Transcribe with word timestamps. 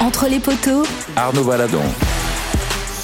Entre 0.00 0.28
les 0.28 0.38
poteaux, 0.38 0.82
Arnaud 1.16 1.44
Valadon. 1.44 1.80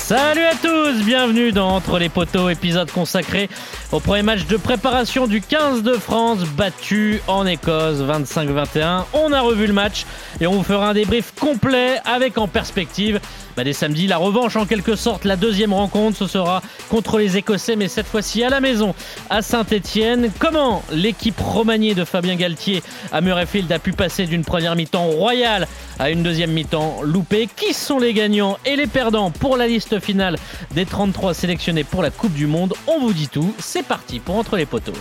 Salut 0.06 0.44
à 0.44 0.54
tous, 0.54 1.04
bienvenue 1.04 1.50
dans 1.50 1.68
Entre 1.74 1.98
les 1.98 2.08
poteaux, 2.08 2.48
épisode 2.48 2.92
consacré 2.92 3.50
au 3.90 3.98
premier 3.98 4.22
match 4.22 4.46
de 4.46 4.56
préparation 4.56 5.27
du 5.27 5.40
15 5.40 5.82
de 5.82 5.95
France, 5.95 6.45
battu 6.56 7.21
en 7.27 7.45
Écosse 7.45 7.98
25-21. 7.98 9.03
On 9.14 9.32
a 9.32 9.40
revu 9.40 9.66
le 9.66 9.72
match 9.72 10.06
et 10.40 10.46
on 10.46 10.53
vous 10.53 10.62
fera 10.62 10.90
un 10.90 10.95
débrief 10.95 11.32
complet 11.34 11.96
avec 12.05 12.38
en 12.38 12.46
perspective 12.46 13.19
bah, 13.56 13.64
dès 13.64 13.73
samedi 13.73 14.06
la 14.06 14.19
revanche 14.19 14.55
en 14.56 14.66
quelque 14.66 14.96
sorte. 14.96 15.24
La 15.24 15.37
deuxième 15.37 15.73
rencontre, 15.73 16.18
ce 16.18 16.27
sera 16.27 16.62
contre 16.91 17.18
les 17.18 17.38
Écossais, 17.38 17.75
mais 17.75 17.88
cette 17.88 18.07
fois-ci 18.07 18.45
à 18.45 18.50
la 18.50 18.61
maison, 18.61 18.95
à 19.30 19.41
Saint-Etienne. 19.41 20.30
Comment 20.38 20.82
l'équipe 20.93 21.41
remaniée 21.41 21.95
de 21.95 22.04
Fabien 22.04 22.36
Galtier 22.36 22.82
à 23.12 23.23
Murrayfield 23.23 23.73
a 23.73 23.79
pu 23.79 23.93
passer 23.93 24.27
d'une 24.27 24.45
première 24.45 24.77
mi-temps 24.77 25.07
royale 25.07 25.66
à 25.98 26.11
une 26.11 26.23
deuxième 26.23 26.52
mi-temps 26.52 26.98
loupée? 27.02 27.48
Qui 27.57 27.73
sont 27.73 27.98
les 27.98 28.12
gagnants 28.12 28.59
et 28.66 28.77
les 28.77 28.87
perdants 28.87 29.30
pour 29.30 29.57
la 29.57 29.66
liste 29.66 29.95
finale 30.00 30.36
des 30.73 30.86
33 30.86 31.34
sélectionnés 31.34 31.84
pour 31.84 32.02
la 32.02 32.10
Coupe 32.10 32.32
du 32.32 32.46
Monde 32.46 32.74
On 32.87 33.00
vous 33.00 33.12
dit 33.12 33.28
tout, 33.28 33.54
c'est 33.59 33.84
parti 33.84 34.20
pour 34.20 34.37
Entre 34.37 34.56
les 34.56 34.66
poteaux. 34.66 34.92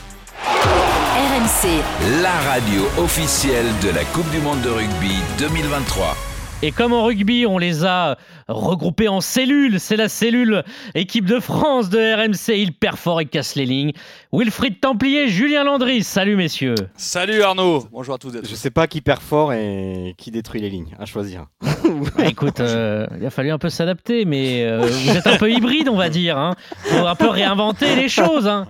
RMC, 0.44 2.22
La 2.22 2.34
radio 2.52 2.88
officielle 2.98 3.66
de 3.84 3.90
la 3.90 4.04
Coupe 4.06 4.30
du 4.32 4.40
Monde 4.40 4.62
de 4.62 4.70
rugby 4.70 5.16
2023. 5.40 6.35
Et 6.62 6.72
comme 6.72 6.94
en 6.94 7.04
rugby, 7.04 7.46
on 7.46 7.58
les 7.60 7.86
a 7.86 8.18
regroupés 8.48 9.08
en 9.08 9.22
cellules, 9.22 9.80
c'est 9.80 9.98
la 9.98 10.10
cellule 10.10 10.64
équipe 10.96 11.26
de 11.26 11.40
France 11.40 11.90
de 11.90 12.00
RMC, 12.00 12.58
il 12.60 12.74
perd 12.74 12.96
fort 12.98 13.22
et 13.22 13.26
casse 13.26 13.56
les 13.56 13.66
lignes. 13.66 13.92
Wilfried 14.34 14.80
Templier, 14.80 15.28
Julien 15.28 15.64
Landry, 15.64 16.02
salut 16.02 16.36
messieurs. 16.36 16.74
Salut 16.96 17.44
Arnaud, 17.44 17.86
bonjour 17.92 18.16
à 18.16 18.18
tous 18.18 18.34
et 18.34 18.40
à 18.40 18.42
tous. 18.42 18.50
Je 18.50 18.56
sais 18.56 18.72
pas 18.72 18.88
qui 18.88 19.02
perd 19.02 19.22
fort 19.22 19.54
et 19.54 20.16
qui 20.18 20.32
détruit 20.32 20.62
les 20.62 20.70
lignes, 20.72 20.96
à 20.98 21.06
choisir. 21.06 21.46
Bah, 21.62 22.26
écoute, 22.26 22.60
euh, 22.62 23.06
il 23.20 23.26
a 23.26 23.30
fallu 23.30 23.52
un 23.52 23.60
peu 23.60 23.70
s'adapter, 23.70 24.26
mais 24.26 24.64
euh, 24.64 24.88
vous 24.88 25.16
êtes 25.18 25.28
un 25.28 25.38
peu 25.38 25.52
hybride, 25.52 25.88
on 25.90 25.98
va 25.98 26.10
dire. 26.10 26.38
Hein. 26.38 26.56
Faut 26.86 27.06
un 27.06 27.16
peu 27.16 27.28
réinventer 27.30 27.96
les 27.96 28.10
choses. 28.10 28.48
hein. 28.48 28.66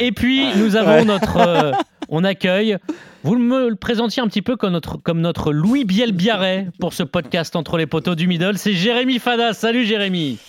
Et 0.00 0.12
puis, 0.12 0.46
nous 0.56 0.76
avons 0.76 1.04
notre... 1.04 1.36
euh, 1.36 1.72
on 2.12 2.22
accueille... 2.22 2.78
Vous 3.24 3.36
me 3.36 3.68
le 3.68 3.76
présentiez 3.76 4.20
un 4.20 4.26
petit 4.26 4.42
peu 4.42 4.56
comme 4.56 4.72
notre, 4.72 4.96
comme 4.96 5.20
notre 5.20 5.52
Louis 5.52 5.84
Biel-Biarret 5.84 6.66
pour 6.80 6.92
ce 6.92 7.04
podcast 7.04 7.54
entre 7.54 7.78
les 7.78 7.86
poteaux 7.86 8.16
du 8.16 8.26
middle. 8.26 8.58
C'est 8.58 8.72
Jérémy 8.72 9.20
Fada. 9.20 9.52
Salut 9.52 9.84
Jérémy. 9.84 10.40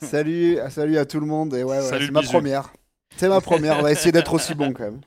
Salut, 0.00 0.58
salut 0.70 0.98
à 0.98 1.04
tout 1.04 1.18
le 1.18 1.26
monde. 1.26 1.52
Et 1.54 1.64
ouais, 1.64 1.78
ouais, 1.78 1.82
Salut 1.82 2.06
c'est 2.06 2.12
ma 2.12 2.22
première. 2.22 2.72
C'est 3.16 3.28
ma 3.28 3.40
première. 3.40 3.78
On 3.80 3.82
va 3.82 3.90
essayer 3.90 4.12
d'être 4.12 4.32
aussi 4.34 4.54
bon 4.54 4.72
quand 4.72 4.84
même. 4.84 5.00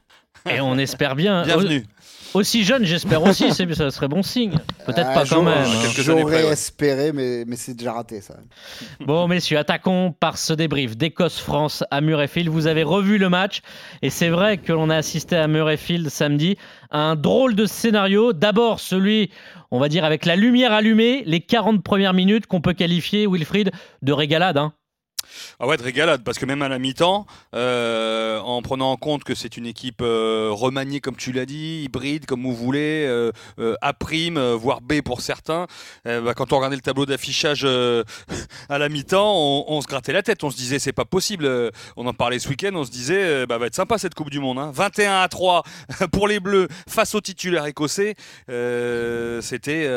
Et 0.50 0.60
on 0.60 0.78
espère 0.78 1.16
bien. 1.16 1.44
Bienvenue. 1.44 1.86
Au- 2.36 2.40
aussi 2.40 2.64
jeune, 2.64 2.86
j'espère 2.86 3.24
aussi. 3.24 3.52
Ça 3.76 3.92
serait 3.92 4.08
bon 4.08 4.22
signe. 4.24 4.58
Peut-être 4.86 5.08
Ah, 5.12 5.14
pas 5.14 5.26
quand 5.26 5.42
même. 5.42 5.54
hein. 5.66 5.90
J'aurais 5.96 6.46
espéré, 6.52 7.12
mais, 7.12 7.44
mais 7.48 7.56
c'est 7.56 7.74
déjà 7.74 7.94
raté 7.94 8.22
ça. 8.22 8.36
Bon, 9.00 9.28
messieurs, 9.28 9.58
attaquons 9.58 10.12
par 10.12 10.38
ce 10.38 10.54
débrief 10.54 10.96
d'Écosse-France 10.96 11.84
à 11.92 12.02
Murrayfield. 12.02 12.50
Vous 12.50 12.68
avez 12.68 12.84
revu 12.84 13.18
le 13.18 13.30
match 13.30 13.62
et 14.02 14.10
c'est 14.10 14.30
vrai 14.30 14.58
que 14.58 14.72
l'on 14.74 14.90
a 14.90 14.96
assisté 14.98 15.36
à 15.36 15.48
Murrayfield 15.48 16.10
samedi 16.10 16.58
à 16.92 17.00
un 17.00 17.16
drôle 17.16 17.56
de 17.56 17.66
scénario. 17.66 18.34
D'abord, 18.34 18.80
celui, 18.80 19.32
on 19.72 19.80
va 19.80 19.90
dire, 19.90 20.06
avec 20.06 20.26
la 20.26 20.36
lumière 20.36 20.72
allumée, 20.74 21.24
les 21.26 21.40
40 21.42 21.84
premières 21.84 22.14
minutes 22.14 22.46
qu'on 22.48 22.62
peut 22.62 22.74
qualifier, 22.74 23.26
Wilfried, 23.28 23.72
de 24.02 24.14
régalade. 24.14 24.58
hein. 24.58 24.74
Ah 25.60 25.68
ouais, 25.68 25.78
de 25.78 25.84
régalade, 25.84 26.24
parce 26.24 26.38
que 26.38 26.46
même 26.46 26.62
à 26.62 26.70
la 26.70 26.80
mi-temps, 26.80 27.26
euh, 27.54 28.40
en 28.40 28.62
prenant 28.62 28.92
en 28.92 28.98
compte 28.98 29.24
que 29.24 29.36
c'est 29.36 29.58
une 29.58 29.66
équipe 29.66 30.02
euh, 30.02 30.50
remaniée, 30.52 31.02
comme 31.02 31.16
tu 31.16 31.32
l'as 31.32 31.46
dit, 31.46 31.84
hybride, 31.84 32.26
comme 32.26 32.44
vous 32.44 32.56
voulez, 32.56 33.06
euh, 33.08 33.32
A 33.82 33.94
prime, 33.94 34.40
voire 34.54 34.82
B 34.82 35.02
pour 35.02 35.22
certains, 35.22 35.68
bah, 36.06 36.34
quand 36.36 36.54
on 36.54 36.58
regardait 36.58 36.76
le 36.76 36.82
tableau 36.82 37.06
d'affichage 37.06 37.66
à 38.70 38.78
la 38.78 38.90
mi-temps, 38.90 39.36
on, 39.68 39.82
se 39.82 39.88
grattait 39.88 40.14
la 40.14 40.24
tête, 40.24 40.44
on 40.44 40.50
se 40.50 40.58
disait 40.58 40.80
c'est 40.80 40.94
pas 40.94 41.06
possible. 41.06 41.50
On 41.96 42.06
en 42.08 42.14
parlait 42.14 42.40
ce 42.40 42.50
week-end, 42.50 42.72
on 42.74 42.86
se 42.86 42.92
disait 42.92 43.46
bah, 43.46 43.58
va 43.58 43.68
être 43.68 43.76
sympa 43.76 43.98
cette 43.98 44.16
Coupe 44.16 44.30
du 44.30 44.40
Monde. 44.40 44.60
hein. 44.60 44.72
21 44.74 45.22
à 45.22 45.28
3 45.28 45.64
pour 46.12 46.28
les 46.28 46.40
Bleus 46.40 46.68
face 46.88 47.16
aux 47.16 47.22
titulaires 47.22 47.66
écossais, 47.66 48.16
c'était 48.48 49.88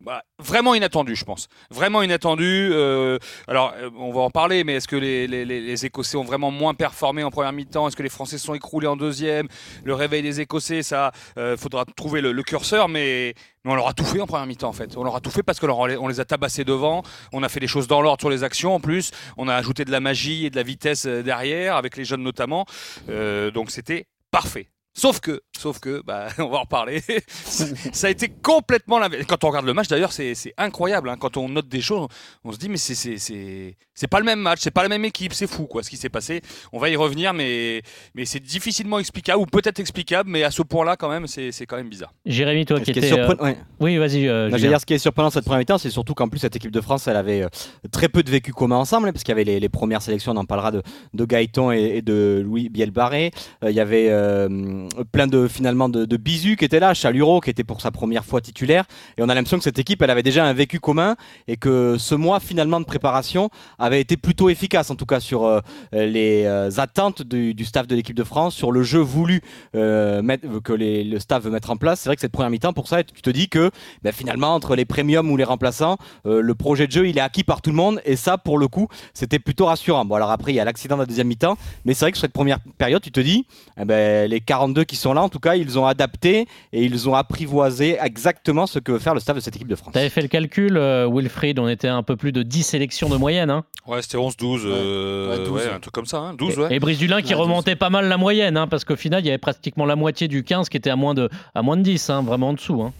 bah, 0.00 0.22
vraiment 0.38 0.74
inattendu, 0.74 1.16
je 1.16 1.24
pense. 1.24 1.48
Vraiment 1.70 2.02
inattendu. 2.02 2.70
Euh, 2.72 3.18
alors, 3.48 3.74
euh, 3.76 3.90
on 3.98 4.12
va 4.12 4.20
en 4.20 4.30
parler, 4.30 4.62
mais 4.62 4.74
est-ce 4.74 4.86
que 4.86 4.94
les, 4.94 5.84
Écossais 5.84 6.16
ont 6.16 6.24
vraiment 6.24 6.52
moins 6.52 6.74
performé 6.74 7.24
en 7.24 7.30
première 7.30 7.52
mi-temps? 7.52 7.88
Est-ce 7.88 7.96
que 7.96 8.04
les 8.04 8.08
Français 8.08 8.38
sont 8.38 8.54
écroulés 8.54 8.86
en 8.86 8.96
deuxième? 8.96 9.48
Le 9.82 9.94
réveil 9.94 10.22
des 10.22 10.40
Écossais, 10.40 10.82
ça, 10.82 11.10
euh, 11.36 11.56
faudra 11.56 11.84
trouver 11.84 12.20
le, 12.20 12.42
curseur, 12.44 12.88
mais, 12.88 13.34
on 13.64 13.74
leur 13.74 13.88
a 13.88 13.92
tout 13.92 14.04
fait 14.04 14.20
en 14.20 14.26
première 14.26 14.46
mi-temps, 14.46 14.68
en 14.68 14.72
fait. 14.72 14.96
On 14.96 15.02
leur 15.02 15.16
a 15.16 15.20
tout 15.20 15.30
fait 15.30 15.42
parce 15.42 15.58
qu'on 15.58 15.66
leur- 15.66 16.00
on 16.00 16.06
les 16.06 16.20
a 16.20 16.24
tabassés 16.24 16.64
devant. 16.64 17.02
On 17.32 17.42
a 17.42 17.48
fait 17.48 17.60
les 17.60 17.66
choses 17.66 17.88
dans 17.88 18.00
l'ordre 18.00 18.20
sur 18.20 18.30
les 18.30 18.44
actions, 18.44 18.76
en 18.76 18.80
plus. 18.80 19.10
On 19.36 19.48
a 19.48 19.54
ajouté 19.54 19.84
de 19.84 19.90
la 19.90 20.00
magie 20.00 20.46
et 20.46 20.50
de 20.50 20.56
la 20.56 20.62
vitesse 20.62 21.06
euh, 21.06 21.22
derrière, 21.22 21.74
avec 21.74 21.96
les 21.96 22.04
jeunes 22.04 22.22
notamment. 22.22 22.66
Donc, 23.08 23.70
c'était 23.70 24.06
parfait. 24.30 24.68
Sauf 24.98 25.20
que, 25.20 25.40
sauf 25.56 25.78
que, 25.78 26.02
bah, 26.04 26.26
on 26.38 26.48
va 26.48 26.58
en 26.58 26.60
reparler. 26.62 27.00
ça 27.36 28.08
a 28.08 28.10
été 28.10 28.28
complètement 28.28 28.98
l'inverse. 28.98 29.24
Quand 29.28 29.44
on 29.44 29.48
regarde 29.48 29.66
le 29.66 29.74
match, 29.74 29.86
d'ailleurs, 29.88 30.12
c'est 30.12 30.34
incroyable. 30.56 31.08
hein. 31.08 31.16
Quand 31.18 31.36
on 31.36 31.48
note 31.48 31.68
des 31.68 31.80
choses, 31.80 32.08
on 32.44 32.50
se 32.52 32.58
dit, 32.58 32.68
mais 32.68 32.76
c'est- 32.78 33.76
pas 34.10 34.18
le 34.18 34.24
même 34.24 34.40
match, 34.40 34.58
c'est 34.62 34.70
pas 34.72 34.82
la 34.82 34.88
même 34.88 35.04
équipe, 35.04 35.32
c'est 35.34 35.46
fou, 35.46 35.66
quoi, 35.66 35.82
ce 35.82 35.90
qui 35.90 35.96
s'est 35.96 36.08
passé. 36.08 36.40
On 36.72 36.78
va 36.78 36.88
y 36.88 36.96
revenir, 36.96 37.32
mais, 37.34 37.82
mais 38.14 38.24
c'est 38.24 38.40
difficilement 38.40 38.98
explicable, 38.98 39.40
ou 39.40 39.46
peut-être 39.46 39.78
explicable, 39.80 40.30
mais 40.30 40.42
à 40.42 40.50
ce 40.50 40.62
point-là, 40.62 40.96
quand 40.96 41.08
même, 41.10 41.26
c'est 41.26 41.52
quand 41.66 41.76
même 41.76 41.88
bizarre. 41.88 42.12
Jérémy, 42.26 42.64
toi 42.66 42.80
qui 42.80 42.90
étais. 42.90 43.12
euh, 43.12 43.26
surprenant- 43.26 43.44
ouais. 43.44 43.58
Oui, 43.80 43.96
vas-y. 43.98 44.26
euh, 44.26 44.48
dire, 44.50 44.80
ce 44.80 44.86
qui 44.86 44.94
est 44.94 44.98
surprenant 44.98 45.30
cette 45.30 45.44
première 45.44 45.60
mi-temps, 45.60 45.78
c'est 45.78 45.90
surtout 45.90 46.14
qu'en 46.14 46.28
plus 46.28 46.38
cette 46.40 46.56
équipe 46.56 46.72
de 46.72 46.80
France, 46.80 47.06
elle 47.06 47.16
avait 47.16 47.42
euh, 47.42 47.48
très 47.92 48.08
peu 48.08 48.22
de 48.22 48.30
vécu 48.30 48.52
commun 48.52 48.76
ensemble, 48.76 49.08
hein, 49.08 49.12
parce 49.12 49.22
qu'il 49.22 49.30
y 49.32 49.36
avait 49.36 49.44
les, 49.44 49.60
les 49.60 49.68
premières 49.68 50.02
sélections, 50.02 50.32
on 50.32 50.36
en 50.36 50.44
parlera 50.44 50.70
de, 50.72 50.82
de 51.14 51.24
Gaëtan 51.24 51.70
et, 51.72 51.98
et 51.98 52.02
de 52.02 52.42
Louis 52.44 52.68
Bielbarré. 52.68 53.30
Euh, 53.62 53.70
il 53.70 53.76
y 53.76 53.80
avait 53.80 54.08
euh, 54.10 54.87
plein 55.12 55.26
de 55.26 55.48
finalement 55.48 55.88
de, 55.88 56.04
de 56.04 56.16
qui 56.28 56.64
étaient 56.64 56.80
là, 56.80 56.94
Chaluro 56.94 57.40
qui 57.40 57.50
était 57.50 57.64
pour 57.64 57.80
sa 57.80 57.90
première 57.90 58.24
fois 58.24 58.40
titulaire, 58.40 58.84
et 59.16 59.22
on 59.22 59.28
a 59.28 59.34
l'impression 59.34 59.56
que 59.56 59.64
cette 59.64 59.78
équipe, 59.78 60.02
elle 60.02 60.10
avait 60.10 60.22
déjà 60.22 60.44
un 60.44 60.52
vécu 60.52 60.78
commun 60.78 61.16
et 61.46 61.56
que 61.56 61.96
ce 61.98 62.14
mois 62.14 62.40
finalement 62.40 62.80
de 62.80 62.84
préparation 62.84 63.50
avait 63.78 64.00
été 64.00 64.16
plutôt 64.16 64.48
efficace, 64.50 64.90
en 64.90 64.96
tout 64.96 65.06
cas 65.06 65.20
sur 65.20 65.44
euh, 65.44 65.60
les 65.92 66.44
euh, 66.44 66.70
attentes 66.76 67.22
du, 67.22 67.64
staff 67.64 67.86
de 67.86 67.94
l'équipe 67.94 68.16
de 68.16 68.24
France, 68.24 68.54
sur 68.54 68.72
le 68.72 68.82
jeu 68.82 69.00
voulu 69.00 69.42
euh, 69.74 70.22
que 70.62 70.72
le 70.72 71.18
staff 71.18 71.42
veut 71.44 71.50
mettre 71.50 71.70
en 71.70 71.76
place. 71.76 72.00
C'est 72.00 72.08
vrai 72.08 72.16
que 72.16 72.20
cette 72.20 72.32
première 72.32 72.50
mi-temps, 72.50 72.72
pour 72.72 72.88
ça, 72.88 73.02
tu 73.02 73.22
te 73.22 73.30
dis 73.30 73.48
que 73.48 73.70
ben, 74.02 74.12
finalement, 74.12 74.54
entre 74.54 74.76
les 74.76 74.84
premiums 74.84 75.30
ou 75.30 75.36
les 75.36 75.44
remplaçants, 75.44 75.96
le 76.24 76.54
projet 76.54 76.86
de 76.86 76.92
jeu, 76.92 77.08
il 77.08 77.18
est 77.18 77.22
acquis 77.22 77.44
par 77.44 77.62
tout 77.62 77.70
le 77.70 77.76
monde. 77.76 78.00
Et 78.04 78.16
ça, 78.16 78.38
pour 78.38 78.58
le 78.58 78.68
coup, 78.68 78.88
c'était 79.14 79.38
plutôt 79.38 79.66
rassurant. 79.66 80.04
Bon, 80.04 80.14
alors 80.16 80.30
après, 80.30 80.52
il 80.52 80.56
y 80.56 80.60
a 80.60 80.64
l'accident 80.64 80.96
de 80.96 81.02
la 81.02 81.06
deuxième 81.06 81.28
mi-temps. 81.28 81.56
Mais 81.84 81.94
c'est 81.94 82.04
vrai 82.04 82.12
que 82.12 82.18
sur 82.18 82.22
cette 82.22 82.32
première 82.32 82.58
période, 82.78 83.02
tu 83.02 83.12
te 83.12 83.20
dis, 83.20 83.46
eh 83.80 83.84
ben, 83.84 84.28
les 84.28 84.40
42 84.68 84.84
qui 84.84 84.96
sont 84.96 85.12
là, 85.14 85.22
en 85.22 85.28
tout 85.28 85.38
cas, 85.38 85.54
ils 85.54 85.78
ont 85.78 85.86
adapté 85.86 86.46
et 86.72 86.84
ils 86.84 87.08
ont 87.08 87.14
apprivoisé 87.14 87.96
exactement 88.02 88.66
ce 88.66 88.78
que 88.78 88.92
veut 88.92 88.98
faire 88.98 89.14
le 89.14 89.20
staff 89.20 89.36
de 89.36 89.40
cette 89.40 89.56
équipe 89.56 89.68
de 89.68 89.74
France. 89.76 89.92
T'avais 89.94 90.08
fait 90.10 90.20
le 90.22 90.28
calcul, 90.28 90.76
euh, 90.76 91.08
Wilfried, 91.10 91.58
on 91.58 91.68
était 91.68 91.88
un 91.88 92.02
peu 92.02 92.16
plus 92.16 92.32
de 92.32 92.42
10 92.42 92.62
sélections 92.62 93.08
de 93.08 93.16
moyenne. 93.16 93.50
Hein. 93.50 93.64
Ouais, 93.86 94.02
c'était 94.02 94.18
11-12, 94.18 94.62
euh, 94.66 95.30
Ouais, 95.30 95.44
12, 95.44 95.48
ouais, 95.50 95.66
ouais. 95.68 95.72
un 95.74 95.80
truc 95.80 95.94
comme 95.94 96.06
ça, 96.06 96.18
hein, 96.18 96.34
12, 96.34 96.54
Et- 96.54 96.60
ouais. 96.60 96.78
Brice 96.78 96.98
Dulin 96.98 97.22
qui 97.22 97.34
remontait 97.34 97.76
pas 97.76 97.90
mal 97.90 98.08
la 98.08 98.16
moyenne, 98.16 98.56
hein, 98.56 98.66
parce 98.68 98.84
qu'au 98.84 98.96
final, 98.96 99.22
il 99.22 99.26
y 99.26 99.30
avait 99.30 99.38
pratiquement 99.38 99.86
la 99.86 99.96
moitié 99.96 100.28
du 100.28 100.44
15 100.44 100.68
qui 100.68 100.76
était 100.76 100.90
à 100.90 100.96
moins 100.96 101.14
de, 101.14 101.28
à 101.54 101.62
moins 101.62 101.76
de 101.76 101.82
10, 101.82 102.10
hein, 102.10 102.22
vraiment 102.22 102.50
en 102.50 102.52
dessous. 102.54 102.82
hein. 102.82 102.92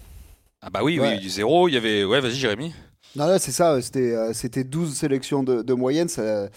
Ah 0.61 0.69
bah 0.69 0.81
oui, 0.83 0.99
oui, 0.99 1.29
zéro, 1.29 1.69
il 1.69 1.73
y 1.75 1.77
avait... 1.77 2.03
Ouais, 2.03 2.19
vas-y, 2.19 2.33
Jérémy. 2.35 2.73
Non, 3.15 3.25
là, 3.27 3.39
c'est 3.39 3.51
ça. 3.53 3.81
C'était 3.81 4.13
euh, 4.13 4.33
c'était 4.33 4.63
12 4.63 4.93
sélections 4.93 5.41
de, 5.41 5.61
de 5.63 5.73
moyenne. 5.73 6.09
Ça, 6.09 6.47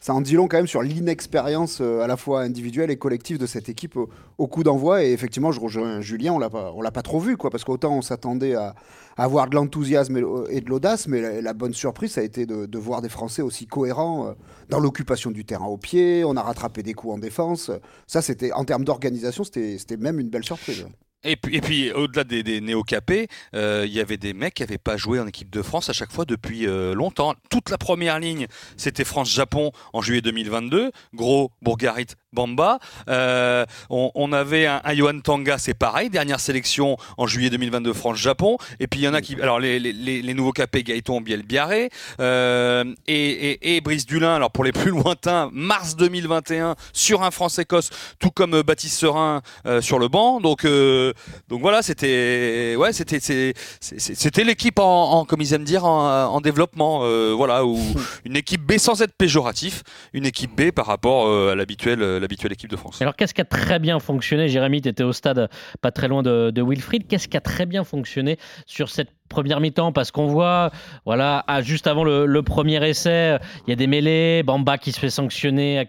ça 0.00 0.14
en 0.14 0.22
dit 0.22 0.34
long 0.34 0.48
quand 0.48 0.56
même 0.56 0.66
sur 0.66 0.82
l'inexpérience 0.82 1.80
euh, 1.82 2.00
à 2.00 2.06
la 2.06 2.16
fois 2.16 2.40
individuelle 2.40 2.90
et 2.90 2.96
collective 2.96 3.36
de 3.36 3.44
cette 3.46 3.68
équipe 3.68 3.96
au, 3.96 4.46
coup 4.46 4.64
d'envoi. 4.64 5.04
Et 5.04 5.12
effectivement, 5.12 5.52
je 5.52 5.60
rejoins 5.60 6.00
Julien. 6.00 6.32
On 6.32 6.38
l'a 6.38 6.48
pas, 6.48 6.72
on 6.74 6.80
l'a 6.80 6.90
pas 6.90 7.02
trop 7.02 7.20
vu, 7.20 7.36
quoi, 7.36 7.50
parce 7.50 7.64
qu'autant 7.64 7.94
on 7.94 8.02
s'attendait 8.02 8.54
à, 8.54 8.74
avoir 9.18 9.48
de 9.48 9.54
l'enthousiasme 9.54 10.16
et, 10.48 10.60
de 10.62 10.70
l'audace, 10.70 11.06
mais 11.06 11.42
la, 11.42 11.52
bonne 11.52 11.74
surprise, 11.74 12.12
ça 12.12 12.22
a 12.22 12.24
été 12.24 12.46
de, 12.46 12.78
voir 12.78 13.02
des 13.02 13.10
Français 13.10 13.42
aussi 13.42 13.66
cohérents 13.66 14.28
euh, 14.28 14.32
dans 14.70 14.80
l'occupation 14.80 15.30
du 15.30 15.44
terrain 15.44 15.66
au 15.66 15.76
pied. 15.76 16.24
On 16.24 16.36
a 16.36 16.42
rattrapé 16.42 16.82
des 16.82 16.94
coups 16.94 17.14
en 17.14 17.18
défense. 17.18 17.70
Ça, 18.06 18.22
c'était 18.22 18.52
en 18.52 18.64
termes 18.64 18.84
d'organisation, 18.84 19.44
c'était 19.44 19.96
même 19.98 20.18
une 20.18 20.30
belle 20.30 20.44
surprise. 20.44 20.86
Et 21.22 21.36
puis, 21.36 21.56
et 21.56 21.60
puis 21.60 21.92
au-delà 21.92 22.24
des, 22.24 22.42
des 22.42 22.62
néo-capés, 22.62 23.28
euh, 23.54 23.84
il 23.86 23.92
y 23.92 24.00
avait 24.00 24.16
des 24.16 24.32
mecs 24.32 24.54
qui 24.54 24.62
n'avaient 24.62 24.78
pas 24.78 24.96
joué 24.96 25.20
en 25.20 25.26
équipe 25.26 25.50
de 25.50 25.60
France 25.60 25.90
à 25.90 25.92
chaque 25.92 26.12
fois 26.12 26.24
depuis 26.24 26.66
euh, 26.66 26.94
longtemps. 26.94 27.34
Toute 27.50 27.68
la 27.68 27.76
première 27.76 28.18
ligne, 28.18 28.46
c'était 28.78 29.04
France-Japon 29.04 29.70
en 29.92 30.00
juillet 30.00 30.22
2022. 30.22 30.90
Gros, 31.12 31.50
Bourgarit, 31.60 32.06
Bamba. 32.32 32.78
Euh, 33.08 33.66
on, 33.90 34.32
avait 34.32 34.66
un, 34.66 34.80
un 34.82 35.20
Tanga, 35.20 35.58
c'est 35.58 35.74
pareil, 35.74 36.08
dernière 36.08 36.40
sélection 36.40 36.96
en 37.18 37.26
juillet 37.26 37.50
2022 37.50 37.92
France-Japon. 37.92 38.56
Et 38.78 38.86
puis 38.86 39.00
il 39.00 39.02
y 39.02 39.08
en 39.08 39.14
a 39.14 39.20
qui, 39.20 39.34
alors 39.42 39.60
les, 39.60 39.78
les, 39.78 40.34
nouveaux 40.34 40.52
capés 40.52 40.82
Gaëton 40.82 41.20
Biel-Biarré 41.20 41.90
et, 42.18 43.76
et, 43.76 43.80
Brice 43.82 44.06
Dulin. 44.06 44.34
Alors 44.34 44.52
pour 44.52 44.64
les 44.64 44.72
plus 44.72 44.90
lointains, 44.90 45.50
mars 45.52 45.96
2021 45.96 46.76
sur 46.94 47.22
un 47.24 47.30
France-Écosse, 47.30 47.90
tout 48.18 48.30
comme 48.30 48.62
Baptiste 48.62 48.98
Serin 48.98 49.42
sur 49.80 49.98
le 49.98 50.08
banc. 50.08 50.40
Donc 50.40 50.64
euh, 51.10 51.12
donc 51.48 51.60
voilà, 51.60 51.82
c'était 51.82 52.74
ouais, 52.76 52.92
c'était 52.92 53.20
c'est- 53.20 53.54
c'est- 53.80 54.14
c'était 54.14 54.44
l'équipe 54.44 54.78
en, 54.78 55.12
en- 55.12 55.24
comme 55.24 55.40
ils 55.40 55.52
aiment 55.54 55.64
dire 55.64 55.84
en, 55.84 56.24
en 56.26 56.40
développement, 56.40 57.00
euh, 57.04 57.32
voilà, 57.36 57.64
ou 57.64 57.78
une 58.24 58.36
équipe 58.36 58.62
B 58.66 58.78
sans 58.78 59.02
être 59.02 59.14
péjoratif, 59.16 59.82
une 60.12 60.26
équipe 60.26 60.54
B 60.56 60.70
par 60.70 60.86
rapport 60.86 61.26
euh, 61.26 61.52
à 61.52 61.54
l'habituelle 61.54 62.02
euh, 62.02 62.18
l'habituelle 62.20 62.52
équipe 62.52 62.70
de 62.70 62.76
France. 62.76 63.00
Alors, 63.02 63.16
qu'est-ce 63.16 63.34
qui 63.34 63.40
a 63.40 63.44
très 63.44 63.78
bien 63.78 63.98
fonctionné 64.00 64.48
Jérémy, 64.48 64.82
tu 64.82 64.88
étais 64.88 65.02
au 65.04 65.12
stade 65.12 65.48
pas 65.80 65.90
très 65.92 66.08
loin 66.08 66.22
de, 66.22 66.50
de 66.50 66.62
Wilfried. 66.62 67.06
Qu'est-ce 67.06 67.28
qui 67.28 67.36
a 67.36 67.40
très 67.40 67.66
bien 67.66 67.84
fonctionné 67.84 68.38
sur 68.66 68.88
cette 68.88 69.10
première 69.30 69.60
mi-temps 69.60 69.92
Parce 69.92 70.10
qu'on 70.10 70.26
voit, 70.26 70.70
voilà, 71.06 71.44
juste 71.62 71.86
avant 71.86 72.04
le, 72.04 72.42
premier 72.42 72.86
essai, 72.86 73.38
il 73.66 73.70
y 73.70 73.72
a 73.72 73.76
des 73.76 73.86
mêlées, 73.86 74.42
Bamba 74.42 74.76
qui 74.76 74.92
se 74.92 75.00
fait 75.00 75.08
sanctionner 75.08 75.86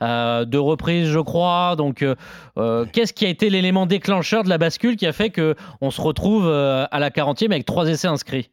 à 0.00 0.44
deux 0.44 0.60
reprises, 0.60 1.08
je 1.08 1.18
crois. 1.18 1.74
Donc, 1.76 2.02
euh, 2.02 2.14
euh, 2.58 2.84
qu'est-ce 2.92 3.12
qui 3.12 3.24
a 3.26 3.28
été 3.28 3.50
l'élément 3.50 3.86
déclencheur 3.86 4.44
de 4.44 4.48
la 4.48 4.58
bascule 4.58 4.96
qui 4.96 5.06
a 5.06 5.12
fait 5.12 5.30
que 5.30 5.54
on 5.80 5.90
se 5.90 6.00
retrouve 6.00 6.46
euh, 6.46 6.86
à 6.90 7.00
la 7.00 7.10
40e 7.10 7.46
avec 7.46 7.64
trois 7.64 7.88
essais 7.88 8.08
inscrits? 8.08 8.50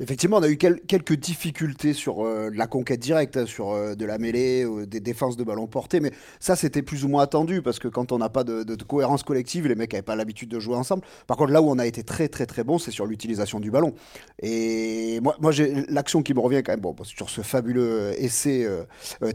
Effectivement, 0.00 0.38
on 0.38 0.42
a 0.42 0.48
eu 0.48 0.56
quel- 0.56 0.80
quelques 0.82 1.14
difficultés 1.16 1.92
sur 1.92 2.24
euh, 2.24 2.50
la 2.52 2.66
conquête 2.66 3.00
directe, 3.00 3.36
hein, 3.36 3.46
sur 3.46 3.70
euh, 3.70 3.94
de 3.94 4.04
la 4.04 4.18
mêlée, 4.18 4.64
euh, 4.64 4.86
des 4.86 5.00
défenses 5.00 5.36
de 5.36 5.44
ballon 5.44 5.66
porté, 5.66 6.00
mais 6.00 6.10
ça 6.40 6.56
c'était 6.56 6.82
plus 6.82 7.04
ou 7.04 7.08
moins 7.08 7.22
attendu 7.22 7.62
parce 7.62 7.78
que 7.78 7.88
quand 7.88 8.12
on 8.12 8.18
n'a 8.18 8.28
pas 8.28 8.44
de, 8.44 8.62
de- 8.62 8.74
de 8.74 8.84
cohérence 8.84 9.22
collective, 9.22 9.66
les 9.66 9.74
mecs 9.74 9.92
n'avaient 9.92 10.02
pas 10.02 10.16
l'habitude 10.16 10.48
de 10.48 10.58
jouer 10.60 10.76
ensemble. 10.76 11.02
Par 11.26 11.36
contre, 11.36 11.52
là 11.52 11.62
où 11.62 11.70
on 11.70 11.78
a 11.78 11.86
été 11.86 12.02
très 12.02 12.28
très 12.28 12.46
très 12.46 12.64
bon, 12.64 12.78
c'est 12.78 12.90
sur 12.90 13.06
l'utilisation 13.06 13.60
du 13.60 13.70
ballon. 13.70 13.94
Et 14.42 15.20
moi, 15.20 15.36
moi 15.40 15.52
j'ai 15.52 15.84
l'action 15.88 16.22
qui 16.22 16.34
me 16.34 16.40
revient 16.40 16.62
quand 16.64 16.72
même, 16.72 16.80
bon, 16.80 16.94
sur 17.02 17.30
ce 17.30 17.40
fabuleux 17.40 18.12
essai 18.18 18.68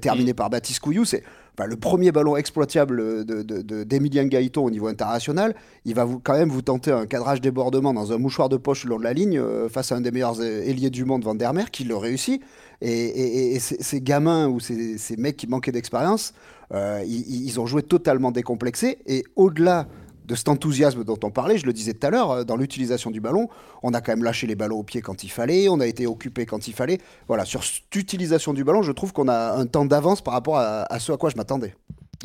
terminé 0.02 0.34
par 0.34 0.50
Baptiste 0.50 0.80
Couillou, 0.80 1.06
c'est 1.06 1.24
le 1.66 1.76
premier 1.76 2.12
ballon 2.12 2.38
exploitable 2.38 3.26
de- 3.26 3.42
de- 3.44 3.62
de- 3.62 3.84
d'Emilien 3.84 4.26
Gaëton 4.26 4.64
au 4.66 4.70
niveau 4.72 4.88
international. 4.88 5.56
Il 5.86 5.96
va 5.96 6.08
quand 6.24 6.34
même 6.34 6.50
vous 6.50 6.62
tenter 6.62 6.92
un 6.92 7.06
cadrage 7.06 7.42
débordement 7.42 7.94
dans 7.94 8.12
un 8.14 8.18
mouchoir 8.18 8.50
de 8.50 8.58
poche 8.58 8.84
le 8.86 8.92
long 8.92 9.00
de 9.00 9.04
la 9.04 9.14
ligne 9.14 9.38
euh, 9.40 9.70
face 9.70 9.92
à 9.92 9.96
un 9.96 10.02
des 10.02 10.12
meilleurs 10.12 10.42
ailiers 10.42 10.90
du 10.90 11.06
monde, 11.06 11.24
Van 11.24 11.36
der 11.36 11.54
Mer, 11.54 11.72
qui 11.72 11.84
le 11.84 11.96
réussit. 11.96 12.42
Et, 12.82 13.58
ces, 13.60 14.00
gamins 14.02 14.48
ou 14.48 14.60
ces, 14.62 14.98
ces 14.98 15.18
mecs 15.18 15.36
qui 15.36 15.48
manquaient 15.48 15.74
d'expérience, 15.74 16.34
euh, 16.74 17.04
ils, 17.06 17.46
ils 17.46 17.60
ont 17.60 17.66
joué 17.66 17.84
totalement 17.84 18.32
décomplexés. 18.32 19.00
Et 19.06 19.24
au-delà 19.36 19.88
de 20.30 20.36
cet 20.36 20.48
enthousiasme 20.48 21.04
dont 21.04 21.18
on 21.24 21.32
parlait, 21.32 21.58
je 21.58 21.66
le 21.66 21.74
disais 21.74 21.94
tout 21.94 22.06
à 22.06 22.12
l'heure, 22.12 22.32
euh, 22.32 22.44
dans 22.44 22.56
l'utilisation 22.56 23.10
du 23.10 23.20
ballon, 23.20 23.50
on 23.82 23.94
a 23.94 24.00
quand 24.00 24.12
même 24.12 24.24
lâché 24.24 24.46
les 24.48 24.56
ballons 24.56 24.78
au 24.78 24.84
pied 24.84 25.02
quand 25.02 25.24
il 25.24 25.30
fallait, 25.30 25.68
on 25.68 25.80
a 25.80 25.88
été 25.88 26.06
occupé 26.06 26.46
quand 26.46 26.68
il 26.68 26.74
fallait. 26.74 27.00
Voilà, 27.28 27.46
sur 27.46 27.64
cette 27.64 27.94
utilisation 27.96 28.54
du 28.54 28.64
ballon, 28.64 28.84
je 28.84 28.92
trouve 28.92 29.12
qu'on 29.12 29.28
a 29.28 29.54
un 29.54 29.66
temps 29.66 29.86
d'avance 29.86 30.22
par 30.22 30.36
rapport 30.36 30.58
à, 30.58 30.84
à 30.84 31.00
ce 31.00 31.12
à 31.12 31.18
quoi 31.18 31.32
je 31.32 31.36
m'attendais. 31.36 31.76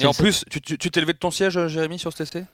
Et 0.00 0.06
en 0.06 0.12
plus, 0.12 0.44
tu 0.50 0.90
t'es 0.90 1.00
levé 1.00 1.14
de 1.14 1.18
ton 1.18 1.30
siège, 1.30 1.56
euh, 1.56 1.68
Jérémy, 1.68 1.98
sur 1.98 2.12
cet 2.12 2.28
essai? 2.28 2.44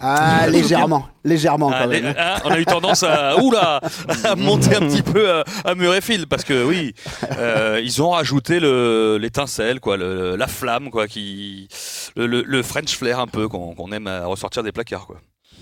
Ah, 0.00 0.46
légèrement, 0.50 1.08
légèrement 1.24 1.70
Ah, 1.74 1.80
quand 1.82 1.90
les- 1.90 2.00
même. 2.02 2.14
hein, 2.16 2.36
On 2.44 2.50
a 2.50 2.60
eu 2.60 2.64
tendance 2.64 3.02
à, 3.02 3.36
oula, 3.42 3.80
à 4.24 4.36
monter 4.36 4.76
un 4.76 4.80
petit 4.80 5.02
peu 5.02 5.30
à, 5.32 5.44
à 5.64 5.74
mur 5.74 5.92
et 5.94 6.00
fil 6.00 6.26
parce 6.28 6.44
que 6.44 6.64
oui, 6.64 6.94
euh, 7.36 7.80
ils 7.82 8.00
ont 8.00 8.10
rajouté 8.10 8.60
le- 8.60 9.18
l'étincelle, 9.20 9.80
quoi, 9.80 9.96
le- 9.96 10.36
la 10.36 10.46
flamme, 10.46 10.90
quoi, 10.90 11.08
qui, 11.08 11.66
le, 12.16 12.26
le- 12.26 12.42
le 12.46 12.62
French 12.62 12.96
flair 12.96 13.18
un 13.18 13.26
peu 13.26 13.48
qu'on 13.48 13.74
qu'on 13.74 13.90
aime 13.90 14.06
à 14.06 14.24
ressortir 14.26 14.62
des 14.62 14.70
placards, 14.72 15.06
quoi. 15.06 15.16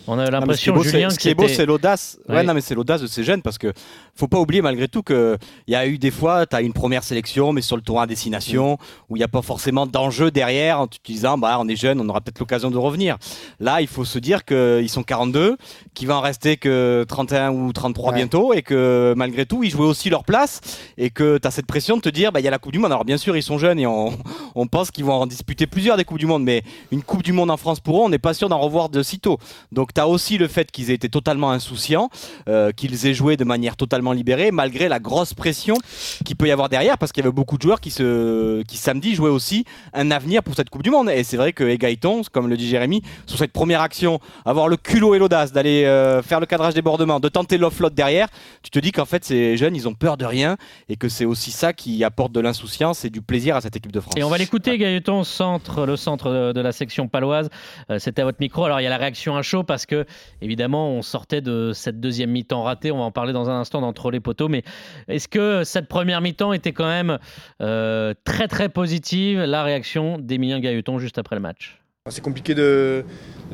On 0.08 0.18
a 0.18 0.30
l'impression, 0.30 0.80
Julien, 0.82 1.10
ce 1.10 1.18
qui 1.18 1.28
est 1.28 1.34
beau, 1.34 1.48
c'est 1.48 1.66
l'audace. 1.66 2.18
Ouais, 2.28 2.42
non, 2.42 2.54
mais 2.54 2.60
c'est 2.60 2.74
l'audace 2.74 3.00
de 3.00 3.06
ces 3.06 3.24
jeunes 3.24 3.42
parce 3.42 3.58
que 3.58 3.72
faut 4.14 4.28
pas 4.28 4.38
oublier 4.38 4.62
malgré 4.62 4.88
tout 4.88 5.02
que 5.02 5.36
il 5.66 5.72
y 5.72 5.76
a 5.76 5.86
eu 5.86 5.98
des 5.98 6.10
fois, 6.10 6.46
tu 6.46 6.56
as 6.56 6.60
une 6.62 6.72
première 6.72 7.02
sélection, 7.04 7.52
mais 7.52 7.60
sur 7.60 7.76
le 7.76 7.82
tour 7.82 8.00
à 8.00 8.06
destination 8.06 8.78
où 9.10 9.16
il 9.16 9.20
n'y 9.20 9.24
a 9.24 9.28
pas 9.28 9.42
forcément 9.42 9.86
d'enjeu 9.86 10.30
derrière 10.30 10.80
en 10.80 10.86
te 10.86 10.96
disant, 11.04 11.38
bah, 11.38 11.56
on 11.60 11.68
est 11.68 11.76
jeune, 11.76 12.00
on 12.00 12.08
aura 12.08 12.20
peut-être 12.20 12.38
l'occasion 12.38 12.70
de 12.70 12.78
revenir. 12.78 13.16
Là, 13.60 13.80
il 13.80 13.88
faut 13.88 14.04
se 14.04 14.18
dire 14.18 14.44
qu'ils 14.44 14.88
sont 14.88 15.02
42, 15.02 15.56
qu'il 15.94 16.08
va 16.08 16.16
en 16.16 16.20
rester 16.20 16.56
que 16.56 17.04
31 17.08 17.50
ou 17.52 17.72
33 17.72 18.06
Ouais. 18.12 18.14
bientôt 18.18 18.52
et 18.52 18.62
que 18.62 19.14
malgré 19.16 19.46
tout, 19.46 19.64
ils 19.64 19.70
jouaient 19.70 19.86
aussi 19.86 20.10
leur 20.10 20.22
place 20.24 20.60
et 20.96 21.10
que 21.10 21.38
tu 21.38 21.48
as 21.48 21.50
cette 21.50 21.66
pression 21.66 21.96
de 21.96 22.02
te 22.02 22.08
dire, 22.08 22.30
bah, 22.30 22.40
il 22.40 22.44
y 22.44 22.48
a 22.48 22.50
la 22.52 22.58
Coupe 22.58 22.72
du 22.72 22.78
Monde. 22.78 22.92
Alors, 22.92 23.04
bien 23.04 23.16
sûr, 23.16 23.36
ils 23.36 23.42
sont 23.42 23.58
jeunes 23.58 23.78
et 23.80 23.86
on, 23.86 24.16
on 24.54 24.66
pense 24.68 24.90
qu'ils 24.92 25.04
vont 25.04 25.14
en 25.14 25.26
disputer 25.26 25.66
plusieurs 25.66 25.96
des 25.96 26.04
Coupes 26.04 26.18
du 26.18 26.26
Monde, 26.26 26.44
mais 26.44 26.62
une 26.92 27.02
Coupe 27.02 27.22
du 27.24 27.32
Monde 27.32 27.50
en 27.50 27.56
France 27.56 27.80
pour 27.80 27.98
eux, 28.00 28.04
on 28.04 28.08
n'est 28.08 28.18
pas 28.18 28.34
sûr 28.34 28.48
d'en 28.48 28.58
revoir 28.60 28.88
de 28.88 29.02
sitôt. 29.02 29.38
Donc 29.72 29.92
tu 29.96 30.00
as 30.00 30.06
aussi 30.06 30.36
le 30.38 30.46
fait 30.46 30.70
qu'ils 30.70 30.90
aient 30.90 30.94
été 30.94 31.08
totalement 31.08 31.50
insouciants, 31.50 32.10
euh, 32.48 32.70
qu'ils 32.70 33.06
aient 33.06 33.14
joué 33.14 33.36
de 33.36 33.44
manière 33.44 33.76
totalement 33.76 34.12
libérée, 34.12 34.50
malgré 34.50 34.88
la 34.88 35.00
grosse 35.00 35.32
pression 35.32 35.76
qu'il 36.24 36.36
peut 36.36 36.46
y 36.46 36.50
avoir 36.50 36.68
derrière, 36.68 36.98
parce 36.98 37.12
qu'il 37.12 37.24
y 37.24 37.26
avait 37.26 37.32
beaucoup 37.34 37.56
de 37.56 37.62
joueurs 37.62 37.80
qui, 37.80 37.90
se, 37.90 38.62
qui 38.64 38.76
samedi 38.76 39.14
jouaient 39.14 39.30
aussi 39.30 39.64
un 39.94 40.10
avenir 40.10 40.42
pour 40.42 40.54
cette 40.54 40.68
Coupe 40.68 40.82
du 40.82 40.90
Monde. 40.90 41.08
Et 41.08 41.24
c'est 41.24 41.38
vrai 41.38 41.52
que 41.52 41.64
Egaïton, 41.64 42.22
comme 42.30 42.48
le 42.48 42.56
dit 42.56 42.68
Jérémy, 42.68 43.00
sur 43.26 43.38
cette 43.38 43.52
première 43.52 43.80
action, 43.80 44.20
avoir 44.44 44.68
le 44.68 44.76
culot 44.76 45.14
et 45.14 45.18
l'audace 45.18 45.52
d'aller 45.52 45.84
euh, 45.84 46.22
faire 46.22 46.40
le 46.40 46.46
cadrage 46.46 46.74
débordement, 46.74 47.18
de 47.18 47.28
tenter 47.28 47.56
l'offload 47.56 47.94
derrière, 47.94 48.28
tu 48.62 48.70
te 48.70 48.78
dis 48.78 48.92
qu'en 48.92 49.06
fait 49.06 49.24
ces 49.24 49.56
jeunes, 49.56 49.74
ils 49.74 49.88
ont 49.88 49.94
peur 49.94 50.18
de 50.18 50.26
rien 50.26 50.58
et 50.90 50.96
que 50.96 51.08
c'est 51.08 51.24
aussi 51.24 51.50
ça 51.50 51.72
qui 51.72 52.04
apporte 52.04 52.32
de 52.32 52.40
l'insouciance 52.40 53.04
et 53.06 53.10
du 53.10 53.22
plaisir 53.22 53.56
à 53.56 53.62
cette 53.62 53.76
équipe 53.76 53.92
de 53.92 54.00
France. 54.00 54.14
Et 54.18 54.24
on 54.24 54.28
va 54.28 54.36
l'écouter, 54.36 54.76
Gaëton, 54.76 55.24
centre, 55.24 55.86
le 55.86 55.96
centre 55.96 56.30
de, 56.30 56.52
de 56.52 56.60
la 56.60 56.72
section 56.72 57.08
paloise. 57.08 57.48
Euh, 57.90 57.98
C'était 57.98 58.22
à 58.22 58.24
votre 58.26 58.40
micro. 58.40 58.64
Alors, 58.64 58.80
il 58.80 58.84
y 58.84 58.86
a 58.86 58.90
la 58.90 58.98
réaction 58.98 59.36
à 59.36 59.42
chaud 59.42 59.62
parce 59.62 59.85
que, 59.86 60.04
évidemment, 60.42 60.90
on 60.90 61.02
sortait 61.02 61.40
de 61.40 61.72
cette 61.72 62.00
deuxième 62.00 62.30
mi-temps 62.30 62.62
ratée. 62.62 62.90
On 62.90 62.98
va 62.98 63.04
en 63.04 63.10
parler 63.10 63.32
dans 63.32 63.48
un 63.48 63.60
instant 63.60 63.80
d'entre 63.80 64.10
les 64.10 64.20
poteaux. 64.20 64.48
Mais 64.48 64.62
est-ce 65.08 65.28
que 65.28 65.64
cette 65.64 65.88
première 65.88 66.20
mi-temps 66.20 66.52
était 66.52 66.72
quand 66.72 66.86
même 66.86 67.18
euh, 67.60 68.14
très, 68.24 68.48
très 68.48 68.68
positive 68.68 69.40
La 69.40 69.62
réaction 69.62 70.18
d'Emilien 70.18 70.60
Gaëton 70.60 70.98
juste 70.98 71.18
après 71.18 71.36
le 71.36 71.42
match? 71.42 71.80
C'est 72.08 72.22
compliqué 72.22 72.54
de, 72.54 73.04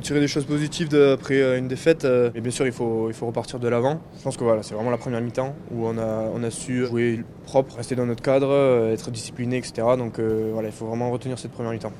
tirer 0.02 0.20
des 0.20 0.28
choses 0.28 0.44
positives 0.44 0.94
après 0.94 1.40
euh, 1.40 1.56
une 1.56 1.68
défaite, 1.68 2.04
euh, 2.04 2.30
mais 2.34 2.42
bien 2.42 2.50
sûr 2.50 2.66
il 2.66 2.72
faut, 2.72 3.10
repartir 3.22 3.58
de 3.58 3.66
l'avant. 3.66 4.02
Je 4.18 4.22
pense 4.22 4.36
que 4.36 4.44
voilà, 4.44 4.62
c'est 4.62 4.74
vraiment 4.74 4.90
la 4.90 4.98
première 4.98 5.22
mi-temps 5.22 5.56
où 5.70 5.86
on 5.86 5.96
a, 5.96 6.50
su 6.50 6.84
jouer 6.84 7.24
propre, 7.46 7.76
rester 7.76 7.94
dans 7.94 8.04
notre 8.04 8.22
cadre, 8.22 8.90
être 8.92 9.10
discipliné, 9.10 9.56
etc. 9.56 9.72
Donc 9.96 10.20
voilà, 10.20 10.68
il 10.68 10.74
faut 10.74 10.86
vraiment 10.86 11.10
retenir 11.10 11.38
cette 11.38 11.52
première 11.52 11.72
mi-temps. 11.72 11.92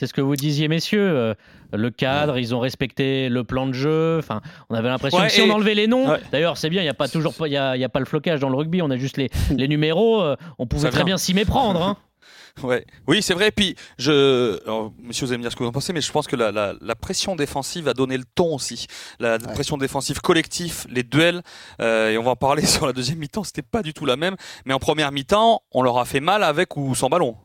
C'est 0.00 0.06
ce 0.06 0.14
que 0.14 0.22
vous 0.22 0.34
disiez, 0.34 0.66
messieurs. 0.68 1.06
euh, 1.10 1.34
le 1.74 1.90
cadre, 1.90 2.38
ils 2.38 2.54
ont 2.54 2.58
respecté 2.58 3.28
le 3.28 3.44
plan 3.44 3.66
de 3.66 3.74
jeu. 3.74 4.16
Enfin, 4.18 4.40
on 4.70 4.74
avait 4.74 4.88
l'impression 4.88 5.18
Ouais, 5.20 5.26
que 5.26 5.32
si 5.32 5.42
et- 5.42 5.50
on 5.50 5.52
enlevait 5.54 5.74
les 5.74 5.86
noms, 5.86 6.08
Ouais. 6.12 6.20
d'ailleurs, 6.32 6.56
c'est 6.56 6.70
bien. 6.70 6.80
Il 6.80 6.84
n'y 6.86 6.90
a 6.90 6.94
pas 6.94 7.06
toujours, 7.06 7.34
il 7.46 7.52
y 7.52 7.56
a, 7.58 7.76
il 7.76 7.80
y 7.80 7.84
a 7.84 7.90
pas 7.90 7.98
le 8.00 8.06
flocage 8.06 8.40
dans 8.40 8.48
le 8.48 8.56
rugby. 8.56 8.80
On 8.80 8.88
a 8.90 8.96
juste 8.96 9.18
les, 9.18 9.28
les 9.54 9.68
numéros. 9.68 10.22
euh, 10.22 10.36
on 10.58 10.66
pouvait 10.66 10.84
Ça 10.84 10.88
très 10.88 11.00
vient. 11.00 11.04
bien 11.04 11.18
s'y 11.18 11.34
méprendre. 11.34 11.82
hein. 11.82 11.96
Ouais. 12.64 12.84
Oui, 13.06 13.22
c'est 13.22 13.34
vrai. 13.34 13.50
Puis, 13.52 13.76
je, 13.98 14.60
alors, 14.64 14.92
monsieur, 15.02 15.24
vous 15.26 15.32
allez 15.32 15.38
me 15.38 15.42
dire 15.44 15.52
ce 15.52 15.56
que 15.56 15.62
vous 15.62 15.68
en 15.68 15.72
pensez, 15.72 15.92
mais 15.92 16.00
je 16.00 16.10
pense 16.10 16.26
que 16.26 16.34
la, 16.34 16.50
la- 16.50 16.74
la 16.80 16.94
pression 16.96 17.36
défensive 17.36 17.86
a 17.88 17.94
donné 17.94 18.16
le 18.16 18.24
ton 18.34 18.54
aussi. 18.56 18.86
La 19.20 19.34
Ouais. 19.34 19.52
pression 19.54 19.76
défensive 19.76 20.20
collective, 20.20 20.84
les 20.90 21.02
duels, 21.04 21.42
euh, 21.80 22.10
et 22.10 22.18
on 22.18 22.22
va 22.22 22.30
en 22.32 22.36
parler 22.36 22.62
sur 22.66 22.86
la 22.86 22.92
deuxième 22.92 23.18
mi-temps, 23.18 23.44
c'était 23.44 23.62
pas 23.62 23.82
du 23.82 23.92
tout 23.94 24.06
la 24.06 24.16
même. 24.16 24.34
Mais 24.64 24.74
en 24.74 24.78
première 24.80 25.12
mi-temps, 25.12 25.62
on 25.72 25.82
leur 25.82 25.98
a 25.98 26.04
fait 26.06 26.20
mal 26.20 26.42
avec 26.42 26.76
ou 26.76 26.94
sans 26.94 27.08
ballon. 27.10 27.36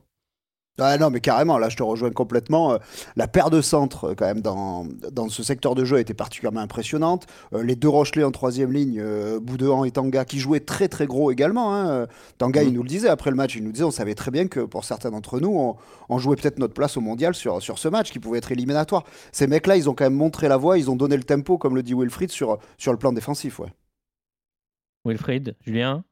Ah 0.78 0.98
non, 0.98 1.10
mais 1.10 1.22
carrément, 1.22 1.58
là 1.58 1.70
je 1.70 1.78
te 1.78 1.84
rejoins 1.84 2.12
complètement. 2.12 2.74
Euh, 2.74 2.78
La 3.16 3.30
paire 3.30 3.50
de 3.50 3.62
centres, 3.62 4.10
euh, 4.10 4.14
quand 4.16 4.26
même, 4.26 4.42
dans, 4.42 4.86
dans 5.10 5.30
ce 5.30 5.42
secteur 5.42 5.74
de 5.74 5.86
jeu 5.86 5.96
a 5.96 6.00
été 6.02 6.14
particulièrement 6.14 6.60
impressionnante. 6.60 7.28
Euh, 7.54 7.64
les 7.64 7.78
deux 7.78 7.88
Rochelais 7.88 8.26
en 8.26 8.32
troisième 8.32 8.74
ligne, 8.74 9.02
Boudouan 9.40 9.86
et 9.86 9.92
Tanga, 9.92 10.26
qui 10.26 10.38
jouaient 10.40 10.60
très 10.60 10.90
très 10.90 11.06
gros 11.06 11.32
également. 11.32 11.74
hein. 11.74 12.08
Tanga, 12.38 12.62
il 12.62 12.74
nous 12.74 12.84
le 12.84 12.90
disait 12.90 13.08
après 13.08 13.30
le 13.30 13.38
match, 13.38 13.56
il 13.56 13.64
nous 13.64 13.72
disait 13.72 13.86
on 13.86 13.92
savait 13.92 14.16
très 14.16 14.32
bien 14.32 14.48
que 14.48 14.60
pour 14.60 14.84
certains 14.84 15.12
d'entre 15.12 15.40
nous, 15.40 15.56
on, 15.58 15.78
on 16.10 16.18
jouait 16.18 16.36
peut-être 16.36 16.60
notre 16.60 16.74
place 16.74 16.98
au 16.98 17.02
mondial 17.02 17.36
sur, 17.36 17.62
sur 17.62 17.80
ce 17.80 17.88
match 17.88 18.12
qui 18.12 18.20
pouvait 18.20 18.40
être 18.40 18.52
éliminatoire. 18.52 19.06
Ces 19.32 19.48
mecs-là, 19.48 19.78
ils 19.78 19.90
ont 19.90 19.94
quand 19.94 20.04
même 20.06 20.14
montré 20.14 20.50
la 20.50 20.58
voie, 20.58 20.78
ils 20.78 20.92
ont 20.92 20.98
donné 20.98 21.16
le 21.16 21.24
tempo, 21.24 21.58
comme 21.58 21.76
le 21.76 21.84
dit 21.84 21.94
Wilfried, 21.94 22.32
sur, 22.32 22.58
sur 22.78 22.92
le 22.92 22.98
plan 22.98 23.14
défensif. 23.14 23.60
Ouais. 23.60 23.74
Wilfried, 25.06 25.56
Julien. 25.62 26.04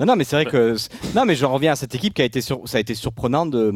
Non, 0.00 0.06
non, 0.06 0.16
mais 0.16 0.24
c'est 0.24 0.36
vrai 0.36 0.46
que. 0.46 0.76
Non, 1.14 1.24
mais 1.24 1.34
j'en 1.34 1.52
reviens 1.52 1.72
à 1.72 1.76
cette 1.76 1.94
équipe 1.94 2.14
qui 2.14 2.22
a 2.22 2.24
été 2.24 2.40
sur... 2.40 2.66
ça 2.66 2.78
a 2.78 2.80
été 2.80 2.94
surprenant 2.94 3.46
de 3.46 3.72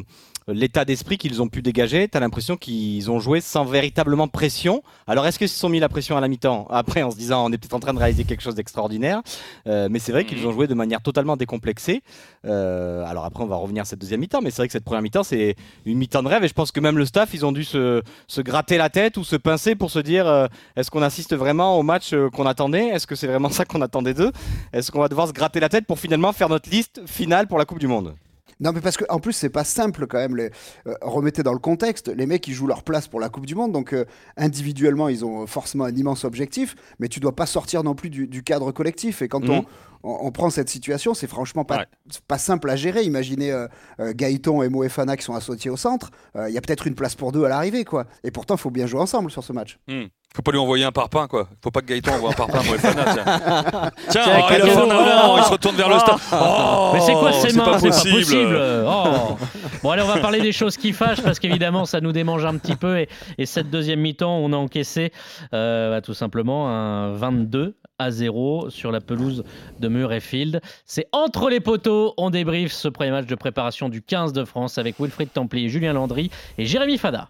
l'état 0.49 0.85
d'esprit 0.85 1.19
qu'ils 1.19 1.43
ont 1.43 1.49
pu 1.49 1.61
dégager. 1.62 2.09
Tu 2.09 2.17
as 2.17 2.21
l'impression 2.21 2.57
qu'ils 2.57 3.11
ont 3.11 3.19
joué 3.19 3.41
sans 3.41 3.65
véritablement 3.65 4.29
pression. 4.29 4.83
Alors, 5.07 5.26
est-ce 5.26 5.38
qu'ils 5.38 5.49
se 5.49 5.59
sont 5.59 5.69
mis 5.69 5.81
la 5.81 5.88
pression 5.88 6.17
à 6.17 6.21
la 6.21 6.29
mi-temps 6.29 6.67
Après, 6.71 7.03
en 7.03 7.11
se 7.11 7.17
disant, 7.17 7.45
on 7.47 7.53
est 7.53 7.59
peut-être 7.59 7.75
en 7.75 7.81
train 7.81 7.93
de 7.95 7.99
réaliser 7.99 8.25
quelque 8.25 8.43
chose 8.43 8.55
d'extraordinaire? 8.55 9.23
Euh, 9.67 9.88
mais 9.91 9.99
c'est 9.99 10.12
vrai 10.12 10.25
qu'ils 10.25 10.38
Mhm. 10.38 10.47
ont 10.47 10.53
joué 10.53 10.67
de 10.67 10.75
manière 10.75 11.00
totalement 11.03 11.37
décomplexée. 11.37 12.03
Euh, 12.45 13.05
alors, 13.07 13.25
après, 13.25 13.43
on 13.43 13.47
va 13.49 13.57
revenir 13.57 13.83
à 13.83 13.85
cette 13.85 13.99
deuxième 14.00 14.21
mi-temps. 14.21 14.41
Mais 14.41 14.50
c'est 14.50 14.59
vrai 14.62 14.69
que 14.69 14.73
cette 14.73 14.85
première 14.85 15.03
mi-temps, 15.03 15.25
c'est 15.25 15.57
une 15.85 15.99
mi-temps 15.99 16.23
de 16.23 16.29
rêve. 16.29 16.45
Et 16.45 16.49
je 16.49 16.55
pense 16.55 16.71
que 16.71 16.81
même 16.81 16.99
le 16.99 17.07
staff, 17.07 17.35
ils 17.35 17.45
ont 17.45 17.53
dû 17.53 17.65
se, 17.65 18.03
se 18.29 18.41
gratter 18.41 18.76
la 18.79 18.88
tête 18.88 19.17
ou 19.17 19.25
se 19.25 19.37
pincer 19.37 19.75
pour 19.75 19.91
se 19.91 19.99
dire 19.99 20.26
euh, 20.26 20.47
est-ce 20.76 20.91
qu'on 20.91 21.03
assiste 21.03 21.35
vraiment 21.35 21.79
au 21.79 21.83
match 21.83 22.15
qu'on 22.35 22.47
attendait? 22.47 22.87
Est-ce 22.88 23.07
que 23.07 23.15
c'est 23.17 23.26
vraiment 23.26 23.50
ça 23.50 23.65
qu'on 23.65 23.81
attendait 23.83 24.15
d'eux? 24.15 24.31
Est-ce 24.73 24.93
qu'on 24.93 25.00
va 25.00 25.09
devoir 25.09 25.26
se 25.26 25.33
gratter 25.33 25.59
la 25.61 25.69
tête 25.69 25.87
pour 25.87 25.99
finalement 25.99 26.33
faire 26.33 26.49
notre 26.49 26.71
liste 26.71 27.00
finale 27.07 27.49
pour 27.49 27.59
la 27.59 27.65
Coupe 27.65 27.79
du 27.81 27.88
Monde? 27.88 28.15
Non, 28.59 28.73
mais 28.73 28.81
parce 28.81 28.97
qu'en 28.97 29.19
plus, 29.19 29.33
c'est 29.35 29.51
pas 29.51 29.65
simple 29.65 30.07
quand 30.07 30.17
même. 30.19 30.37
Les, 30.37 30.51
euh, 30.87 30.95
remettez 31.03 31.43
dans 31.43 31.53
le 31.53 31.59
contexte, 31.59 32.09
les 32.09 32.25
mecs, 32.27 32.47
ils 32.49 32.55
jouent 32.55 32.67
leur 32.67 32.85
place 32.85 33.07
pour 33.07 33.21
la 33.21 33.29
Coupe 33.29 33.45
du 33.47 33.55
Monde. 33.55 33.73
Donc, 33.73 33.93
euh, 33.93 34.07
individuellement, 34.39 35.09
ils 35.09 35.25
ont 35.25 35.47
forcément 35.47 35.85
un 35.85 35.95
immense 35.95 36.25
objectif. 36.25 36.75
Mais 36.99 37.09
tu 37.09 37.21
dois 37.21 37.35
pas 37.37 37.47
sortir 37.47 37.83
non 37.83 37.95
plus 37.95 38.09
du, 38.11 38.27
du 38.27 38.43
cadre 38.43 38.73
collectif. 38.73 39.21
Et 39.23 39.29
quand 39.29 39.45
Mhm. 39.45 39.51
on, 39.51 39.65
on, 40.07 40.27
on 40.27 40.31
prend 40.31 40.51
cette 40.51 40.69
situation, 40.69 41.13
c'est 41.15 41.27
franchement 41.27 41.65
pas, 41.65 41.79
Ouais. 41.79 41.87
c'est 42.11 42.25
pas 42.25 42.39
simple 42.39 42.71
à 42.71 42.77
gérer. 42.77 43.03
Imaginez 43.03 43.51
euh, 43.53 43.67
euh, 44.01 44.13
Gaëton 44.15 44.63
et 44.63 44.69
Moefana 44.69 45.17
qui 45.17 45.25
sont 45.25 45.35
associés 45.35 45.71
au 45.71 45.77
centre. 45.77 46.11
Euh, 46.37 46.49
Il 46.49 46.55
y 46.55 46.59
a 46.59 46.61
peut-être 46.61 46.87
une 46.87 46.95
place 46.95 47.15
pour 47.15 47.33
deux 47.33 47.45
à 47.45 47.49
l'arrivée, 47.49 47.85
quoi. 47.85 48.07
Et 48.25 48.31
pourtant, 48.31 48.55
il 48.55 48.61
faut 48.61 48.71
bien 48.71 48.87
jouer 48.87 49.01
ensemble 49.01 49.31
sur 49.31 49.43
ce 49.45 49.53
match. 49.53 49.79
Faut 50.35 50.43
pas 50.43 50.53
lui 50.53 50.59
envoyer 50.59 50.85
un 50.85 50.93
parpaing, 50.93 51.27
quoi. 51.29 51.49
Faut 51.63 51.71
pas 51.71 51.81
que 51.81 51.87
Gaëtan 51.87 52.13
envoie 52.15 52.31
un 52.31 52.35
parpaing 52.35 52.61
à 52.61 52.63
Moefana, 52.63 53.05
tiens. 54.11 54.23
Avant, 54.23 55.39
il 55.39 55.45
se 55.45 55.51
retourne 55.51 55.77
vers 55.77 55.89
le 55.89 55.99
stade. 55.99 56.17
Oh. 56.33 56.37
Oh, 56.37 56.91
Mais 56.95 57.01
c'est 57.01 57.13
quoi 57.15 57.33
ces 57.33 57.53
mains? 57.57 57.79
C'est 57.79 57.89
pas 57.89 57.95
possible. 57.95 58.61
Oh. 58.87 59.37
Bon, 59.83 59.91
allez, 59.91 60.03
on 60.03 60.07
va 60.07 60.19
parler 60.19 60.41
des 60.41 60.53
choses 60.53 60.77
qui 60.77 60.93
fâchent 60.93 61.23
parce 61.23 61.39
qu'évidemment, 61.39 61.85
ça 61.87 62.01
nous 62.01 62.13
démange 62.13 62.45
un 62.45 62.57
petit 62.59 62.77
peu. 62.77 62.99
Et, 62.99 63.09
et 63.39 63.47
cette 63.47 63.71
deuxième 63.71 64.01
mi-temps, 64.01 64.37
on 64.39 64.53
a 64.53 64.57
encaissé 64.57 65.13
euh, 65.55 65.91
bah, 65.91 66.01
tout 66.01 66.15
simplement 66.15 66.69
un 66.69 67.13
22 67.15 67.77
à 67.99 68.11
0 68.11 68.71
sur 68.71 68.93
la 68.93 69.00
pelouse 69.00 69.45
de 69.81 69.88
Murrayfield. 69.88 70.61
C'est 70.85 71.07
entre 71.12 71.50
les 71.50 71.61
poteaux. 71.61 72.15
On 72.17 72.31
débriefe 72.31 72.73
ce 72.73 72.88
premier 72.88 73.11
match 73.11 73.26
de 73.26 73.35
préparation 73.35 73.88
du 73.88 74.03
15 74.03 74.33
de 74.33 74.45
France 74.45 74.79
avec 74.79 75.00
Wilfried 75.00 75.33
Templier, 75.33 75.69
Julien 75.69 75.93
Landry 75.93 76.31
et 76.59 76.67
Jérémy 76.67 76.99
Fada. 76.99 77.29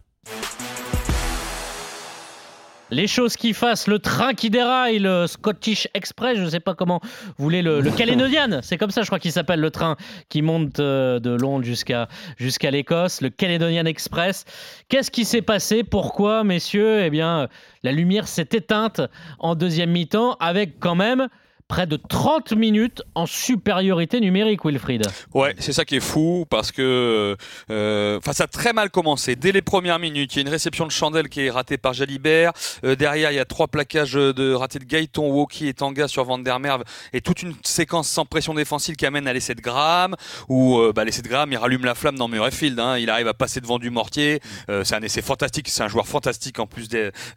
Les 2.90 3.08
choses 3.08 3.36
qui 3.36 3.52
fassent, 3.52 3.88
le 3.88 3.98
train 3.98 4.32
qui 4.32 4.48
déraille, 4.48 5.00
le 5.00 5.26
Scottish 5.26 5.88
Express, 5.94 6.38
je 6.38 6.44
ne 6.44 6.50
sais 6.50 6.60
pas 6.60 6.74
comment 6.74 7.00
vous 7.02 7.44
voulez 7.44 7.60
le, 7.60 7.80
le 7.80 7.90
Caledonian, 7.90 8.58
c'est 8.62 8.76
comme 8.76 8.92
ça 8.92 9.02
je 9.02 9.06
crois 9.06 9.18
qu'il 9.18 9.32
s'appelle 9.32 9.60
le 9.60 9.72
train 9.72 9.96
qui 10.28 10.40
monte 10.40 10.78
euh, 10.78 11.18
de 11.18 11.30
Londres 11.30 11.64
jusqu'à 11.64 12.08
jusqu'à 12.36 12.70
l'Écosse, 12.70 13.22
le 13.22 13.30
Caledonian 13.30 13.86
Express. 13.86 14.44
Qu'est-ce 14.88 15.10
qui 15.10 15.24
s'est 15.24 15.42
passé? 15.42 15.82
Pourquoi, 15.82 16.44
messieurs? 16.44 17.02
Eh 17.02 17.10
bien, 17.10 17.48
la 17.82 17.90
lumière 17.90 18.28
s'est 18.28 18.48
éteinte 18.52 19.00
en 19.40 19.56
deuxième 19.56 19.90
mi-temps 19.90 20.36
avec 20.38 20.78
quand 20.78 20.94
même 20.94 21.28
près 21.68 21.86
de 21.86 21.96
30 21.96 22.52
minutes 22.52 23.02
en 23.14 23.26
supériorité 23.26 24.20
numérique, 24.20 24.64
Wilfried. 24.64 25.06
Ouais, 25.34 25.54
c'est 25.58 25.72
ça 25.72 25.84
qui 25.84 25.96
est 25.96 26.00
fou 26.00 26.46
parce 26.48 26.70
que 26.70 27.36
euh, 27.70 28.20
ça 28.32 28.44
a 28.44 28.46
très 28.46 28.72
mal 28.72 28.90
commencé. 28.90 29.36
Dès 29.36 29.52
les 29.52 29.62
premières 29.62 29.98
minutes, 29.98 30.34
il 30.34 30.36
y 30.36 30.40
a 30.40 30.42
une 30.42 30.48
réception 30.48 30.86
de 30.86 30.92
Chandelle 30.92 31.28
qui 31.28 31.40
est 31.42 31.50
ratée 31.50 31.76
par 31.76 31.92
Jalibert. 31.92 32.52
Euh, 32.84 32.94
derrière, 32.94 33.32
il 33.32 33.34
y 33.34 33.40
a 33.40 33.44
trois 33.44 33.66
plaquages 33.66 34.12
de 34.12 34.52
ratés 34.52 34.78
de 34.78 34.84
Gaëton, 34.84 35.28
Woki 35.30 35.68
et 35.68 35.74
Tanga 35.74 36.06
sur 36.08 36.24
Van 36.24 36.38
der 36.38 36.60
Merwe 36.60 36.84
et 37.12 37.20
toute 37.20 37.42
une 37.42 37.54
séquence 37.64 38.08
sans 38.08 38.24
pression 38.24 38.54
défensive 38.54 38.96
qui 38.96 39.06
amène 39.06 39.26
à 39.26 39.32
l'essai 39.32 39.54
de 39.54 39.60
Graham 39.60 40.14
où 40.48 40.78
euh, 40.78 40.92
bah, 40.94 41.04
l'essai 41.04 41.22
de 41.22 41.28
Graham 41.28 41.50
il 41.50 41.56
rallume 41.56 41.84
la 41.84 41.94
flamme 41.94 42.16
dans 42.16 42.28
Murrayfield. 42.28 42.78
Hein. 42.78 42.98
Il 42.98 43.10
arrive 43.10 43.28
à 43.28 43.34
passer 43.34 43.60
devant 43.60 43.78
du 43.78 43.90
mortier. 43.90 44.40
Euh, 44.70 44.84
c'est 44.84 44.94
un 44.94 45.02
essai 45.02 45.22
fantastique. 45.22 45.68
C'est 45.68 45.82
un 45.82 45.88
joueur 45.88 46.06
fantastique 46.06 46.60
en 46.60 46.66
plus 46.66 46.88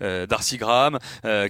euh, 0.01 0.27
d'Arcy 0.27 0.57
Graham 0.57 0.99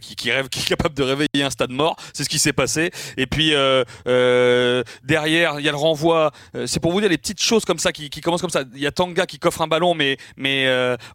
qui, 0.02 0.16
qui 0.16 0.32
rêve, 0.32 0.48
qui 0.50 0.62
est 0.62 0.68
capable 0.68 0.96
de 0.96 1.04
réveiller 1.04 1.44
un 1.44 1.50
stade 1.50 1.72
mort. 1.72 1.96
C'est 2.14 2.24
ce 2.24 2.30
qui 2.30 2.40
s'est 2.40 2.54
passé. 2.54 2.69
Et 2.78 3.28
puis 3.28 3.54
euh, 3.54 3.84
euh, 4.08 4.84
derrière, 5.04 5.60
il 5.60 5.66
y 5.66 5.70
a 5.70 5.72
le 5.72 5.78
renvoi. 5.78 6.32
Euh, 6.56 6.68
c'est 6.68 6.80
pour 6.80 6.92
vous 6.92 7.02
dire 7.02 7.10
les 7.10 7.18
petites 7.18 7.42
choses 7.42 7.66
comme 7.66 7.80
ça 7.80 7.92
qui, 7.92 8.10
qui 8.10 8.22
commencent 8.22 8.42
comme 8.42 8.50
ça. 8.50 8.64
Il 8.74 8.82
y 8.82 8.88
a 8.88 8.92
Tanga 8.92 9.26
qui 9.26 9.40
coffre 9.40 9.62
un 9.62 9.68
ballon, 9.68 9.96
mais 9.96 10.18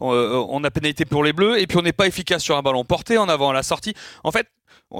on, 0.00 0.64
a 0.64 0.70
pénalité 0.70 1.04
pour 1.04 1.24
les 1.24 1.32
Bleus. 1.32 1.60
Et 1.60 1.66
puis 1.66 1.78
on 1.78 1.82
n'est 1.82 1.92
pas 1.92 2.06
efficace 2.06 2.42
sur 2.42 2.56
un 2.56 2.62
ballon 2.62 2.84
porté 2.84 3.18
en 3.18 3.28
avant 3.28 3.50
à 3.50 3.52
la 3.52 3.62
sortie. 3.62 3.94
En 4.22 4.32
fait. 4.32 4.46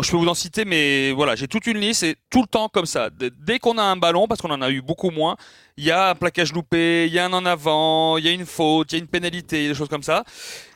Je 0.03 0.11
peux 0.11 0.17
vous 0.17 0.27
en 0.27 0.35
citer, 0.35 0.65
mais 0.65 1.13
voilà, 1.13 1.37
j'ai 1.37 1.47
toute 1.47 1.69
une 1.69 1.79
liste 1.79 2.03
et 2.03 2.17
tout 2.29 2.41
le 2.41 2.49
temps 2.49 2.69
comme 2.69 2.87
ça. 2.87 3.11
Dès 3.11 3.61
qu'on 3.61 3.79
a 3.79 3.83
un 3.83 3.97
ballon, 3.97 4.27
parce 4.27 4.41
qu'on 4.41 4.51
en 4.51 4.61
a 4.61 4.71
eu 4.71 4.83
beaucoup 4.83 5.11
moins, 5.11 5.37
il 5.77 5.85
y 5.85 5.93
a 5.93 6.11
un 6.11 6.15
plaquage 6.17 6.53
loupé, 6.53 7.07
il 7.07 7.13
y 7.13 7.19
a 7.19 7.27
un 7.27 7.33
en 7.33 7.45
avant, 7.45 8.17
il 8.19 8.25
y 8.25 8.29
a 8.29 8.33
une 8.33 8.47
faute, 8.47 8.91
il 8.91 8.97
y 8.97 8.99
a 8.99 9.03
une 9.03 9.09
pénalité, 9.09 9.69
des 9.69 9.75
choses 9.75 9.89
comme 9.89 10.03
ça. 10.03 10.25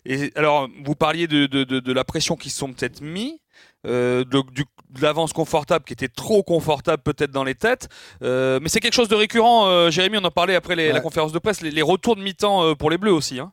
Et 0.04 0.32
alors, 0.36 0.68
vous 0.84 0.94
parliez 0.94 1.26
de, 1.26 1.92
la 1.92 2.04
pression 2.04 2.36
se 2.40 2.48
sont 2.48 2.72
peut-être 2.72 3.00
mis, 3.00 3.40
euh, 3.88 4.24
de, 4.24 4.42
du- 4.52 4.64
de 4.90 5.02
l'avance 5.02 5.32
confortable 5.32 5.84
qui 5.84 5.92
était 5.92 6.08
trop 6.08 6.42
confortable 6.42 7.02
peut-être 7.02 7.30
dans 7.30 7.44
les 7.44 7.54
têtes. 7.54 7.88
Euh, 8.22 8.58
mais 8.62 8.68
c'est 8.68 8.80
quelque 8.80 8.94
chose 8.94 9.08
de 9.08 9.14
récurrent. 9.16 9.66
euh, 9.66 9.90
Jérémy, 9.90 10.18
on 10.18 10.24
en 10.24 10.30
parlait 10.30 10.54
après 10.54 10.76
les- 10.76 10.86
Ouais. 10.88 10.92
la 10.92 11.00
conférence 11.00 11.32
de 11.32 11.38
presse, 11.38 11.60
les, 11.60 11.70
les 11.70 11.82
retours 11.82 12.16
de 12.16 12.22
mi-temps 12.22 12.74
pour 12.76 12.90
les 12.90 12.98
Bleus 12.98 13.12
aussi. 13.12 13.40
Hein. 13.40 13.50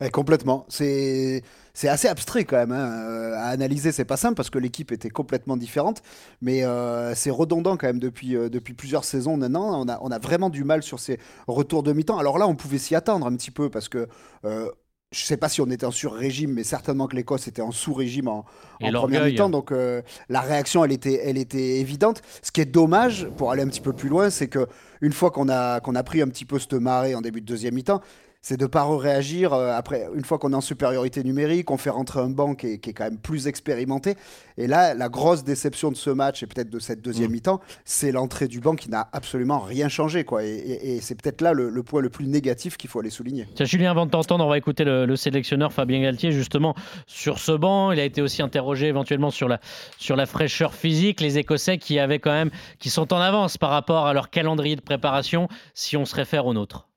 Ouais, 0.00 0.10
complètement. 0.10 0.66
C'est 0.68 1.42
c'est 1.74 1.88
assez 1.88 2.06
abstrait 2.06 2.44
quand 2.44 2.56
même 2.56 2.72
hein. 2.72 3.32
À 3.36 3.46
analyser. 3.48 3.92
C'est 3.92 4.04
pas 4.04 4.16
simple 4.18 4.34
parce 4.34 4.50
que 4.50 4.58
l'équipe 4.58 4.92
était 4.92 5.08
complètement 5.08 5.56
différente, 5.56 6.02
mais 6.42 6.64
euh, 6.64 7.14
c'est 7.14 7.30
redondant 7.30 7.76
quand 7.78 7.86
même 7.86 7.98
depuis 7.98 8.36
euh, 8.36 8.50
depuis 8.50 8.74
plusieurs 8.74 9.04
saisons 9.04 9.36
maintenant. 9.38 9.80
On 9.82 9.88
a 9.88 9.98
on 10.02 10.10
a 10.10 10.18
vraiment 10.18 10.50
du 10.50 10.64
mal 10.64 10.82
sur 10.82 10.98
ces 10.98 11.18
retours 11.46 11.82
de 11.82 11.92
mi-temps. 11.92 12.18
Alors 12.18 12.36
là, 12.38 12.46
on 12.46 12.54
pouvait 12.56 12.78
s'y 12.78 12.94
attendre 12.94 13.26
un 13.26 13.34
petit 13.36 13.50
peu 13.50 13.70
parce 13.70 13.88
que. 13.88 14.08
euh, 14.44 14.70
je 15.12 15.24
sais 15.24 15.36
pas 15.36 15.48
si 15.48 15.60
on 15.60 15.70
était 15.70 15.86
en 15.86 15.90
sur-régime, 15.90 16.52
mais 16.54 16.64
certainement 16.64 17.06
que 17.06 17.14
l'Écosse 17.14 17.46
était 17.46 17.62
en 17.62 17.70
sous-régime 17.70 18.28
en, 18.28 18.44
en 18.82 18.92
première 18.92 19.24
mi-temps. 19.24 19.50
Donc 19.50 19.70
euh, 19.70 20.02
la 20.28 20.40
réaction, 20.40 20.84
elle 20.84 20.92
était, 20.92 21.20
elle 21.24 21.38
était 21.38 21.78
évidente. 21.80 22.22
Ce 22.42 22.50
qui 22.50 22.60
est 22.62 22.66
dommage, 22.66 23.28
pour 23.36 23.50
aller 23.50 23.62
un 23.62 23.68
petit 23.68 23.80
peu 23.80 23.92
plus 23.92 24.08
loin, 24.08 24.30
c'est 24.30 24.48
que 24.48 24.66
une 25.00 25.12
fois 25.12 25.30
qu'on 25.30 25.48
a, 25.48 25.80
qu'on 25.80 25.94
a 25.94 26.02
pris 26.02 26.22
un 26.22 26.28
petit 26.28 26.44
peu 26.44 26.58
cette 26.58 26.72
marée 26.72 27.14
en 27.14 27.20
début 27.20 27.40
de 27.40 27.46
deuxième 27.46 27.74
mi-temps, 27.74 28.00
c'est 28.42 28.56
de 28.58 28.66
pas 28.66 28.84
réagir 28.84 29.52
après 29.54 30.06
une 30.14 30.24
fois 30.24 30.38
qu'on 30.38 30.52
est 30.52 30.56
en 30.56 30.60
supériorité 30.60 31.22
numérique, 31.22 31.70
on 31.70 31.76
fait 31.76 31.90
rentrer 31.90 32.20
un 32.20 32.28
banc 32.30 32.54
qui 32.54 32.66
est, 32.66 32.78
qui 32.78 32.90
est 32.90 32.92
quand 32.92 33.04
même 33.04 33.18
plus 33.18 33.46
expérimenté. 33.46 34.16
Et 34.58 34.66
là, 34.66 34.94
la 34.94 35.08
grosse 35.08 35.44
déception 35.44 35.90
de 35.90 35.96
ce 35.96 36.10
match 36.10 36.42
et 36.42 36.46
peut-être 36.46 36.68
de 36.68 36.78
cette 36.80 37.00
deuxième 37.00 37.30
Mm. 37.30 37.34
mi-temps, 37.34 37.60
c'est 37.84 38.10
l'entrée 38.12 38.48
du 38.48 38.60
banc 38.60 38.74
qui 38.74 38.90
n'a 38.90 39.08
absolument 39.12 39.60
rien 39.60 39.88
changé, 39.88 40.24
quoi. 40.24 40.44
Et, 40.44 40.48
et- 40.50 40.96
et 40.96 41.00
c'est 41.00 41.14
peut-être 41.14 41.40
là 41.40 41.52
le, 41.52 41.70
le 41.70 41.82
point 41.82 42.00
le 42.02 42.10
plus 42.10 42.26
négatif 42.26 42.76
qu'il 42.76 42.90
faut 42.90 42.98
aller 42.98 43.10
souligner. 43.10 43.46
Tiens, 43.54 43.64
Julien, 43.64 43.90
avant 43.92 44.06
de 44.06 44.10
t'entendre, 44.10 44.44
on 44.44 44.48
va 44.48 44.58
écouter 44.58 44.84
le, 44.84 45.06
le 45.06 45.16
sélectionneur 45.16 45.72
Fabien 45.72 46.02
Galtier, 46.02 46.32
justement, 46.32 46.74
sur 47.06 47.38
ce 47.38 47.52
banc. 47.52 47.92
Il 47.92 48.00
a 48.00 48.04
été 48.04 48.20
aussi 48.22 48.42
interrogé 48.42 48.88
éventuellement 48.88 49.30
sur 49.30 49.48
la, 49.48 49.60
sur 49.98 50.16
la 50.16 50.26
fraîcheur 50.26 50.74
physique. 50.74 51.20
Les 51.20 51.38
Écossais 51.38 51.78
qui 51.78 51.98
avaient 52.00 52.18
quand 52.18 52.32
même, 52.32 52.50
qui 52.80 52.90
sont 52.90 53.12
en 53.14 53.18
avance 53.20 53.56
par 53.56 53.70
rapport 53.70 54.06
à 54.06 54.12
leur 54.12 54.30
calendrier 54.30 54.74
de 54.76 54.80
préparation, 54.82 55.48
si 55.74 55.96
on 55.96 56.04
se 56.04 56.14
réfère 56.16 56.44
au 56.46 56.54
nôtre. 56.54 56.88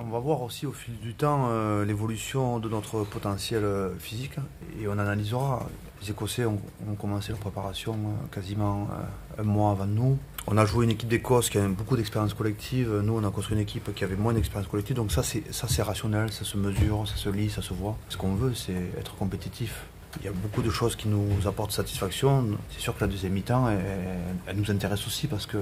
On 0.00 0.10
va 0.10 0.20
voir 0.20 0.42
aussi 0.42 0.64
au 0.64 0.70
fil 0.70 0.96
du 1.00 1.12
temps 1.14 1.48
euh, 1.48 1.84
l'évolution 1.84 2.60
de 2.60 2.68
notre 2.68 3.02
potentiel 3.02 3.64
euh, 3.64 3.98
physique 3.98 4.36
et 4.80 4.86
on 4.86 4.96
analysera. 4.96 5.66
Les 6.00 6.12
Écossais 6.12 6.44
ont, 6.44 6.60
commencé 6.96 7.32
leur 7.32 7.40
préparation 7.40 7.94
euh, 7.94 8.26
quasiment 8.32 8.86
un 9.36 9.42
mois 9.42 9.72
avant 9.72 9.86
nous. 9.86 10.16
On 10.46 10.56
a 10.56 10.64
joué 10.64 10.84
une 10.84 10.92
équipe 10.92 11.08
d'Écosse 11.08 11.50
qui 11.50 11.58
a 11.58 11.66
beaucoup 11.66 11.96
d'expérience 11.96 12.32
collective. 12.32 13.00
Nous, 13.02 13.12
on 13.12 13.24
a 13.24 13.30
construit 13.32 13.56
une 13.56 13.62
équipe 13.62 13.92
qui 13.92 14.04
avait 14.04 14.14
moins 14.14 14.32
d'expérience 14.34 14.70
collective. 14.70 14.94
Donc 14.94 15.10
ça, 15.10 15.24
c'est 15.24 15.82
rationnel, 15.82 16.32
ça 16.32 16.44
se 16.44 16.56
mesure, 16.56 17.08
ça 17.08 17.16
se 17.16 17.28
lit, 17.28 17.50
ça 17.50 17.60
se 17.60 17.74
voit. 17.74 17.96
Ce 18.08 18.16
qu'on 18.16 18.34
veut, 18.36 18.54
c'est 18.54 18.92
être 18.96 19.16
compétitif. 19.16 19.86
Il 20.20 20.26
y 20.26 20.28
a 20.28 20.32
beaucoup 20.32 20.62
de 20.62 20.70
choses 20.70 20.94
qui 20.94 21.08
nous 21.08 21.48
apportent 21.48 21.72
satisfaction. 21.72 22.46
C'est 22.70 22.80
sûr 22.80 22.94
que 22.94 23.00
la 23.00 23.08
deuxième 23.08 23.32
mi-temps, 23.32 23.68
elle 24.46 24.56
nous 24.56 24.70
intéresse 24.70 25.04
aussi 25.08 25.26
parce 25.26 25.46
que 25.46 25.58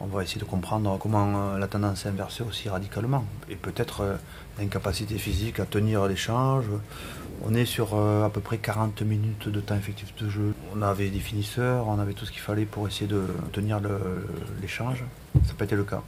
on 0.00 0.06
va 0.06 0.22
essayer 0.22 0.40
de 0.40 0.46
comprendre 0.46 0.96
comment 0.98 1.54
euh, 1.54 1.58
la 1.58 1.66
tendance 1.66 2.02
s'est 2.02 2.08
inversée 2.08 2.44
aussi 2.44 2.68
radicalement. 2.68 3.24
Et 3.48 3.56
peut-être 3.56 4.02
euh, 4.02 4.16
l'incapacité 4.58 5.18
physique 5.18 5.58
à 5.60 5.64
tenir 5.64 6.06
l'échange. 6.06 6.66
On 7.44 7.54
est 7.54 7.64
sur 7.64 7.94
euh, 7.94 8.24
à 8.24 8.30
peu 8.30 8.40
près 8.40 8.58
40 8.58 9.02
minutes 9.02 9.48
de 9.48 9.60
temps 9.60 9.76
effectif 9.76 10.14
de 10.16 10.28
jeu. 10.28 10.54
On 10.74 10.82
avait 10.82 11.10
des 11.10 11.20
finisseurs, 11.20 11.88
on 11.88 11.98
avait 11.98 12.12
tout 12.14 12.26
ce 12.26 12.30
qu'il 12.30 12.40
fallait 12.40 12.64
pour 12.64 12.86
essayer 12.86 13.06
de 13.06 13.22
tenir 13.52 13.80
l'échange. 14.60 15.04
Ça 15.44 15.48
n'a 15.48 15.54
pas 15.54 15.64
été 15.64 15.76
le 15.76 15.84
cas. 15.84 16.02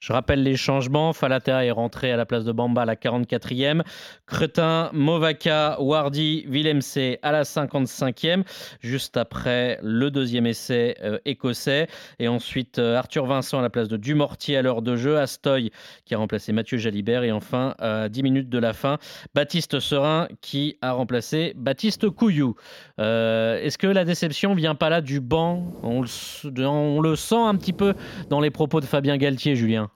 Je 0.00 0.14
rappelle 0.14 0.42
les 0.42 0.56
changements. 0.56 1.12
Falata 1.12 1.62
est 1.64 1.70
rentré 1.70 2.10
à 2.10 2.16
la 2.16 2.24
place 2.24 2.44
de 2.44 2.52
Bamba 2.52 2.82
à 2.82 2.84
la 2.86 2.96
44e. 2.96 3.82
Cretin, 4.26 4.88
Movaka, 4.94 5.76
Wardy, 5.78 6.46
Villemc 6.48 7.18
à 7.22 7.32
la 7.32 7.42
55e, 7.42 8.44
juste 8.80 9.18
après 9.18 9.78
le 9.82 10.10
deuxième 10.10 10.46
essai 10.46 10.96
euh, 11.02 11.18
écossais. 11.26 11.86
Et 12.18 12.28
ensuite, 12.28 12.78
euh, 12.78 12.96
Arthur 12.96 13.26
Vincent 13.26 13.58
à 13.58 13.62
la 13.62 13.68
place 13.68 13.88
de 13.88 13.98
Dumortier 13.98 14.56
à 14.56 14.62
l'heure 14.62 14.80
de 14.80 14.96
jeu. 14.96 15.18
Astoy 15.18 15.70
qui 16.06 16.14
a 16.14 16.18
remplacé 16.18 16.52
Mathieu 16.52 16.78
Jalibert. 16.78 17.22
Et 17.22 17.32
enfin, 17.32 17.74
à 17.78 18.08
10 18.08 18.22
minutes 18.22 18.48
de 18.48 18.58
la 18.58 18.72
fin, 18.72 18.96
Baptiste 19.34 19.80
Serin 19.80 20.28
qui 20.40 20.78
a 20.80 20.92
remplacé 20.92 21.52
Baptiste 21.56 22.08
Couillou. 22.08 22.54
Euh, 22.98 23.62
Est-ce 23.62 23.76
que 23.76 23.86
la 23.86 24.06
déception 24.06 24.54
vient 24.54 24.74
pas 24.74 24.88
là 24.88 25.02
du 25.02 25.20
banc? 25.20 25.74
On 25.82 26.00
le, 26.00 26.66
on 26.66 27.02
le 27.02 27.16
sent 27.16 27.34
un 27.36 27.56
petit 27.56 27.74
peu 27.74 27.92
dans 28.30 28.40
les 28.40 28.50
propos 28.50 28.80
de 28.80 28.86
Fabien 28.86 29.18
Galtier, 29.18 29.56
Julien. 29.56 29.89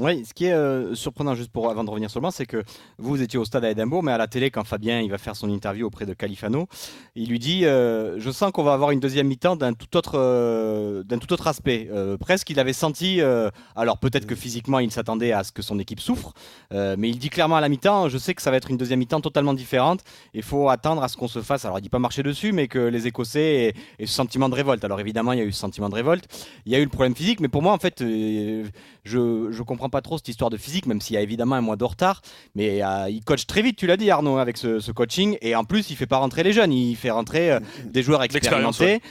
Oui, 0.00 0.24
ce 0.24 0.34
qui 0.34 0.46
est 0.46 0.52
euh, 0.52 0.96
surprenant, 0.96 1.36
juste 1.36 1.52
pour 1.52 1.70
avant 1.70 1.84
de 1.84 1.90
revenir 1.90 2.10
sur 2.10 2.18
le 2.18 2.24
banc, 2.24 2.32
c'est 2.32 2.46
que 2.46 2.64
vous, 2.98 3.22
étiez 3.22 3.38
au 3.38 3.44
stade 3.44 3.64
à 3.64 3.70
Édimbourg, 3.70 4.02
mais 4.02 4.10
à 4.10 4.18
la 4.18 4.26
télé, 4.26 4.50
quand 4.50 4.64
Fabien 4.64 5.00
il 5.00 5.08
va 5.08 5.18
faire 5.18 5.36
son 5.36 5.48
interview 5.48 5.86
auprès 5.86 6.04
de 6.04 6.14
Califano, 6.14 6.66
il 7.14 7.28
lui 7.28 7.38
dit 7.38 7.64
euh, 7.64 8.18
Je 8.18 8.32
sens 8.32 8.50
qu'on 8.50 8.64
va 8.64 8.72
avoir 8.72 8.90
une 8.90 8.98
deuxième 8.98 9.28
mi-temps 9.28 9.54
d'un 9.54 9.72
tout 9.72 9.96
autre, 9.96 10.14
euh, 10.16 11.04
d'un 11.04 11.18
tout 11.18 11.32
autre 11.32 11.46
aspect. 11.46 11.88
Presque, 12.18 12.50
il 12.50 12.58
avait 12.58 12.72
senti, 12.72 13.20
alors 13.76 13.98
peut-être 13.98 14.26
que 14.26 14.34
physiquement, 14.34 14.80
il 14.80 14.90
s'attendait 14.90 15.30
à 15.30 15.44
ce 15.44 15.52
que 15.52 15.62
son 15.62 15.78
équipe 15.78 16.00
souffre, 16.00 16.32
mais 16.72 17.08
il 17.08 17.18
dit 17.18 17.30
clairement 17.30 17.56
à 17.56 17.60
la 17.60 17.68
mi-temps 17.68 18.08
Je 18.08 18.18
sais 18.18 18.34
que 18.34 18.42
ça 18.42 18.50
va 18.50 18.56
être 18.56 18.70
une 18.70 18.76
deuxième 18.76 18.98
mi-temps 18.98 19.20
totalement 19.20 19.54
différente. 19.54 20.00
Il 20.32 20.42
faut 20.42 20.70
attendre 20.70 21.04
à 21.04 21.08
ce 21.08 21.16
qu'on 21.16 21.28
se 21.28 21.40
fasse. 21.40 21.64
Alors, 21.66 21.78
il 21.78 21.82
dit 21.82 21.88
pas 21.88 22.00
marcher 22.00 22.24
dessus, 22.24 22.50
mais 22.50 22.66
que 22.66 22.80
les 22.80 23.06
Écossais 23.06 23.74
aient, 24.00 24.06
ce 24.06 24.12
sentiment 24.12 24.48
de 24.48 24.56
révolte. 24.56 24.84
Alors, 24.84 24.98
évidemment, 24.98 25.32
il 25.32 25.38
y 25.38 25.42
a 25.42 25.44
eu 25.44 25.52
ce 25.52 25.60
sentiment 25.60 25.88
de 25.88 25.94
révolte. 25.94 26.26
Il 26.66 26.72
y 26.72 26.74
a 26.74 26.80
eu 26.80 26.84
le 26.84 26.90
problème 26.90 27.14
physique, 27.14 27.38
mais 27.38 27.48
pour 27.48 27.62
moi, 27.62 27.72
en 27.72 27.78
fait, 27.78 28.00
je, 28.00 28.72
je 29.04 29.62
comprends 29.62 29.83
pas 29.88 30.02
trop 30.02 30.18
cette 30.18 30.28
histoire 30.28 30.50
de 30.50 30.56
physique, 30.56 30.86
même 30.86 31.00
s'il 31.00 31.14
y 31.14 31.16
a 31.16 31.22
évidemment 31.22 31.56
un 31.56 31.60
mois 31.60 31.76
de 31.76 31.84
retard. 31.84 32.22
Mais 32.54 32.82
euh, 32.82 33.08
il 33.08 33.22
coach 33.24 33.46
très 33.46 33.62
vite, 33.62 33.76
tu 33.76 33.86
l'as 33.86 33.96
dit 33.96 34.10
Arnaud, 34.10 34.38
avec 34.38 34.56
ce, 34.56 34.80
ce 34.80 34.92
coaching. 34.92 35.36
Et 35.40 35.54
en 35.54 35.64
plus, 35.64 35.90
il 35.90 35.96
fait 35.96 36.06
pas 36.06 36.18
rentrer 36.18 36.42
les 36.42 36.52
jeunes, 36.52 36.72
il 36.72 36.96
fait 36.96 37.10
rentrer 37.10 37.52
euh, 37.52 37.60
des 37.84 38.02
joueurs 38.02 38.20
L'expérience, 38.22 38.80
expérimentés. 38.80 39.02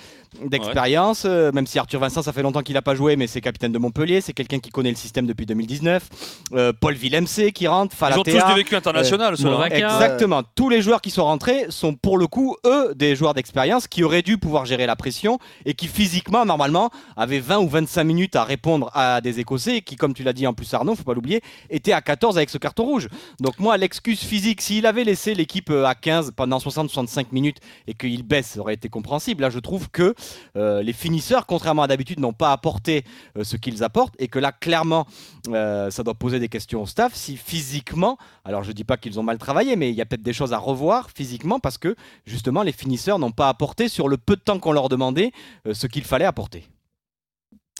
D'expérience, 0.46 1.24
euh, 1.25 1.52
même 1.52 1.68
si 1.68 1.80
Arthur 1.80 2.00
Vincent, 2.00 2.22
ça 2.22 2.34
fait 2.34 2.42
longtemps 2.42 2.62
qu'il 2.62 2.75
n'a 2.75 2.82
pas 2.82 2.96
joué, 2.96 3.16
mais 3.16 3.28
c'est 3.28 3.42
capitaine 3.42 3.72
de 3.72 3.78
Montpellier, 3.78 4.22
c'est 4.22 4.34
quelqu'un 4.34 4.60
qui 4.60 4.70
connaît 4.70 4.90
le 4.90 4.96
système 4.96 5.25
depuis 5.25 5.46
2019. 5.46 6.10
Euh, 6.54 6.74
Paul 6.80 6.94
Villemc 6.94 7.25
qui 7.54 7.68
rentre, 7.68 7.96
Ils 8.00 8.20
ont 8.20 8.24
tous 8.24 8.32
Falatea. 8.32 8.50
du 8.54 8.56
vécu 8.60 8.75
international. 8.75 9.36
Movaca. 9.40 9.75
Exactement. 9.75 10.44
Tous 10.56 10.70
les 10.70 10.82
joueurs 10.82 11.02
qui 11.02 11.12
sont 11.12 11.25
rentrés 11.25 11.66
sont 11.70 11.94
pour 11.94 12.18
le 12.18 12.28
coup, 12.28 12.56
eux, 12.66 12.94
des 12.96 13.16
joueurs 13.16 13.34
d'expérience 13.34 13.88
qui 13.88 14.04
auraient 14.04 14.22
dû 14.22 14.38
pouvoir 14.38 14.66
gérer 14.66 14.86
la 14.86 14.96
pression 14.96 15.40
et 15.66 15.74
qui 15.74 15.88
physiquement, 15.88 16.46
normalement, 16.46 16.90
avaient 17.18 17.40
20 17.40 17.60
ou 17.60 17.68
25 17.68 18.04
minutes 18.04 18.36
à 18.36 18.44
répondre 18.44 18.90
à 18.94 19.22
des 19.22 19.40
Écossais 19.40 19.78
et 19.78 19.82
qui, 19.82 19.96
comme 19.96 20.13
tu 20.13 20.24
l'as 20.24 20.34
dit 20.34 20.48
en 20.48 20.54
plus 20.54 20.74
Arnaud, 20.74 20.96
faut 20.96 21.04
pas 21.04 21.13
l'oublier, 21.13 21.42
étaient 21.70 21.94
à 21.94 22.02
14 22.02 22.38
avec 22.38 22.50
ce 22.50 22.58
carton 22.58 22.84
rouge. 22.84 23.08
Donc 23.40 23.60
moi, 23.60 23.78
l'excuse 23.78 24.20
physique, 24.20 24.62
s'il 24.62 24.86
avait 24.86 25.04
laissé 25.04 25.34
l'équipe 25.34 25.70
euh, 25.70 25.86
à 25.86 25.96
15 25.96 26.32
pendant 26.36 26.58
60-65 26.58 27.28
minutes 27.32 27.58
et 27.88 27.94
qu'il 27.94 28.24
baisse, 28.24 28.48
ça 28.52 28.60
aurait 28.60 28.74
été 28.74 28.90
compréhensible. 28.90 29.42
Là, 29.42 29.50
je 29.50 29.60
trouve 29.60 29.90
que 29.90 30.13
les 30.56 30.94
finisseurs, 30.94 31.46
contrairement 31.46 31.84
à 31.84 31.88
d'habitude, 31.88 32.20
n'ont 32.20 32.34
pas 32.34 32.51
apporté 32.51 33.03
euh, 33.38 33.44
ce 33.44 33.58
qu'ils 33.58 33.84
apportent 33.84 34.15
et 34.20 34.27
que 34.27 34.39
là, 34.39 34.51
clairement, 34.51 35.06
euh, 35.50 35.89
ça 35.92 36.03
doit 36.03 36.13
poser 36.13 36.39
des 36.39 36.50
questions 36.50 36.82
au 36.82 36.86
staff 36.86 37.13
si 37.13 37.38
physiquement, 37.38 38.18
alors 38.46 38.63
je 38.63 38.72
dis 38.72 38.84
pas 38.84 38.98
qu'ils 38.98 39.20
ont 39.20 39.24
mal 39.24 39.38
travaillé, 39.38 39.75
mais 39.75 39.89
il 39.89 39.96
y 39.96 40.01
a 40.01 40.06
peut-être 40.06 40.22
des 40.22 40.34
choses 40.34 40.53
à 40.53 40.58
revoir 40.58 41.10
physiquement 41.13 41.60
parce 41.60 41.77
que 41.77 41.96
justement 42.25 42.63
les 42.63 42.72
finisseurs 42.72 43.20
n'ont 43.20 43.32
pas 43.32 43.50
apporté 43.50 43.88
sur 43.88 44.08
le 44.08 44.18
peu 44.18 44.36
de 44.36 44.42
temps 44.42 44.60
qu'on 44.60 44.72
leur 44.72 44.89
demandait 44.89 45.32
euh, 45.68 45.74
ce 45.74 45.88
qu'il 45.88 46.03
fallait 46.03 46.25
apporter. 46.25 46.68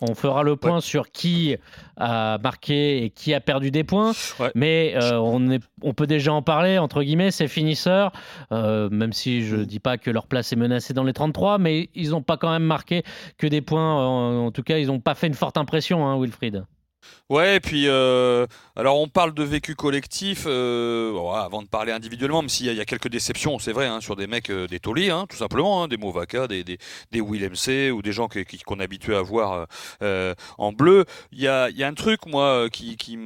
On 0.02 0.14
fera 0.16 0.42
le 0.42 0.56
point 0.56 0.80
sur 0.80 1.10
qui 1.12 1.56
a 1.96 2.38
marqué 2.42 3.04
et 3.04 3.10
qui 3.10 3.32
a 3.32 3.40
perdu 3.40 3.70
des 3.70 3.84
points. 3.84 4.12
Ouais. 4.40 4.50
Mais 4.56 4.94
euh, 4.96 5.18
on, 5.20 5.48
est- 5.50 5.62
on 5.82 5.94
peut 5.94 6.08
déjà 6.08 6.32
en 6.32 6.42
parler, 6.42 6.78
entre 6.78 7.02
guillemets, 7.04 7.30
ces 7.30 7.46
finisseurs, 7.46 8.10
euh, 8.50 8.88
même 8.90 9.12
si 9.12 9.46
je 9.46 9.54
ne 9.56 9.64
dis 9.64 9.78
pas 9.78 9.96
que 9.96 10.10
leur 10.10 10.26
place 10.26 10.52
est 10.52 10.56
menacée 10.56 10.94
dans 10.94 11.04
les 11.04 11.12
33, 11.12 11.58
mais 11.58 11.90
ils 11.94 12.10
n'ont 12.10 12.22
pas 12.22 12.36
quand 12.36 12.50
même 12.50 12.64
marqué 12.64 13.04
que 13.38 13.46
des 13.46 13.60
points. 13.60 13.94
En, 13.94 14.46
en 14.46 14.50
tout 14.50 14.64
cas, 14.64 14.78
ils 14.78 14.88
n'ont 14.88 15.00
pas 15.00 15.14
fait 15.14 15.28
une 15.28 15.34
forte 15.34 15.56
impression, 15.58 16.04
hein, 16.06 16.18
Wilfried. 16.20 16.64
Ouais, 17.30 17.56
et 17.56 17.60
puis 17.60 17.88
euh, 17.88 18.46
alors 18.76 19.00
on 19.00 19.08
parle 19.08 19.32
de 19.32 19.42
vécu 19.42 19.74
collectif 19.74 20.44
euh, 20.46 21.16
avant 21.32 21.62
de 21.62 21.68
parler 21.68 21.90
individuellement, 21.92 22.42
même 22.42 22.48
s'il 22.50 22.66
y, 22.72 22.80
a- 22.80 22.84
quelques 22.84 23.08
déceptions, 23.08 23.58
c'est 23.58 23.72
vrai, 23.72 23.86
hein, 23.86 24.00
sur 24.00 24.14
des 24.14 24.26
mecs, 24.26 24.50
euh, 24.50 24.66
des 24.66 24.78
tauliers, 24.78 25.10
hein, 25.10 25.26
tout 25.28 25.36
simplement, 25.36 25.82
hein, 25.82 25.88
des 25.88 25.96
Movaka, 25.96 26.46
des, 26.48 26.64
des, 26.64 26.78
des 27.12 27.20
Will 27.20 27.42
MC 27.48 27.90
ou 27.90 28.02
des 28.02 28.12
gens 28.12 28.28
qu'on 28.28 28.80
est 28.80 28.84
habitué 28.84 29.16
à 29.16 29.22
voir 29.22 29.66
en 30.58 30.72
bleu. 30.72 31.04
Il 31.32 31.40
y 31.40 31.48
a, 31.48 31.68
un 31.86 31.94
truc, 31.94 32.26
moi, 32.26 32.68
qui, 32.70 32.96
qui 32.96 33.16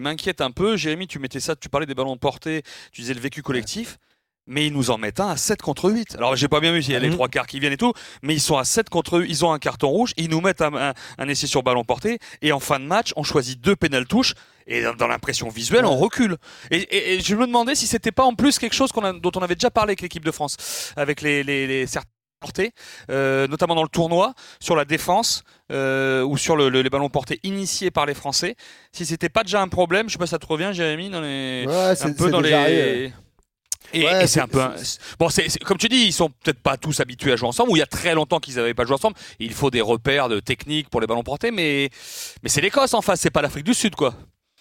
m'inquiète 0.00 0.40
un 0.40 0.50
peu. 0.50 0.76
Jérémy, 0.76 1.06
tu 1.06 1.18
mettais 1.18 1.40
ça, 1.40 1.56
tu 1.56 1.68
parlais 1.68 1.86
des 1.86 1.94
ballons 1.94 2.16
portés, 2.16 2.62
tu 2.92 3.02
disais 3.02 3.14
le 3.14 3.20
vécu 3.20 3.42
collectif. 3.42 3.98
Mais 4.48 4.66
ils 4.66 4.72
nous 4.72 4.90
en 4.90 4.98
mettent 4.98 5.20
un 5.20 5.28
à 5.28 5.36
7 5.36 5.62
contre 5.62 5.88
8. 5.90 6.16
Alors 6.16 6.34
j'ai 6.34 6.48
pas 6.48 6.58
bien 6.60 6.72
vu 6.72 6.82
s'il 6.82 6.92
y 6.92 6.96
a 6.96 6.98
les 6.98 7.08
Mhm. 7.08 7.14
trois 7.14 7.28
quarts 7.28 7.46
qui 7.46 7.60
viennent 7.60 7.72
et 7.72 7.76
tout, 7.76 7.92
mais 8.22 8.34
ils 8.34 8.40
sont 8.40 8.58
à 8.58 8.64
7 8.64 8.90
contre 8.90 9.20
8, 9.20 9.28
ils 9.30 9.44
ont 9.44 9.52
un 9.52 9.58
carton 9.60 9.88
rouge, 9.88 10.12
ils 10.16 10.28
nous 10.28 10.40
mettent 10.40 10.62
un, 10.62 10.74
un- 10.74 10.94
un 11.18 11.28
essai 11.28 11.46
sur 11.46 11.62
ballon 11.62 11.84
porté, 11.84 12.18
et 12.42 12.50
en 12.50 12.58
fin 12.58 12.80
de 12.80 12.84
match, 12.84 13.12
on 13.16 13.22
choisit 13.22 13.60
deux 13.60 13.76
pénales 13.76 14.06
touches, 14.06 14.34
et 14.66 14.82
dans, 14.82 14.94
dans 14.94 15.06
l'impression 15.06 15.48
visuelle, 15.48 15.84
on 15.84 15.96
recule. 15.96 16.36
Et, 16.72 16.76
et- 16.78 17.14
et 17.14 17.20
je 17.20 17.36
me 17.36 17.46
demandais 17.46 17.74
si 17.76 17.86
c'était 17.86 18.10
pas 18.12 18.24
en 18.24 18.34
plus 18.34 18.58
quelque 18.58 18.74
chose 18.74 18.90
qu'on 18.90 19.04
a- 19.04 19.12
dont 19.12 19.30
on 19.36 19.40
avait 19.42 19.54
déjà 19.54 19.70
parlé 19.70 19.90
avec 19.90 20.00
l'équipe 20.02 20.24
de 20.24 20.30
France, 20.32 20.56
avec 20.96 21.20
les, 21.22 21.44
les, 21.44 21.66
les 21.68 21.86
certains 21.86 22.08
portés, 22.40 22.72
euh, 23.10 23.46
notamment 23.46 23.76
dans 23.76 23.84
le 23.84 23.88
tournoi, 23.88 24.34
sur 24.58 24.74
la 24.74 24.84
défense 24.84 25.44
euh, 25.70 26.24
ou 26.24 26.36
sur 26.36 26.56
le- 26.56 26.68
le- 26.68 26.82
les 26.82 26.90
ballons 26.90 27.08
portés 27.10 27.38
initiés 27.44 27.92
par 27.92 28.06
les 28.06 28.14
Français. 28.14 28.56
Si 28.90 29.06
c'était 29.06 29.28
pas 29.28 29.44
déjà 29.44 29.62
un 29.62 29.68
problème, 29.68 30.08
je 30.08 30.14
sais 30.14 30.18
pas 30.18 30.26
si 30.26 30.30
ça 30.32 30.40
te 30.40 30.46
revient, 30.46 30.70
Jérémy, 30.72 31.10
dans 31.10 31.20
les, 31.20 31.64
Ouais, 31.68 31.94
un 32.02 32.12
peu 32.12 32.30
dans 32.30 32.40
les. 32.40 32.52
arrivé. 32.52 33.12
Et, 33.94 34.04
Ouais, 34.04 34.24
et 34.24 34.26
c'est 34.26 34.40
un 34.40 34.48
peu 34.48 34.60
un- 34.62 34.74
bon 35.18 35.28
c'est 35.28 35.58
comme 35.64 35.76
tu 35.78 35.88
dis 35.88 35.96
ils 36.06 36.12
sont 36.12 36.30
peut-être 36.30 36.60
pas 36.60 36.76
tous 36.76 37.00
habitués 37.00 37.32
à 37.32 37.36
jouer 37.36 37.48
ensemble 37.48 37.70
ou 37.72 37.76
il 37.76 37.80
y 37.80 37.82
a 37.82 37.86
très 37.86 38.14
longtemps 38.14 38.40
qu'ils 38.40 38.54
n'avaient 38.56 38.74
pas 38.74 38.84
joué 38.84 38.94
ensemble. 38.94 39.16
Il 39.38 39.52
faut 39.52 39.70
des 39.70 39.80
repères 39.82 40.28
de 40.28 40.40
technique 40.40 40.88
pour 40.88 41.00
les 41.00 41.06
ballons 41.06 41.22
portés 41.22 41.50
mais 41.50 41.90
mais 42.42 42.48
c'est 42.48 42.60
l'Écosse 42.62 42.94
en 42.94 43.02
face 43.02 43.20
c'est 43.20 43.30
pas 43.30 43.42
l'Afrique 43.42 43.64
du 43.64 43.74
Sud 43.74 43.94
quoi. 43.94 44.14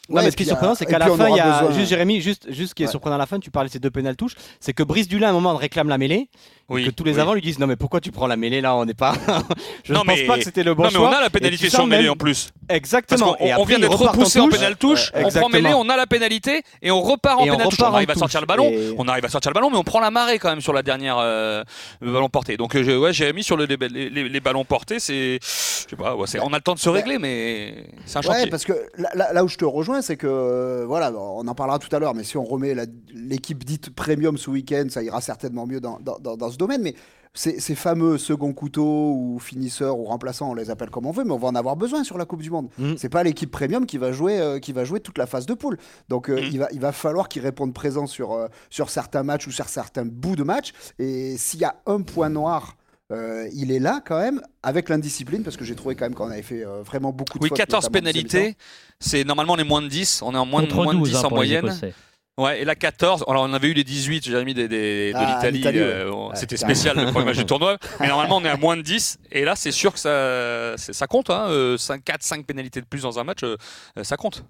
Non, 0.09 0.17
Ouais, 0.17 0.23
mais 0.25 0.31
ce 0.31 0.35
qui 0.35 0.43
est 0.43 0.47
surprenant, 0.47 0.75
c'est 0.75 0.85
qu'à 0.85 0.99
la 0.99 1.05
fin, 1.15 1.29
il 1.29 1.37
y 1.37 1.39
a 1.39 1.61
besoin- 1.61 1.77
juste 1.77 1.89
Jérémy, 1.89 2.19
juste, 2.19 2.51
juste 2.51 2.69
ce 2.71 2.75
qui 2.75 2.83
est 2.83 2.87
Ouais. 2.87 2.91
surprenant 2.91 3.15
à 3.15 3.19
la 3.19 3.27
fin, 3.27 3.39
tu 3.39 3.49
parlais 3.49 3.69
de 3.69 3.73
ces 3.73 3.79
deux 3.79 3.91
pénales 3.91 4.17
touches, 4.17 4.33
c'est 4.59 4.73
que 4.73 4.83
Brice 4.83 5.07
Dulin 5.07 5.27
à 5.27 5.29
un 5.29 5.33
moment 5.33 5.55
réclame 5.55 5.87
la 5.87 5.97
mêlée, 5.97 6.27
oui 6.71 6.85
que 6.85 6.89
tous 6.91 7.03
les 7.03 7.13
oui. 7.15 7.19
avants 7.19 7.33
lui 7.33 7.41
disent 7.41 7.59
non 7.59 7.67
mais 7.67 7.75
pourquoi 7.75 7.99
tu 8.01 8.11
prends 8.11 8.27
la 8.27 8.37
mêlée 8.37 8.61
là, 8.61 8.75
on 8.75 8.85
n'est 8.85 8.93
pas. 8.93 9.13
Je 9.83 9.93
Non, 9.93 10.01
ne 10.01 10.05
pense 10.05 10.15
mais- 10.17 10.25
pas 10.25 10.37
que 10.37 10.43
c'était 10.43 10.63
le 10.63 10.73
bon 10.73 10.83
non 10.83 10.89
mais 10.91 10.95
choix. 10.95 11.09
on 11.09 11.13
a 11.13 11.21
la 11.21 11.29
pénalité 11.29 11.69
sur 11.69 11.85
mêlée 11.87 12.03
même- 12.03 12.11
en 12.13 12.15
plus 12.15 12.51
Exactement. 12.69 13.19
parce 13.19 13.37
qu'on 13.37 13.45
Et 13.45 13.53
on 13.53 13.55
après, 13.61 13.65
vient 13.65 13.77
ils 13.77 13.81
d'être 13.81 13.95
repoussé 14.07 14.39
en 14.39 14.45
touche. 14.47 14.53
pénale 14.57 14.75
touche 14.77 15.11
Ouais, 15.13 15.23
on 15.25 15.29
prend 15.29 15.49
mêlée 15.49 15.73
on 15.73 15.89
a 15.89 15.97
la 15.97 16.07
pénalité 16.07 16.63
et 16.81 16.91
on 16.91 17.01
repart 17.01 17.39
en 17.41 17.45
Et 17.45 17.51
on 17.51 17.53
pénale 17.55 17.69
touche 17.69 17.79
on 17.81 17.93
arrive 17.93 18.09
en 18.09 18.13
à 18.13 18.15
sortir 18.15 18.39
le 18.41 18.45
ballon 18.47 18.69
Et- 18.69 18.95
on 18.97 19.07
arrive 19.07 19.25
à 19.25 19.29
sortir 19.29 19.51
le 19.51 19.55
ballon 19.55 19.69
mais 19.69 19.77
on 19.77 19.83
prend 19.83 19.99
la 19.99 20.11
marée 20.11 20.39
quand 20.39 20.49
même 20.49 20.61
sur 20.61 20.73
la 20.73 20.81
dernière 20.83 21.17
euh, 21.19 21.63
ballon 22.01 22.29
porté 22.29 22.57
donc 22.57 22.75
euh, 22.75 22.83
je- 22.83 22.91
ouais 22.97 23.11
Jérémy 23.13 23.43
sur 23.43 23.57
le- 23.57 23.65
les, 23.65 23.77
les- 24.09 24.29
les- 24.29 24.39
ballons 24.39 24.63
portés 24.65 24.99
c'est 24.99 25.39
je 25.41 25.89
sais 25.89 25.95
pas 25.95 26.15
ouais, 26.15 26.27
on 26.41 26.53
a 26.53 26.55
le 26.57 26.61
temps 26.61 26.73
de 26.75 26.79
se 26.79 26.89
régler 26.89 27.17
mais 27.19 27.85
c'est 28.05 28.17
un 28.19 28.21
chantier 28.21 28.43
Ouais, 28.43 28.49
parce 28.49 28.63
que 28.65 28.73
là, 28.97 29.09
là- 29.33 29.43
où 29.43 29.47
je 29.47 29.57
te 29.57 29.65
rejoins, 29.65 30.01
c'est 30.01 30.15
que 30.15 30.27
euh, 30.27 30.85
voilà, 30.87 31.11
on 31.11 31.45
en 31.47 31.55
parlera 31.55 31.79
tout 31.79 31.93
à 31.95 31.99
l'heure, 31.99 32.13
mais 32.15 32.23
si 32.23 32.37
on 32.37 32.43
remet 32.45 32.75
l'équipe 33.13 33.63
dite 33.63 33.89
premium 33.93 34.37
ce 34.37 34.49
week-end, 34.49 34.85
ça 34.89 35.03
ira 35.03 35.19
certainement 35.21 35.65
mieux 35.67 35.79
dans, 35.81 35.99
dans- 35.99 36.17
dans- 36.19 36.37
dans 36.37 36.51
ce 36.51 36.57
domaine. 36.61 36.81
Mais 36.81 36.95
ces, 37.33 37.59
ces 37.61 37.75
fameux 37.75 38.17
second 38.17 38.51
couteau 38.53 39.13
ou 39.15 39.39
finisseurs 39.39 39.97
ou 39.97 40.03
remplaçants, 40.05 40.49
on 40.51 40.53
les 40.53 40.69
appelle 40.69 40.89
comme 40.89 41.05
on 41.05 41.11
veut, 41.11 41.23
mais 41.23 41.31
on 41.31 41.37
va 41.37 41.47
en 41.47 41.55
avoir 41.55 41.75
besoin 41.77 42.03
sur 42.03 42.17
la 42.17 42.25
Coupe 42.25 42.41
du 42.41 42.49
Monde. 42.49 42.67
Mhm. 42.77 42.95
C'est 42.97 43.09
pas 43.09 43.23
l'équipe 43.23 43.49
premium 43.51 43.85
qui 43.85 43.97
va 43.97 44.11
jouer, 44.11 44.39
euh, 44.39 44.59
qui 44.59 44.73
va 44.73 44.83
jouer 44.83 44.99
toute 44.99 45.17
la 45.17 45.25
phase 45.27 45.45
de 45.45 45.53
poule. 45.53 45.77
Donc 46.09 46.29
euh, 46.29 46.35
Mhm. 46.41 46.49
il, 46.51 46.59
va, 46.59 46.67
il 46.73 46.79
va 46.79 46.91
falloir 46.91 47.29
qu'ils 47.29 47.41
répondent 47.41 47.73
présent 47.73 48.05
sur, 48.05 48.33
euh, 48.33 48.47
sur 48.69 48.89
certains 48.89 49.23
matchs 49.23 49.47
ou 49.47 49.51
sur 49.51 49.69
certains 49.69 50.05
bouts 50.05 50.35
de 50.35 50.43
match. 50.43 50.73
Et 50.99 51.37
s'il 51.37 51.61
y 51.61 51.65
a 51.65 51.75
un 51.85 52.01
point 52.01 52.29
noir. 52.29 52.75
euh, 53.13 53.47
il 53.53 53.71
est 53.73 53.79
là 53.79 54.01
quand 54.05 54.17
même 54.19 54.41
avec 54.63 54.87
l'indiscipline 54.87 55.43
parce 55.43 55.57
que 55.57 55.65
j'ai 55.65 55.75
trouvé 55.75 55.95
quand 55.95 56.05
même 56.05 56.15
qu'on 56.15 56.31
avait 56.31 56.41
fait 56.41 56.65
euh, 56.65 56.81
vraiment 56.81 57.11
beaucoup 57.11 57.39
de 57.39 57.43
oui 57.43 57.49
fautes, 57.49 57.57
14 57.57 57.83
notamment 57.85 57.99
en 57.99 58.03
deuxième 58.03 58.23
mi-temps. 58.23 58.37
pénalités 58.37 58.57
c'est 59.01 59.23
normalement 59.25 59.53
on 59.53 59.57
est 59.57 59.65
moins 59.65 59.81
de 59.81 59.89
10 59.89 60.21
on 60.21 60.33
est 60.33 60.37
en 60.37 60.45
moins 60.45 60.63
de, 60.63 60.73
moins 60.73 60.93
de 60.93 60.99
12 60.99 61.09
10 61.09 61.15
hein, 61.17 61.19
en 61.19 61.29
les 61.29 61.35
moyenne 61.35 61.65
Écossais. 61.65 61.93
Ouais, 62.37 62.61
et 62.61 62.65
là 62.65 62.75
14, 62.75 63.25
alors 63.27 63.43
on 63.43 63.53
avait 63.53 63.67
eu 63.67 63.73
les 63.73 63.83
18, 63.83 64.23
j'ai 64.25 64.45
mis 64.45 64.53
des, 64.53 64.67
des- 64.67 65.11
de 65.11 65.17
Ah, 65.17 65.35
l'Italie, 65.35 65.57
l'Italie, 65.57 65.79
euh, 65.79 66.09
ouais. 66.09 66.35
c'était 66.35 66.55
spécial 66.57 66.97
le 66.97 67.11
premier 67.11 67.25
match 67.25 67.37
du 67.37 67.45
tournoi, 67.45 67.77
mais 67.99 68.07
normalement 68.07 68.37
on 68.37 68.45
est 68.45 68.49
à 68.49 68.55
moins 68.57 68.77
de 68.77 68.81
10, 68.81 69.19
et 69.31 69.43
là 69.43 69.55
c'est 69.55 69.71
sûr 69.71 69.91
que 69.93 69.99
ça, 69.99 70.75
ça 70.77 71.07
compte, 71.07 71.29
hein, 71.29 71.47
euh, 71.49 71.77
5, 71.77 72.03
4, 72.03 72.23
5 72.23 72.45
pénalités 72.45 72.79
de 72.81 72.85
plus 72.85 73.01
dans 73.03 73.19
un 73.19 73.25
match, 73.25 73.43
euh, 73.43 73.57
ça 74.01 74.15
compte. 74.17 74.45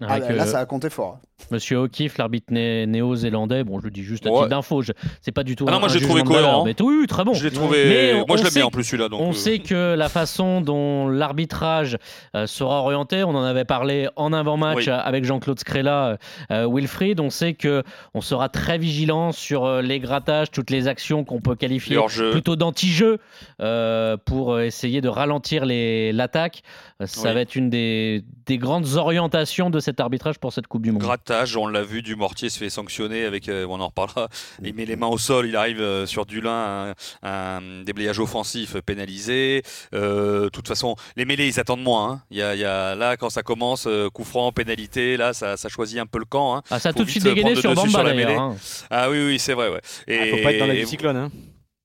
Ah, 0.00 0.14
Avec, 0.14 0.28
là, 0.36 0.42
euh, 0.42 0.46
ça 0.46 0.58
a 0.58 0.66
compté 0.66 0.90
fort. 0.90 1.18
Monsieur 1.50 1.78
O'Keefe, 1.78 2.18
l'arbitre 2.18 2.52
né- 2.52 2.84
néo-zélandais, 2.86 3.64
bon, 3.64 3.78
je 3.78 3.84
le 3.84 3.90
dis 3.90 4.02
juste 4.02 4.26
à 4.26 4.30
Ouais. 4.30 4.36
titre 4.38 4.48
d'info, 4.48 4.82
je- 4.82 4.92
c'est 5.22 5.30
pas 5.32 5.44
du 5.44 5.56
tout 5.56 5.66
Ah 5.68 5.72
non, 5.72 5.78
moi, 5.80 5.88
l'ai 5.88 6.00
trouvé 6.00 6.22
cohérent. 6.22 6.64
Mais 6.64 6.74
oui, 6.80 6.96
oui, 7.00 7.06
très 7.06 7.22
bon. 7.24 7.32
je 7.34 7.44
l'ai 7.44 7.50
trouvé, 7.52 7.84
Mais 7.84 8.14
on- 8.20 8.24
moi 8.26 8.36
je 8.36 8.42
l'aime 8.44 8.52
bien 8.52 8.66
en 8.66 8.70
plus 8.70 8.82
celui-là. 8.84 9.08
On 9.12 9.30
euh, 9.30 9.32
sait 9.32 9.58
que 9.60 9.94
la 9.94 10.08
façon 10.08 10.60
dont 10.62 11.06
l'arbitrage 11.08 11.98
euh, 12.34 12.46
sera 12.46 12.80
orienté, 12.80 13.22
on 13.24 13.30
en 13.36 13.42
avait 13.44 13.64
parlé 13.64 14.08
en 14.16 14.32
avant-match 14.32 14.86
Oui. 14.86 14.92
avec 14.92 15.24
Jean-Claude 15.24 15.58
Scrella, 15.60 16.18
euh, 16.50 16.68
Wilfried. 16.70 17.20
On 17.20 17.30
sait 17.30 17.54
que 17.54 17.82
on 18.14 18.20
sera 18.20 18.48
très 18.48 18.78
vigilant 18.78 19.30
sur 19.32 19.80
les 19.82 20.00
grattages, 20.00 20.50
toutes 20.50 20.70
les 20.70 20.88
actions 20.88 21.24
qu'on 21.24 21.40
peut 21.40 21.54
qualifier 21.56 21.98
plutôt 22.32 22.56
d'anti-jeu 22.56 23.18
euh, 23.60 24.16
pour 24.24 24.58
essayer 24.60 25.00
de 25.00 25.08
ralentir 25.08 25.64
l'attaque. 25.66 26.62
Ça 27.04 27.28
Oui. 27.28 27.34
va 27.34 27.40
être 27.40 27.54
une 27.54 27.70
des, 27.70 28.24
des 28.46 28.58
grandes 28.58 28.94
orientations 28.96 29.53
de 29.70 29.80
cet 29.80 30.00
arbitrage 30.00 30.38
pour 30.38 30.52
cette 30.52 30.66
Coupe 30.66 30.82
du 30.82 30.92
Monde. 30.92 31.00
Grattage, 31.02 31.56
on 31.56 31.66
l'a 31.66 31.82
vu, 31.82 32.02
Dumortier 32.02 32.48
se 32.50 32.58
fait 32.58 32.70
sanctionner 32.70 33.24
avec, 33.24 33.48
euh, 33.48 33.66
on 33.68 33.80
en 33.80 33.86
reparlera, 33.88 34.28
il 34.62 34.74
met 34.74 34.84
les 34.84 34.96
mains 34.96 35.06
au 35.06 35.18
sol, 35.18 35.46
il 35.46 35.56
arrive 35.56 35.80
euh, 35.80 36.06
sur 36.06 36.26
Dulin, 36.26 36.94
un, 37.22 37.28
un 37.28 37.82
déblayage 37.84 38.18
offensif 38.18 38.76
pénalisé. 38.84 39.62
Euh, 39.94 40.44
De 40.44 40.48
toute 40.48 40.68
façon, 40.68 40.96
les 41.16 41.24
mêlées, 41.24 41.46
ils 41.46 41.60
attendent 41.60 41.82
moins. 41.82 42.10
hein. 42.10 42.20
Il 42.30 42.38
y 42.38 42.42
a, 42.42 42.54
il 42.54 42.60
y 42.60 42.64
a- 42.64 42.94
là, 42.94 43.16
quand 43.16 43.30
ça 43.30 43.42
commence, 43.42 43.86
euh, 43.86 44.10
coup 44.10 44.24
franc, 44.24 44.52
pénalité, 44.52 45.16
là, 45.16 45.32
ça, 45.32 45.56
ça 45.56 45.68
choisit 45.68 45.98
un 45.98 46.06
peu 46.06 46.18
le 46.18 46.24
camp. 46.24 46.56
hein. 46.56 46.62
Ah, 46.70 46.78
ça 46.80 46.90
a 46.90 46.92
tout 46.92 47.04
de 47.04 47.10
suite 47.10 47.24
euh, 47.26 47.34
dégainé 47.34 47.54
sur 47.56 47.72
Bamba 47.74 47.88
sur 47.88 48.02
la 48.02 48.14
mêlée. 48.14 48.34
hein. 48.34 48.56
Ah 48.90 49.08
oui, 49.10 49.24
oui, 49.24 49.38
c'est 49.38 49.54
vrai. 49.54 49.68
Ouais. 49.70 49.80
Il 50.08 50.14
Et, 50.14 50.30
faut 50.30 50.42
pas 50.42 50.52
être 50.52 50.58
dans 50.58 50.66
la 50.66 50.74
et- 50.74 50.80
du 50.80 50.86
cyclone. 50.86 51.30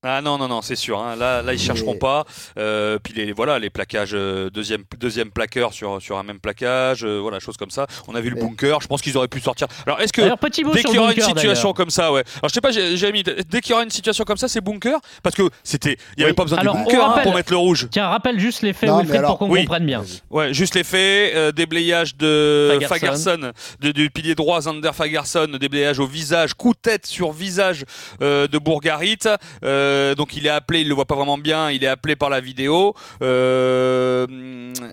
Ah 0.01 0.21
non, 0.21 0.37
non, 0.37 0.47
non, 0.47 0.61
c'est 0.61 0.77
sûr. 0.77 0.97
hein. 1.01 1.17
Là, 1.17 1.41
là, 1.41 1.51
ils 1.53 1.57
Mais- 1.59 1.65
chercheront 1.65 1.97
pas. 1.97 2.23
Euh, 2.57 2.99
puis 3.03 3.13
les, 3.13 3.33
voilà, 3.33 3.59
les 3.59 3.69
plaquages, 3.69 4.11
euh, 4.13 4.49
deuxième, 4.49 4.83
deuxième 4.97 5.29
plaqueur 5.29 5.73
sur, 5.73 6.01
sur 6.01 6.17
un 6.17 6.23
même 6.23 6.39
plaquage, 6.39 7.03
euh, 7.03 7.19
voilà, 7.19 7.39
choses 7.41 7.57
comme 7.57 7.69
ça. 7.69 7.85
On 8.07 8.15
a 8.15 8.21
vu 8.21 8.29
le 8.29 8.35
Mais- 8.37 8.41
bunker. 8.43 8.79
Je 8.79 8.87
pense 8.87 9.01
qu'ils 9.01 9.17
auraient 9.17 9.27
pu 9.27 9.41
sortir. 9.41 9.67
Alors, 9.85 9.99
est-ce 9.99 10.13
que 10.13 10.21
petit 10.37 10.63
mot 10.63 10.71
dès 10.73 10.83
qu'il 10.83 10.95
y 10.95 10.99
aura 10.99 11.11
une 11.13 11.21
situation 11.21 11.73
comme 11.73 11.89
ça, 11.89 12.13
ouais. 12.13 12.23
Alors, 12.37 12.47
je 12.47 12.53
sais 12.53 12.61
pas, 12.61 12.71
mis. 13.11 13.23
Dès 13.23 13.59
qu'il 13.59 13.71
y 13.71 13.73
aura 13.73 13.83
une 13.83 13.89
situation 13.89 14.23
comme 14.23 14.37
ça, 14.37 14.47
c'est 14.47 14.61
bunker? 14.61 14.97
Parce 15.21 15.35
que 15.35 15.49
c'était, 15.65 15.97
il 16.15 16.21
y 16.21 16.23
avait 16.23 16.31
Oui. 16.31 16.35
pas 16.35 16.43
besoin 16.43 16.59
Alors, 16.59 16.77
du 16.77 16.83
bunker 16.85 17.03
hein, 17.03 17.07
rappelle- 17.09 17.23
pour 17.23 17.35
mettre 17.35 17.51
le 17.51 17.57
rouge. 17.57 17.87
Tiens, 17.91 18.07
rappelle 18.07 18.39
juste 18.39 18.61
les 18.61 18.71
faits, 18.71 18.87
Non, 18.89 18.99
alors- 18.99 19.37
pour 19.37 19.39
qu'on 19.47 19.49
Oui. 19.53 19.61
comprenne 19.65 19.85
bien. 19.85 20.03
Ouais, 20.29 20.53
juste 20.53 20.75
les 20.75 20.85
faits, 20.85 21.35
euh, 21.35 21.51
déblayage 21.51 22.15
de 22.15 22.79
Fagerson. 22.87 23.51
De- 23.81 23.91
du 23.91 24.09
pilier 24.09 24.33
droit 24.35 24.61
Zander 24.61 24.91
Fagerson, 24.93 25.57
déblayage 25.59 25.99
au 25.99 26.07
visage, 26.07 26.53
coup 26.53 26.71
de 26.73 26.79
tête 26.79 27.05
sur 27.05 27.33
visage 27.33 27.83
euh, 28.21 28.47
de 28.47 28.57
Bourgarit, 28.57 29.17
euh, 29.65 29.88
Euh, 29.89 30.15
donc 30.15 30.35
il 30.35 30.45
est 30.45 30.49
appelé, 30.49 30.81
il 30.81 30.87
le 30.87 30.95
voit 30.95 31.05
pas 31.05 31.15
vraiment 31.15 31.37
bien, 31.37 31.71
il 31.71 31.83
est 31.83 31.87
appelé 31.87 32.15
par 32.15 32.29
la 32.29 32.39
vidéo. 32.39 32.93
Euh, 33.21 34.27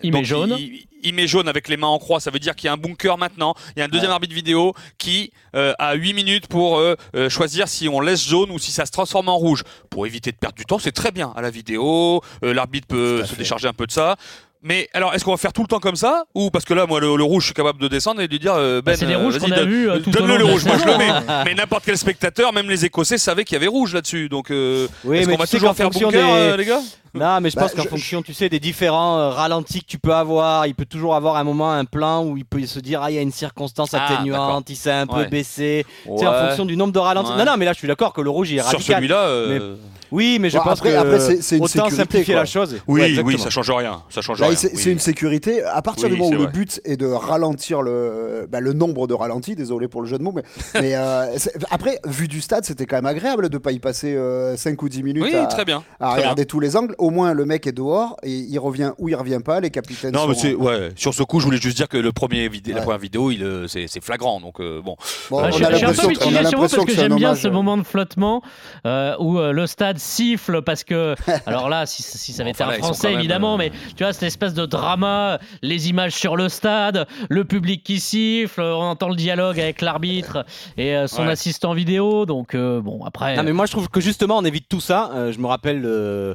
Il 0.03 0.13
met 0.13 0.25
jaune. 0.25 0.57
Il, 0.59 0.87
il 1.03 1.15
met 1.15 1.29
jaune 1.29 1.47
avec 1.47 1.69
les 1.69 1.77
mains 1.77 1.87
en 1.87 1.99
croix, 1.99 2.19
ça 2.19 2.31
veut 2.31 2.39
dire 2.41 2.57
qu'il 2.57 2.67
y 2.67 2.69
a 2.69 2.73
un 2.73 2.77
bunker 2.77 3.17
maintenant. 3.17 3.55
Il 3.77 3.79
y 3.79 3.83
a 3.83 3.85
un 3.85 3.89
deuxième 3.89 4.11
arbitre 4.11 4.35
vidéo 4.35 4.75
qui 4.99 5.31
euh, 5.55 5.73
a 5.79 5.95
8 5.95 6.15
minutes 6.15 6.47
pour 6.49 6.83
choisir 7.29 7.69
si 7.69 7.89
on 7.89 8.01
laisse 8.01 8.27
jaune 8.27 8.51
ou 8.51 8.59
si 8.59 8.73
ça 8.73 8.87
se 8.87 8.93
transforme 8.93 9.29
en 9.29 9.37
rouge. 9.37 9.63
Pour 9.91 10.07
éviter 10.07 10.33
de 10.33 10.37
perdre 10.37 10.57
du 10.57 10.65
temps, 10.65 10.79
c'est 10.79 10.93
très 10.93 11.13
bien 11.13 11.33
à 11.37 11.43
la 11.43 11.51
vidéo. 11.51 12.23
L'arbitre 12.43 12.89
peut 12.89 13.23
se 13.23 13.35
fait. 13.35 13.37
décharger 13.37 13.69
un 13.69 13.73
peu 13.73 13.87
de 13.87 13.93
ça. 13.93 14.17
Mais 14.63 14.89
alors, 14.95 15.15
est-ce 15.15 15.25
qu'on 15.25 15.31
va 15.31 15.37
faire 15.37 15.53
tout 15.53 15.63
le 15.63 15.69
temps 15.69 15.79
comme 15.79 15.97
ça 15.97 16.25
Ou 16.35 16.51
parce 16.51 16.65
que 16.65 16.75
là, 16.75 16.87
moi, 16.87 16.99
le, 17.01 17.15
le 17.17 17.23
rouge, 17.23 17.43
je 17.43 17.47
suis 17.49 17.55
capable 17.55 17.81
de 17.81 17.89
descendre 17.89 18.21
et 18.21 18.27
de 18.27 18.33
lui 18.33 18.39
dire 18.41 18.55
euh, 18.55 18.81
Ben, 18.83 18.97
Bah, 18.99 19.07
les 19.07 19.15
euh, 19.15 19.19
rouges 19.19 19.37
vas-y, 19.39 19.51
qu'on 19.51 19.55
a 19.57 19.59
donne- 19.61 19.73
euh, 19.89 19.99
tout 20.01 20.11
donne-le 20.11 20.37
le 20.39 20.45
la 20.45 20.51
rouge, 20.53 20.65
moi 20.65 20.77
je 20.81 20.85
le 20.87 20.99
mets. 20.99 21.07
saison. 21.09 21.23
Mais 21.45 21.55
n'importe 21.55 21.85
quel 21.85 21.97
spectateur, 21.99 22.53
même 22.53 22.69
les 22.69 22.85
Écossais, 22.85 23.19
savaient 23.19 23.45
qu'il 23.45 23.55
y 23.55 23.57
avait 23.57 23.67
rouge 23.69 23.95
là-dessus. 23.95 24.29
Donc, 24.29 24.51
euh, 24.51 24.89
Oui, 25.05 25.19
est-ce 25.19 25.29
qu'on 25.29 25.37
va 25.37 25.47
toujours 25.47 25.75
faire 25.77 25.91
bunker, 25.91 26.11
des- 26.11 26.19
euh, 26.19 26.57
les 26.57 26.65
gars? 26.65 26.81
Non, 27.17 27.41
mais 27.41 27.51
je 27.51 27.57
Bah, 27.57 27.63
pense 27.63 27.75
qu'en 27.75 27.83
je- 27.83 27.89
fonction, 27.89 28.23
tu 28.23 28.33
sais, 28.35 28.49
des 28.49 28.61
différents 28.61 29.19
euh, 29.19 29.31
ralentis 29.31 29.81
que 29.81 29.87
tu 29.87 29.99
peux 29.99 30.15
avoir, 30.15 30.67
il 30.67 30.75
peut 30.75 30.85
toujours 30.85 31.15
avoir 31.15 31.37
un 31.37 31.45
moment, 31.45 31.73
un 31.73 31.85
plan 31.85 32.25
où 32.25 32.37
il 32.37 32.45
peut 32.45 32.65
se 32.67 32.79
dire 32.81 33.01
ah 33.03 33.11
il 33.11 33.15
y 33.15 33.19
a 33.19 33.23
une 33.23 33.33
circonstance 33.33 33.95
Ah, 33.95 34.05
atténuante, 34.07 34.69
il 34.71 34.77
s'est 34.77 34.91
un 34.91 35.07
peu 35.07 35.17
Ouais. 35.17 35.29
baissé. 35.29 35.85
Tu 36.05 36.19
sais, 36.19 36.27
en 36.27 36.33
fonction 36.49 36.65
du 36.65 36.77
nombre 36.77 36.93
de 36.93 36.99
ralentis. 36.99 37.31
Ouais. 37.33 37.39
Non, 37.39 37.45
non, 37.45 37.57
mais 37.59 37.65
là 37.65 37.73
je 37.73 37.79
suis 37.79 37.89
d'accord 37.89 38.13
que 38.13 38.21
le 38.21 38.31
rouge 38.31 38.51
il 38.51 38.57
est 38.59 38.63
Sur 38.63 38.73
radical. 38.73 38.97
celui-là, 38.97 39.21
euh, 39.27 39.77
Oui, 40.13 40.39
mais 40.41 40.51
je 40.51 40.57
Bon, 40.57 40.63
pense 40.63 40.75
après- 40.79 40.93
que 40.93 40.97
après, 40.97 41.17
une 41.17 41.57
autant 41.65 41.67
sécurité, 41.67 41.97
simplifier 41.97 42.35
quoi. 42.35 42.43
la 42.43 42.47
chose. 42.47 42.77
oui, 42.87 43.01
Ouais, 43.17 43.23
oui, 43.25 43.39
ça 43.41 43.51
change 43.51 43.69
rien. 43.73 44.03
Ça 44.09 44.21
change 44.23 44.39
Là, 44.41 44.47
rien. 44.47 44.57
c'est 44.57 44.73
oui. 44.73 44.93
une 44.93 45.01
sécurité. 45.01 45.65
À 45.65 45.83
partir 45.83 46.05
Oui, 46.09 46.15
du 46.15 46.17
moment 46.21 46.31
où 46.37 46.41
le 46.43 46.47
but 46.47 46.81
est 46.85 46.97
de 46.97 47.07
ralentir 47.07 47.83
le, 47.83 48.47
bah, 48.49 48.61
le 48.61 48.73
nombre 48.73 49.09
de 49.09 49.15
ralentis, 49.15 49.57
désolé 49.57 49.89
pour 49.89 50.03
le 50.03 50.07
jeu 50.07 50.17
de 50.17 50.23
mots, 50.23 50.33
mais, 50.33 50.43
mais 50.81 50.95
euh, 50.95 51.37
après, 51.73 51.99
vu 52.07 52.29
du 52.29 52.41
stade, 52.41 52.65
c'était 52.65 52.87
quand 52.87 52.95
même 52.97 53.07
agréable 53.07 53.49
de 53.49 53.59
pas 53.59 53.73
y 53.73 53.81
passer 53.81 54.17
5 54.57 54.81
ou 54.81 54.89
10 54.89 55.03
minutes 55.03 55.25
Oui, 55.25 55.35
à, 55.35 55.47
très 55.47 55.65
bien. 55.65 55.83
à 55.99 56.11
très 56.11 56.19
regarder 56.21 56.47
tous 56.47 56.61
les 56.61 56.77
angles. 56.77 56.95
Au 57.07 57.11
moins, 57.11 57.35
le 57.35 57.45
mec 57.45 57.67
est 57.67 57.73
dehors 57.73 58.17
et 58.23 58.33
il 58.33 58.59
revient 58.59 58.93
ou 58.99 59.09
il 59.09 59.15
revient 59.15 59.39
pas. 59.45 59.61
Les 59.61 59.71
capitaines 59.71 60.13
Non, 60.13 60.23
sont- 60.23 60.29
mais 60.29 60.35
c'est 60.35 60.55
ouais. 60.55 60.91
Sur 60.97 61.15
ce 61.15 61.23
coup, 61.23 61.39
je 61.41 61.45
voulais 61.45 61.59
juste 61.59 61.77
dire 61.77 61.89
que 61.89 61.97
le 61.99 62.13
premier 62.13 62.49
la 62.67 62.81
première 62.83 62.99
vidéo, 62.99 63.31
il 63.31 63.43
euh, 63.43 63.69
c'est 63.69 63.87
c'est 63.87 64.03
flagrant. 64.03 64.41
Donc 64.41 64.61
euh, 64.61 64.81
bon. 64.83 64.97
Bon, 65.31 65.41
Bah, 65.41 65.49
on 65.53 65.57
je, 65.57 65.65
a 65.65 65.71
je 65.73 65.77
suis 65.77 65.85
un 65.87 65.93
peu 65.93 66.57
parce 66.59 66.77
que 66.85 66.93
j'aime 66.95 67.15
bien 67.17 67.35
ce 67.35 67.49
moment 67.49 67.77
de 67.77 67.83
flottement 67.85 68.43
euh, 68.87 69.15
où 69.21 69.39
euh, 69.39 69.53
le 69.53 69.67
stade 69.67 69.99
siffle 69.99 70.63
parce 70.63 70.83
que 70.85 71.15
alors 71.47 71.69
là 71.69 71.87
si, 71.87 72.03
si 72.03 72.33
ça 72.33 72.43
avait 72.43 72.51
été 72.51 72.65
Enfin, 72.65 72.73
un 72.75 72.79
français 72.79 73.13
évidemment 73.13 73.55
euh, 73.55 73.59
mais 73.59 73.71
tu 73.97 74.03
vois 74.05 74.13
cette 74.13 74.23
espèce 74.25 74.55
de 74.55 74.67
drama 74.67 75.39
les 75.63 75.89
images 75.89 76.15
sur 76.15 76.37
le 76.37 76.49
stade 76.49 77.07
le 77.29 77.45
public 77.45 77.83
qui 77.85 78.01
siffle 78.01 78.61
on 78.63 78.81
entend 78.83 79.09
le 79.09 79.17
dialogue 79.17 79.61
avec 79.61 79.81
l'arbitre 79.81 80.45
et 80.77 80.97
euh, 80.97 81.07
son 81.07 81.27
Ouais. 81.27 81.33
assistant 81.33 81.73
vidéo 81.75 82.27
donc 82.27 82.55
euh, 82.55 82.81
bon 82.81 83.05
après 83.05 83.37
Non, 83.37 83.43
mais 83.43 83.53
moi 83.53 83.67
je 83.67 83.73
trouve 83.73 83.89
que 83.89 84.01
justement 84.01 84.39
on 84.39 84.45
évite 84.45 84.69
tout 84.69 84.81
ça. 84.81 85.11
Euh, 85.15 85.33
je 85.33 85.39
me 85.39 85.47
rappelle 85.47 85.83
euh, 85.85 86.35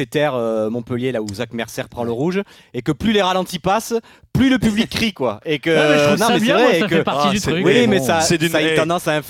Exeter 0.00 0.30
euh, 0.34 0.70
Montpellier 0.70 1.12
là 1.12 1.20
où 1.22 1.28
Zach 1.32 1.52
Mercer 1.52 1.82
prend 1.90 2.04
le 2.04 2.12
rouge 2.12 2.42
et 2.74 2.82
que 2.82 2.92
plus 2.92 3.12
les 3.12 3.22
ralentis 3.22 3.58
passent, 3.58 3.94
plus 4.32 4.48
le 4.50 4.58
public 4.58 4.88
crie 4.88 5.12
quoi. 5.12 5.40
Et 5.44 5.58
que 5.58 5.70
Ouais, 5.70 5.76
mais 5.88 5.98
je 5.98 6.04
trouve 6.04 6.18
non 6.18 6.26
ça 6.26 6.32
mais 6.32 6.38
c'est 6.38 6.44
bien, 6.44 6.54
vrai 6.54 6.62
moi, 6.64 6.74
et 6.74 6.80
ça 6.80 6.86
que 6.86 6.96
fait 6.96 7.04
partie 7.04 7.26
Ah, 7.28 7.32
du 7.32 7.38
c'est- 7.38 7.50
truc 7.50 7.64
oui, 7.66 7.72
mais 7.74 7.86
mais 7.86 7.98
bon. 7.98 8.04
ça, 8.06 8.20
C'est 8.20 8.38
d'une- 8.38 8.48
ça 8.50 8.58
a 8.58 8.62
une 8.62 8.74
tendance 8.76 9.06
à 9.08 9.20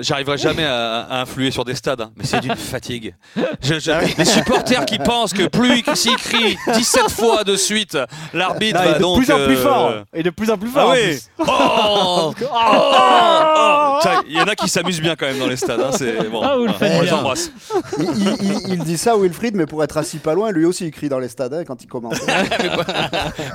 j'arriverai 0.00 0.36
jamais 0.38 0.64
à, 0.64 1.00
à 1.02 1.20
influer 1.22 1.50
sur 1.50 1.64
des 1.64 1.74
stades, 1.74 2.00
hein, 2.00 2.10
mais 2.16 2.24
c'est 2.24 2.40
d'une 2.40 2.56
fatigue. 2.56 3.14
Je- 3.62 3.78
je- 3.78 4.16
les 4.18 4.24
supporters 4.24 4.84
qui 4.86 4.98
pensent 4.98 5.32
que 5.32 5.46
plus 5.46 5.82
s'ils 5.94 6.16
crient 6.16 6.56
17 6.74 7.10
fois 7.10 7.44
de 7.44 7.56
suite, 7.56 7.96
l'arbitre 8.34 8.78
Non, 8.78 8.84
et 8.84 8.88
va 8.92 8.94
de 8.98 9.02
donc. 9.02 9.16
plus 9.18 9.30
en 9.32 9.36
plus 9.44 9.56
euh, 9.56 9.62
fort 9.62 9.92
et 10.14 10.22
de 10.22 10.30
plus 10.30 10.50
en 10.50 10.58
plus 10.58 10.70
Ah 10.74 10.80
fort. 10.80 10.88
en 10.88 10.92
oui 10.92 11.00
plus. 11.02 11.22
Oh, 11.38 11.44
oh, 11.48 12.34
oh, 12.42 12.46
oh. 12.52 13.98
Tiens, 14.02 14.22
Il 14.28 14.34
y 14.36 14.40
en 14.40 14.44
a 14.44 14.54
qui 14.54 14.68
s'amusent 14.68 15.00
bien 15.00 15.16
quand 15.16 15.26
même 15.26 15.38
dans 15.38 15.46
les 15.46 15.56
stades. 15.56 15.80
hein, 15.80 15.90
c'est 15.92 16.28
bon. 16.30 16.40
Ah, 16.42 16.56
vous 16.56 16.66
le 16.66 16.72
faites 16.72 16.92
on 16.98 17.02
les 17.02 17.12
embrasse. 17.12 17.50
il, 17.98 18.04
il- 18.04 18.36
il- 18.42 18.72
il 18.74 18.84
dit 18.84 18.98
ça, 18.98 19.16
Wilfried, 19.16 19.54
mais 19.54 19.66
pour 19.66 19.82
être 19.84 19.96
assis 19.96 20.18
pas 20.18 20.34
loin, 20.34 20.50
lui 20.52 20.64
aussi 20.64 20.86
il 20.86 20.90
crie 20.90 21.08
dans 21.08 21.18
les 21.18 21.28
stades 21.28 21.54
hein, 21.54 21.64
quand 21.66 21.82
il 21.82 21.86
commence. 21.86 22.18
mais, 22.26 22.68
pas, 22.70 22.84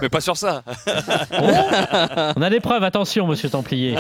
mais 0.02 0.10
pas 0.10 0.22
sur 0.22 0.38
ça. 0.38 0.64
on 2.36 2.42
a 2.42 2.50
des 2.50 2.60
preuves 2.60 2.84
attention 2.84 3.28
monsieur 3.28 3.50
Templier 3.50 3.96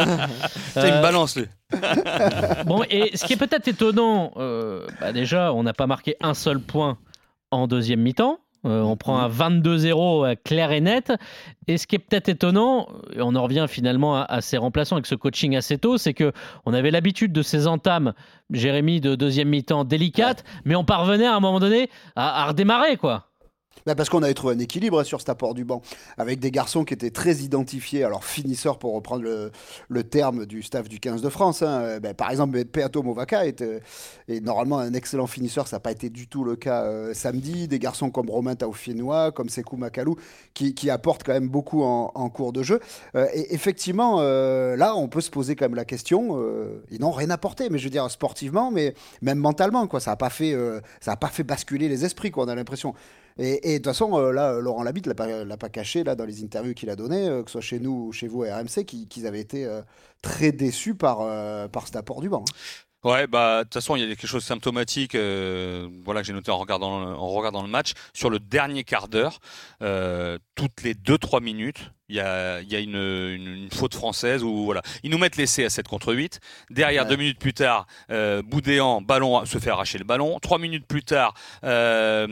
T'as 0.73 0.87
une 0.87 0.93
Euh, 0.95 1.01
balance, 1.01 1.35
lui. 1.35 1.45
Bon, 2.65 2.83
et 2.89 3.15
ce 3.17 3.25
qui 3.25 3.33
est 3.33 3.37
peut-être 3.37 3.67
étonnant, 3.67 4.31
euh, 4.37 4.85
bah 5.01 5.11
déjà, 5.11 5.53
on 5.53 5.63
n'a 5.63 5.73
pas 5.73 5.87
marqué 5.87 6.15
un 6.21 6.33
seul 6.33 6.59
point 6.59 6.97
en 7.51 7.67
deuxième 7.67 8.01
mi-temps. 8.01 8.39
Euh, 8.65 8.81
on 8.81 8.97
prend 8.97 9.19
un 9.19 9.29
22-0 9.29 10.25
euh, 10.25 10.35
clair 10.43 10.71
et 10.71 10.81
net. 10.81 11.13
Et 11.67 11.77
ce 11.77 11.85
qui 11.85 11.95
est 11.95 11.99
peut-être 11.99 12.29
étonnant, 12.29 12.87
et 13.15 13.21
on 13.21 13.35
en 13.35 13.43
revient 13.43 13.67
finalement 13.69 14.17
à, 14.17 14.23
à 14.23 14.41
ces 14.41 14.57
remplaçants 14.57 14.95
avec 14.95 15.05
ce 15.05 15.13
coaching 15.13 15.55
assez 15.55 15.77
tôt, 15.77 15.97
c'est 15.99 16.15
que 16.15 16.31
on 16.65 16.73
avait 16.73 16.89
l'habitude 16.89 17.31
de 17.31 17.43
ces 17.43 17.67
entames, 17.67 18.13
Jérémy, 18.49 19.01
de 19.01 19.13
deuxième 19.13 19.49
mi-temps 19.49 19.83
délicates, 19.83 20.43
mais 20.65 20.75
on 20.75 20.83
parvenait 20.83 21.27
à 21.27 21.35
un 21.35 21.39
moment 21.39 21.59
donné 21.59 21.89
à, 22.15 22.43
à 22.43 22.47
redémarrer, 22.47 22.97
quoi. 22.97 23.27
Bah, 23.85 23.93
parce 23.93 24.09
qu'on 24.09 24.23
avait 24.23 24.33
trouvé 24.33 24.55
un 24.55 24.59
équilibre 24.59 25.03
sur 25.03 25.19
cet 25.19 25.29
apport 25.29 25.53
du 25.53 25.63
banc, 25.63 25.81
avec 26.17 26.39
des 26.39 26.49
garçons 26.49 26.85
qui 26.85 26.95
étaient 26.95 27.11
très 27.11 27.35
identifiés, 27.37 28.03
alors 28.03 28.23
finisseurs 28.23 28.79
pour 28.79 28.95
reprendre 28.95 29.23
le, 29.23 30.03
terme 30.03 30.45
du 30.45 30.63
staff 30.63 30.89
du 30.89 30.99
15 30.99 31.21
de 31.21 31.29
France. 31.29 31.61
hein. 31.61 31.81
Euh, 31.81 31.99
bah, 31.99 32.13
par 32.15 32.31
exemple, 32.31 32.63
Peato 32.65 33.03
Movaca 33.03 33.45
est, 33.45 33.61
euh, 33.61 33.79
est 34.27 34.39
normalement 34.39 34.79
un 34.79 34.93
excellent 34.93 35.27
finisseur, 35.27 35.67
ça 35.67 35.75
n'a 35.75 35.81
pas 35.81 35.91
été 35.91 36.09
du 36.09 36.27
tout 36.27 36.43
le 36.43 36.55
cas 36.55 36.83
euh, 36.83 37.13
samedi. 37.13 37.67
Des 37.67 37.77
garçons 37.77 38.09
comme 38.09 38.29
Romain 38.29 38.55
Taoufienois, 38.55 39.31
comme 39.31 39.49
Sekou 39.49 39.77
Makalou, 39.77 40.15
qui, 40.53 40.89
apportent 40.89 41.23
quand 41.23 41.33
même 41.33 41.49
beaucoup 41.49 41.83
en, 41.83 42.29
cours 42.29 42.53
de 42.53 42.63
jeu. 42.63 42.79
Et 43.15 43.53
effectivement, 43.53 44.21
là, 44.21 44.95
on 44.95 45.07
peut 45.07 45.21
se 45.21 45.31
poser 45.31 45.55
quand 45.55 45.65
même 45.65 45.75
la 45.75 45.85
question, 45.85 46.39
ils 46.91 47.01
n'ont 47.01 47.11
rien 47.11 47.29
apporté, 47.31 47.69
mais 47.69 47.79
je 47.79 47.85
veux 47.85 47.89
dire 47.89 48.09
sportivement, 48.09 48.71
mais 48.71 48.93
même 49.21 49.39
mentalement, 49.39 49.87
quoi. 49.87 49.99
Ça 49.99 50.11
n'a 50.11 50.15
pas, 50.15 50.29
fait, 50.29 50.55
pas 51.19 51.27
fait 51.27 51.43
basculer 51.43 51.89
les 51.89 52.05
esprits, 52.05 52.31
quoi, 52.31 52.45
on 52.45 52.47
a 52.47 52.55
l'impression. 52.55 52.93
Et, 53.37 53.59
de 53.73 53.77
toute 53.77 53.87
façon, 53.87 54.17
euh, 54.17 54.31
là, 54.31 54.53
Laurent 54.59 54.83
Labitte 54.83 55.07
l'a 55.07 55.15
pas, 55.15 55.43
l'a 55.43 55.57
pas 55.57 55.67
caché 55.69 56.03
là 56.05 56.15
dans 56.15 56.25
les 56.25 56.41
interviews 56.43 56.73
qu'il 56.73 56.89
a 56.89 56.95
données, 56.95 57.27
euh, 57.27 57.43
que 57.43 57.49
ce 57.49 57.53
soit 57.53 57.61
chez 57.61 57.79
nous 57.79 58.07
ou 58.07 58.11
chez 58.13 58.27
vous 58.27 58.43
à 58.43 58.55
RMC, 58.57 58.85
qui- 58.85 59.07
qu'ils 59.07 59.27
avaient 59.27 59.41
été 59.41 59.65
euh, 59.65 59.81
très 60.21 60.51
déçus 60.53 60.95
par, 60.95 61.19
par 61.69 61.85
cet 61.85 61.97
apport 61.97 62.21
du 62.21 62.29
banc. 62.29 62.43
hein. 62.49 62.53
Ouais, 63.03 63.27
bah 63.27 63.59
de 63.59 63.63
toute 63.65 63.75
façon, 63.75 63.95
il 63.95 64.01
y 64.01 64.03
a 64.03 64.07
quelque 64.07 64.25
chose 64.25 64.41
de 64.41 64.47
symptomatique. 64.47 65.13
voilà 65.13 66.21
que 66.21 66.23
j'ai 66.27 66.33
noté 66.33 66.49
en 66.49 66.57
regardant 66.57 67.03
en 67.03 67.27
regardant 67.29 67.61
le 67.61 67.67
match 67.67 67.91
sur 68.13 68.31
le 68.31 68.39
dernier 68.39 68.83
quart 68.83 69.07
d'heure, 69.09 69.39
toutes 70.55 70.81
les 70.81 70.95
2-3 70.95 71.39
minutes. 71.39 71.91
Il 72.07 72.15
y 72.17 72.19
a, 72.19 72.61
il 72.61 72.71
y 72.71 72.75
a 72.75 72.79
une, 72.79 72.95
une- 72.95 73.63
une 73.63 73.69
faute 73.71 73.95
française 73.95 74.43
où 74.43 74.65
voilà, 74.65 74.83
ils 75.01 75.09
nous 75.09 75.17
mettent 75.17 75.37
l'essai 75.37 75.65
à 75.65 75.71
7 75.71 75.87
contre 75.87 76.13
8. 76.13 76.39
Derrière, 76.69 77.03
Ouais. 77.03 77.09
deux 77.09 77.15
minutes 77.15 77.39
plus 77.39 77.53
tard, 77.55 77.87
euh, 78.11 78.43
Boudéan, 78.43 79.01
ballon 79.01 79.43
se 79.45 79.57
fait 79.57 79.71
arracher 79.71 79.97
le 79.97 80.03
ballon. 80.03 80.37
Trois 80.39 80.59
minutes 80.59 80.85
plus 80.85 81.01
tard, 81.01 81.33
euh, 81.63 82.27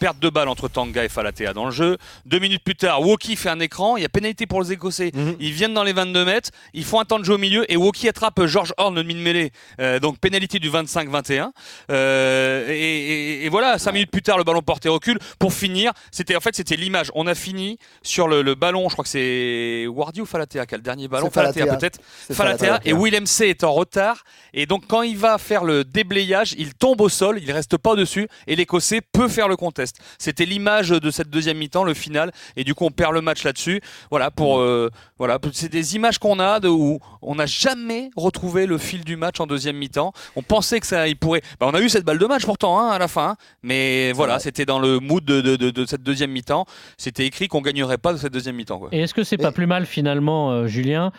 perte 0.00 0.18
de 0.18 0.28
balle 0.28 0.48
entre 0.48 0.66
Tanga 0.68 1.04
et 1.04 1.08
Falatea 1.08 1.52
dans 1.52 1.64
le 1.66 1.70
jeu. 1.70 1.96
Deux 2.26 2.40
minutes 2.40 2.64
plus 2.64 2.74
tard, 2.74 3.02
Woki 3.02 3.36
fait 3.36 3.50
un 3.50 3.60
écran. 3.60 3.96
Il 3.96 4.02
y 4.02 4.06
a 4.06 4.08
pénalité 4.08 4.46
pour 4.46 4.60
les 4.60 4.72
Écossais. 4.72 5.12
Mhm. 5.14 5.36
Ils 5.38 5.52
viennent 5.52 5.74
dans 5.74 5.84
les 5.84 5.92
22 5.92 6.24
mètres. 6.24 6.50
Ils 6.72 6.84
font 6.84 6.98
un 6.98 7.04
temps 7.04 7.20
de 7.20 7.24
jeu 7.24 7.34
au 7.34 7.38
milieu 7.38 7.70
et 7.72 7.76
Woki 7.76 8.08
attrape 8.08 8.44
George 8.46 8.72
Horn, 8.78 8.96
le 8.96 9.04
mine-mêlée. 9.04 9.52
Euh, 9.80 10.00
donc 10.00 10.18
pénalité 10.18 10.58
du 10.58 10.70
25-21. 10.70 11.52
Euh, 11.90 12.68
et, 12.68 12.72
et- 12.74 13.44
et 13.44 13.48
voilà, 13.48 13.78
cinq 13.78 13.92
minutes 13.92 14.10
plus 14.10 14.22
tard, 14.22 14.38
le 14.38 14.44
ballon 14.44 14.62
porté 14.62 14.88
recule. 14.88 15.18
Pour 15.38 15.52
finir, 15.52 15.92
c'était 16.10 16.34
en 16.34 16.40
fait 16.40 16.56
c'était 16.56 16.76
l'image. 16.76 17.10
On 17.14 17.26
a 17.28 17.34
fini 17.36 17.78
sur 18.02 18.26
le, 18.26 18.42
le 18.42 18.54
ballon. 18.56 18.88
Je 18.88 18.94
crois 18.94 19.03
que 19.04 19.08
c'est 19.08 19.86
Wardy 19.86 20.20
ou 20.20 20.26
Falatea 20.26 20.66
qui 20.66 20.74
a 20.74 20.78
le 20.78 20.82
dernier 20.82 21.06
ballon. 21.08 21.30
Falatea. 21.30 21.76
peut-être. 21.76 22.00
Falatea 22.32 22.66
Falatea. 22.66 22.80
et 22.84 22.92
Willem 22.92 23.26
C 23.26 23.46
est 23.46 23.62
en 23.62 23.72
retard 23.72 24.24
et 24.52 24.66
donc 24.66 24.86
quand 24.88 25.02
il 25.02 25.16
va 25.16 25.38
faire 25.38 25.62
le 25.64 25.84
déblayage, 25.84 26.54
il 26.58 26.74
tombe 26.74 27.00
au 27.00 27.08
sol, 27.08 27.38
il 27.40 27.50
reste 27.52 27.76
pas 27.76 27.94
dessus 27.94 28.26
et 28.48 28.56
l'Écossais 28.56 29.00
peut 29.00 29.28
faire 29.28 29.46
le 29.48 29.56
contest. 29.56 29.96
C'était 30.18 30.44
l'image 30.46 30.88
de 30.90 31.10
cette 31.12 31.30
deuxième 31.30 31.58
mi-temps, 31.58 31.84
le 31.84 31.94
final 31.94 32.32
et 32.56 32.64
du 32.64 32.74
coup 32.74 32.84
on 32.84 32.90
perd 32.90 33.12
le 33.14 33.20
match 33.20 33.44
là-dessus. 33.44 33.80
Voilà 34.10 34.30
pour 34.32 34.58
euh, 34.58 34.90
voilà, 35.18 35.38
c'est 35.52 35.70
des 35.70 35.94
images 35.94 36.18
qu'on 36.18 36.40
a 36.40 36.58
de 36.58 36.68
où 36.68 36.98
on 37.22 37.36
n'a 37.36 37.46
jamais 37.46 38.10
retrouvé 38.16 38.66
le 38.66 38.78
fil 38.78 39.04
du 39.04 39.16
match 39.16 39.38
en 39.38 39.46
deuxième 39.46 39.76
mi-temps. 39.76 40.12
On 40.34 40.42
pensait 40.42 40.80
que 40.80 40.86
ça 40.86 41.06
il 41.06 41.16
pourrait. 41.16 41.42
Bah, 41.60 41.66
on 41.70 41.74
a 41.74 41.80
eu 41.80 41.88
cette 41.88 42.04
balle 42.04 42.18
de 42.18 42.26
match 42.26 42.44
pourtant 42.44 42.78
hein, 42.80 42.90
à 42.90 42.98
la 42.98 43.06
fin, 43.08 43.28
hein. 43.30 43.36
mais 43.62 44.12
voilà, 44.12 44.38
c'était 44.38 44.64
dans 44.66 44.78
le 44.78 44.98
mood 44.98 45.24
de, 45.24 45.40
de- 45.40 45.56
de- 45.56 45.70
de 45.70 45.86
cette 45.86 46.02
deuxième 46.02 46.30
mi-temps. 46.30 46.64
C'était 46.96 47.26
écrit 47.26 47.48
qu'on 47.48 47.60
gagnerait 47.60 47.98
pas 47.98 48.12
de 48.12 48.18
cette 48.18 48.32
deuxième 48.32 48.56
mi-temps. 48.56 48.80
Et 48.94 49.00
est-ce 49.00 49.14
que 49.14 49.24
c'est 49.24 49.36
pas 49.38 49.48
Et- 49.48 49.52
plus 49.52 49.66
mal 49.66 49.86
finalement, 49.86 50.50
euh, 50.50 50.66
Julien 50.66 51.10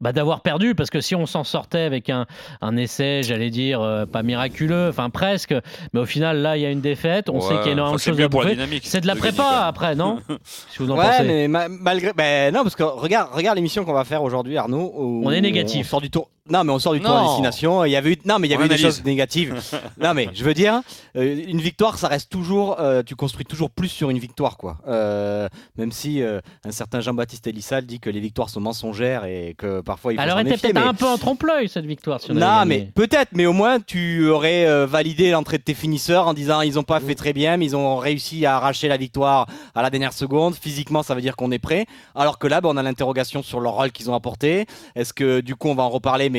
bah, 0.00 0.12
d'avoir 0.12 0.40
perdu? 0.42 0.74
Parce 0.74 0.90
que 0.90 1.00
si 1.00 1.14
on 1.14 1.24
s'en 1.26 1.44
sortait 1.44 1.80
avec 1.80 2.10
un, 2.10 2.26
un 2.60 2.76
essai, 2.76 3.22
j'allais 3.22 3.50
dire 3.50 3.80
euh, 3.80 4.06
pas 4.06 4.22
miraculeux, 4.22 4.88
enfin 4.90 5.08
presque, 5.10 5.54
mais 5.92 6.00
au 6.00 6.04
final 6.06 6.38
là 6.42 6.56
il 6.56 6.62
y 6.62 6.66
a 6.66 6.70
une 6.70 6.80
défaite, 6.80 7.30
on 7.30 7.40
sait 7.40 7.54
qu'il 7.58 7.66
y 7.66 7.68
a 7.70 7.72
énormément 7.72 7.94
enfin, 7.96 8.10
de 8.12 8.16
choses 8.16 8.20
à 8.24 8.28
bouffer. 8.28 8.56
C'est 8.82 9.00
de 9.00 9.06
la 9.06 9.14
de 9.14 9.18
prépa 9.18 9.64
après, 9.66 9.94
non? 9.94 10.18
Si 10.44 10.78
vous 10.78 10.90
en 10.90 10.96
ouais, 10.98 11.04
pensez? 11.06 11.24
mais 11.24 11.48
ma- 11.48 11.68
malgré. 11.68 12.12
Ben 12.12 12.52
non, 12.52 12.62
parce 12.62 12.76
que 12.76 12.82
regarde, 12.82 13.30
regarde 13.32 13.56
l'émission 13.56 13.84
qu'on 13.84 13.92
va 13.94 14.04
faire 14.04 14.22
aujourd'hui, 14.22 14.56
Arnaud. 14.58 14.92
On 15.24 15.30
est 15.30 15.40
négatif. 15.40 15.86
On 15.86 15.90
sort 15.90 16.00
du 16.02 16.10
tour. 16.10 16.28
Non, 16.50 16.62
mais 16.62 16.72
on 16.72 16.78
sort 16.78 16.92
du 16.92 17.00
tour 17.00 17.10
à 17.16 17.22
destination. 17.22 17.84
Il 17.86 17.90
y 17.90 17.96
avait 17.96 18.12
eu, 18.12 18.16
non, 18.26 18.38
mais 18.38 18.48
il 18.48 18.50
y 18.50 18.54
On 18.54 18.58
avait 18.58 18.66
eu 18.66 18.68
des 18.68 18.74
analyse. 18.74 18.96
choses 18.96 19.04
négatives. 19.04 19.54
non, 19.98 20.12
mais 20.12 20.28
je 20.34 20.44
veux 20.44 20.52
dire, 20.52 20.82
euh, 21.16 21.42
une 21.48 21.60
victoire, 21.60 21.96
ça 21.96 22.08
reste 22.08 22.30
toujours. 22.30 22.78
euh, 22.80 23.02
tu 23.02 23.16
construis 23.16 23.46
toujours 23.46 23.70
plus 23.70 23.88
sur 23.88 24.10
une 24.10 24.18
victoire, 24.18 24.58
quoi. 24.58 24.76
Euh, 24.86 25.48
même 25.78 25.90
si 25.90 26.22
euh, 26.22 26.40
un 26.66 26.70
certain 26.70 27.00
Jean-Baptiste 27.00 27.46
Elissal 27.46 27.86
dit 27.86 27.98
que 27.98 28.10
les 28.10 28.20
victoires 28.20 28.50
sont 28.50 28.60
mensongères 28.60 29.24
et 29.24 29.54
que 29.56 29.80
parfois 29.80 30.12
il 30.12 30.16
faut 30.16 30.22
Elle 30.22 30.28
s'en 30.28 30.34
aurait 30.34 30.42
été 30.42 30.50
méfier, 30.50 30.72
peut-être 30.72 30.84
mais- 30.84 30.90
un 30.90 30.94
peu 30.94 31.06
en 31.06 31.16
trompe-l'œil 31.16 31.68
cette 31.70 31.86
victoire. 31.86 32.20
Si 32.20 32.30
on 32.30 32.36
avait 32.36 32.40
non, 32.44 32.58
gagné. 32.60 32.66
mais 32.66 32.90
peut-être, 32.94 33.30
mais 33.32 33.46
au 33.46 33.54
moins 33.54 33.80
tu 33.80 34.28
aurais 34.28 34.66
euh, 34.66 34.84
validé 34.86 35.30
l'entrée 35.30 35.56
de 35.56 35.62
tes 35.62 35.72
finisseurs 35.74 36.28
en 36.28 36.34
disant 36.34 36.60
ils 36.60 36.78
ont 36.78 36.82
pas 36.82 37.00
fait 37.00 37.14
très 37.14 37.32
bien, 37.32 37.56
mais 37.56 37.64
ils 37.64 37.76
ont 37.76 37.96
réussi 37.96 38.44
à 38.44 38.56
arracher 38.56 38.88
la 38.88 38.98
victoire 38.98 39.46
à 39.74 39.80
la 39.80 39.88
dernière 39.88 40.12
seconde. 40.12 40.54
Physiquement, 40.56 41.02
ça 41.02 41.14
veut 41.14 41.22
dire 41.22 41.36
qu'on 41.36 41.50
est 41.52 41.58
prêt. 41.58 41.86
Alors 42.14 42.38
que 42.38 42.46
là, 42.46 42.60
bah, 42.60 42.68
on 42.70 42.76
a 42.76 42.82
l'interrogation 42.82 43.42
sur 43.42 43.60
leur 43.60 43.72
rôle 43.72 43.92
qu'ils 43.92 44.10
ont 44.10 44.14
apporté. 44.14 44.66
Est-ce 44.94 45.14
que 45.14 45.40
du 45.40 45.56
coup, 45.56 45.68
on 45.68 45.74
va 45.74 45.84
en 45.84 45.88
reparler, 45.90 46.28
mais 46.28 46.33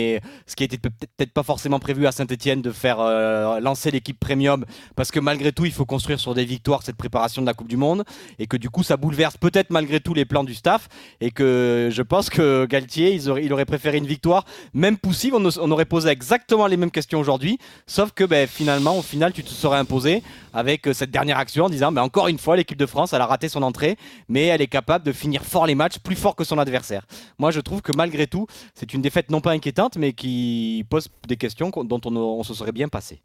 ce 0.45 0.55
qui 0.55 0.63
était 0.63 0.77
peut- 0.77 0.89
peut-être 0.89 1.31
pas 1.31 1.43
forcément 1.43 1.79
prévu 1.79 2.08
à 2.08 2.12
Saint-Etienne 2.12 2.62
de 2.62 2.71
faire 2.71 2.99
euh, 2.99 3.60
lancer 3.60 3.91
l'équipe 3.91 4.19
premium, 4.19 4.65
parce 4.95 5.12
que 5.12 5.19
malgré 5.19 5.51
tout, 5.51 5.65
il 5.65 5.71
faut 5.71 5.86
construire 5.86 6.19
sur 6.19 6.34
des 6.34 6.45
victoires 6.45 6.84
cette 6.84 6.97
préparation 6.97 7.41
de 7.41 7.47
la 7.47 7.53
Coupe 7.53 7.67
du 7.67 7.77
Monde, 7.77 8.03
et 8.39 8.47
que 8.47 8.58
du 8.58 8.69
coup, 8.69 8.84
ça 8.84 8.97
bouleverse 8.97 9.38
peut-être 9.38 9.69
malgré 9.69 9.99
tout 9.99 10.13
les 10.13 10.25
plans 10.25 10.43
du 10.43 10.55
staff, 10.55 10.88
et 11.21 11.31
que 11.31 11.89
je 11.91 12.01
pense 12.01 12.29
que 12.29 12.65
Galtier, 12.65 13.13
il 13.15 13.53
aurait 13.53 13.65
préféré 13.65 13.97
une 13.97 14.08
victoire 14.08 14.45
même 14.73 14.97
poussive, 14.97 15.36
on, 15.36 15.71
aurait 15.71 15.86
posé 15.86 16.10
exactement 16.10 16.67
les 16.67 16.77
mêmes 16.77 16.91
questions 16.91 17.19
aujourd'hui, 17.19 17.58
sauf 17.88 18.12
que 18.12 18.23
ben, 18.23 18.47
finalement, 18.47 18.97
au 18.97 19.01
final, 19.01 19.34
tu 19.34 19.43
te 19.43 19.49
serais 19.49 19.77
imposé 19.77 20.23
avec 20.53 20.88
euh, 20.88 20.93
cette 20.93 21.12
dernière 21.12 21.38
action 21.38 21.65
en 21.65 21.69
disant, 21.69 21.91
ben, 21.91 22.01
encore 22.01 22.27
une 22.27 22.39
fois, 22.39 22.55
l'équipe 22.55 22.77
de 22.77 22.86
France, 22.86 23.13
elle 23.13 23.21
a 23.21 23.25
raté 23.25 23.49
son 23.49 23.62
entrée, 23.62 23.97
mais 24.29 24.45
elle 24.45 24.62
est 24.62 24.67
capable 24.67 25.05
de 25.05 25.12
finir 25.12 25.43
fort 25.43 25.65
les 25.65 25.75
matchs, 25.75 25.99
plus 25.99 26.15
fort 26.15 26.36
que 26.36 26.43
son 26.43 26.58
adversaire. 26.58 27.05
Moi, 27.38 27.51
je 27.51 27.60
trouve 27.60 27.81
que 27.81 27.91
malgré 27.95 28.27
tout, 28.27 28.47
c'est 28.73 28.93
une 28.93 29.01
défaite 29.01 29.29
non 29.29 29.41
pas 29.41 29.51
inquiétante, 29.51 29.85
mais 29.98 30.13
qui 30.13 30.86
pose 30.89 31.08
des 31.28 31.38
questions 31.38 31.69
dont 31.69 32.02
on, 32.06 32.15
on 32.15 32.43
se 32.43 32.54
serait 32.54 32.71
bien 32.71 32.88
passé. 32.88 33.21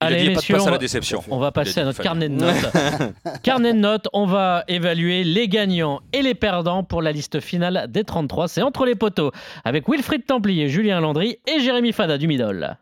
Allez, 0.00 0.28
messieurs, 0.28 0.56
on 0.56 0.62
à 0.62 0.64
la 0.66 0.70
va- 0.72 0.78
déception. 0.78 1.24
On 1.30 1.38
va 1.38 1.50
passer 1.50 1.80
à 1.80 1.84
notre 1.84 2.02
carnet 2.02 2.28
de 2.28 2.34
notes. 2.34 2.54
carnet 3.42 3.72
de 3.72 3.78
notes, 3.78 4.06
on 4.12 4.26
va 4.26 4.62
évaluer 4.68 5.24
les 5.24 5.48
gagnants 5.48 6.00
et 6.12 6.20
les 6.20 6.34
perdants 6.34 6.84
pour 6.84 7.00
la 7.00 7.10
liste 7.10 7.40
finale 7.40 7.86
des 7.88 8.04
33. 8.04 8.48
C'est 8.48 8.60
entre 8.60 8.84
les 8.84 8.96
poteaux 8.96 9.30
avec 9.64 9.88
Wilfried 9.88 10.26
Templier, 10.26 10.68
Julien 10.68 11.00
Landry 11.00 11.38
et 11.46 11.60
Jérémy 11.60 11.92
Fada 11.92 12.18
du 12.18 12.26
Midol. 12.26 12.76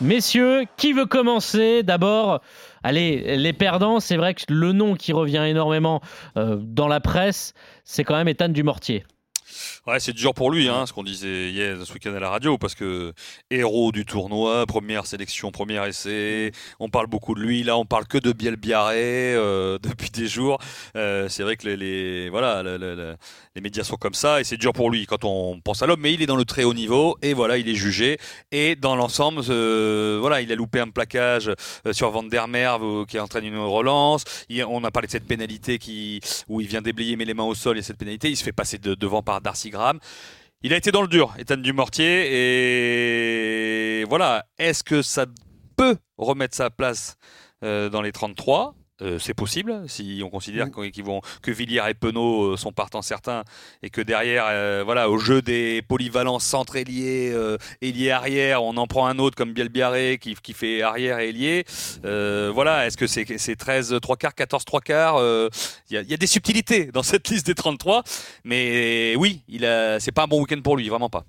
Messieurs, 0.00 0.64
qui 0.76 0.92
veut 0.92 1.06
commencer 1.06 1.82
D'abord, 1.82 2.40
allez, 2.82 3.36
les 3.36 3.52
perdants, 3.52 4.00
c'est 4.00 4.16
vrai 4.16 4.34
que 4.34 4.42
le 4.48 4.72
nom 4.72 4.94
qui 4.94 5.12
revient 5.12 5.44
énormément 5.46 6.00
euh, 6.36 6.56
dans 6.60 6.88
la 6.88 7.00
presse, 7.00 7.52
c'est 7.84 8.04
quand 8.04 8.16
même 8.16 8.28
Ethan 8.28 8.48
Dumortier. 8.48 9.04
Ouais, 9.88 10.00
c'est 10.00 10.12
dur 10.12 10.34
pour 10.34 10.50
lui, 10.50 10.68
hein, 10.68 10.84
ce 10.84 10.92
qu'on 10.92 11.02
disait 11.02 11.48
hier 11.50 11.78
ce 11.82 11.90
week-end 11.94 12.12
à 12.14 12.20
la 12.20 12.28
radio, 12.28 12.58
parce 12.58 12.74
que 12.74 13.14
héros 13.50 13.90
du 13.90 14.04
tournoi, 14.04 14.66
première 14.66 15.06
sélection, 15.06 15.50
premier 15.50 15.82
essai, 15.88 16.52
on 16.78 16.90
parle 16.90 17.06
beaucoup 17.06 17.34
de 17.34 17.40
lui. 17.40 17.62
Là, 17.62 17.78
on 17.78 17.86
parle 17.86 18.06
que 18.06 18.18
de 18.18 18.32
Biel 18.32 18.56
Biarré 18.56 19.32
euh, 19.34 19.78
depuis 19.82 20.10
des 20.10 20.26
jours. 20.26 20.58
Euh, 20.94 21.30
c'est 21.30 21.42
vrai 21.42 21.56
que 21.56 21.66
les, 21.66 21.78
les- 21.78 22.28
voilà, 22.28 22.62
le- 22.62 22.76
le- 22.76 22.94
le- 22.96 23.16
les 23.54 23.62
médias 23.62 23.82
sont 23.82 23.96
comme 23.96 24.12
ça, 24.12 24.42
et 24.42 24.44
c'est 24.44 24.58
dur 24.58 24.74
pour 24.74 24.90
lui 24.90 25.06
quand 25.06 25.24
on 25.24 25.58
pense 25.60 25.82
à 25.82 25.86
l'homme. 25.86 26.00
Mais 26.02 26.12
il 26.12 26.20
est 26.20 26.26
dans 26.26 26.36
le 26.36 26.44
très 26.44 26.64
haut 26.64 26.74
niveau, 26.74 27.16
et 27.22 27.32
voilà, 27.32 27.56
il 27.56 27.66
est 27.66 27.74
jugé. 27.74 28.18
Et 28.52 28.76
dans 28.76 28.94
l'ensemble, 28.94 29.40
euh, 29.48 30.18
voilà, 30.20 30.42
il 30.42 30.52
a 30.52 30.54
loupé 30.54 30.80
un 30.80 30.90
plaquage 30.90 31.48
euh, 31.86 31.94
sur 31.94 32.10
Van 32.10 32.24
der 32.24 32.46
Merwe 32.46 33.06
qui 33.06 33.18
entraîne 33.18 33.46
une 33.46 33.56
relance. 33.56 34.24
Il- 34.50 34.62
on 34.66 34.84
a 34.84 34.90
parlé 34.90 35.06
de 35.06 35.12
cette 35.12 35.26
pénalité 35.26 35.78
qui, 35.78 36.20
où 36.46 36.60
il 36.60 36.66
vient 36.66 36.82
déblayer, 36.82 37.16
met 37.16 37.24
les 37.24 37.32
mains 37.32 37.44
au 37.44 37.54
sol, 37.54 37.78
et 37.78 37.82
cette 37.82 37.96
pénalité, 37.96 38.28
il 38.28 38.36
se 38.36 38.44
fait 38.44 38.52
passer 38.52 38.76
de- 38.76 38.94
devant 38.94 39.22
par 39.22 39.40
Darcy 39.40 39.70
Il 40.62 40.72
a 40.72 40.76
été 40.76 40.90
dans 40.90 41.02
le 41.02 41.08
dur, 41.08 41.34
Ethan 41.38 41.56
Dumortier, 41.56 44.00
et 44.00 44.04
voilà. 44.04 44.46
Est-ce 44.58 44.82
que 44.82 45.02
ça 45.02 45.26
peut 45.76 45.96
remettre 46.16 46.56
sa 46.56 46.70
place 46.70 47.16
euh, 47.62 47.88
dans 47.88 48.02
les 48.02 48.12
33 48.12 48.74
Euh, 49.00 49.20
c'est 49.20 49.32
possible 49.34 49.84
si 49.86 50.22
on 50.24 50.28
considère 50.28 50.66
Mm. 50.66 50.90
qu'ils 50.90 51.04
vont 51.04 51.20
que 51.40 51.52
Villiers 51.52 51.84
et 51.88 51.94
Penaud 51.94 52.54
euh, 52.54 52.56
sont 52.56 52.72
partants 52.72 53.00
certains 53.00 53.44
et 53.80 53.90
que 53.90 54.00
derrière 54.00 54.46
euh, 54.48 54.82
voilà 54.84 55.08
au 55.08 55.18
jeu 55.18 55.40
des 55.40 55.82
polyvalents 55.82 56.40
centre 56.40 56.74
ailier 56.74 57.30
euh, 57.32 57.58
ailier 57.80 58.10
arrière 58.10 58.64
on 58.64 58.76
en 58.76 58.88
prend 58.88 59.06
un 59.06 59.20
autre 59.20 59.36
comme 59.36 59.52
Bielbiaré 59.52 60.18
qui, 60.20 60.34
qui 60.34 60.52
fait 60.52 60.82
arrière 60.82 61.20
et 61.20 61.28
ailier 61.28 61.64
euh, 62.04 62.50
voilà 62.52 62.86
est-ce 62.88 62.96
que 62.96 63.06
c'est 63.06 63.38
c'est 63.38 63.54
13 63.54 63.98
3 64.02 64.16
quarts 64.16 64.34
14 64.34 64.64
3 64.64 64.80
quarts 64.80 65.16
euh, 65.20 65.48
il 65.90 65.94
y, 65.94 65.96
a- 65.96 66.02
il 66.02 66.10
y 66.10 66.14
a 66.14 66.16
des 66.16 66.26
subtilités 66.26 66.86
dans 66.86 67.04
cette 67.04 67.28
liste 67.28 67.46
des 67.46 67.54
33 67.54 68.02
mais 68.42 69.14
oui 69.16 69.42
il 69.48 69.64
a 69.64 70.00
c'est 70.00 70.10
pas 70.10 70.24
un 70.24 70.26
bon 70.26 70.40
week-end 70.40 70.60
pour 70.60 70.76
lui 70.76 70.88
vraiment 70.88 71.08
pas 71.08 71.24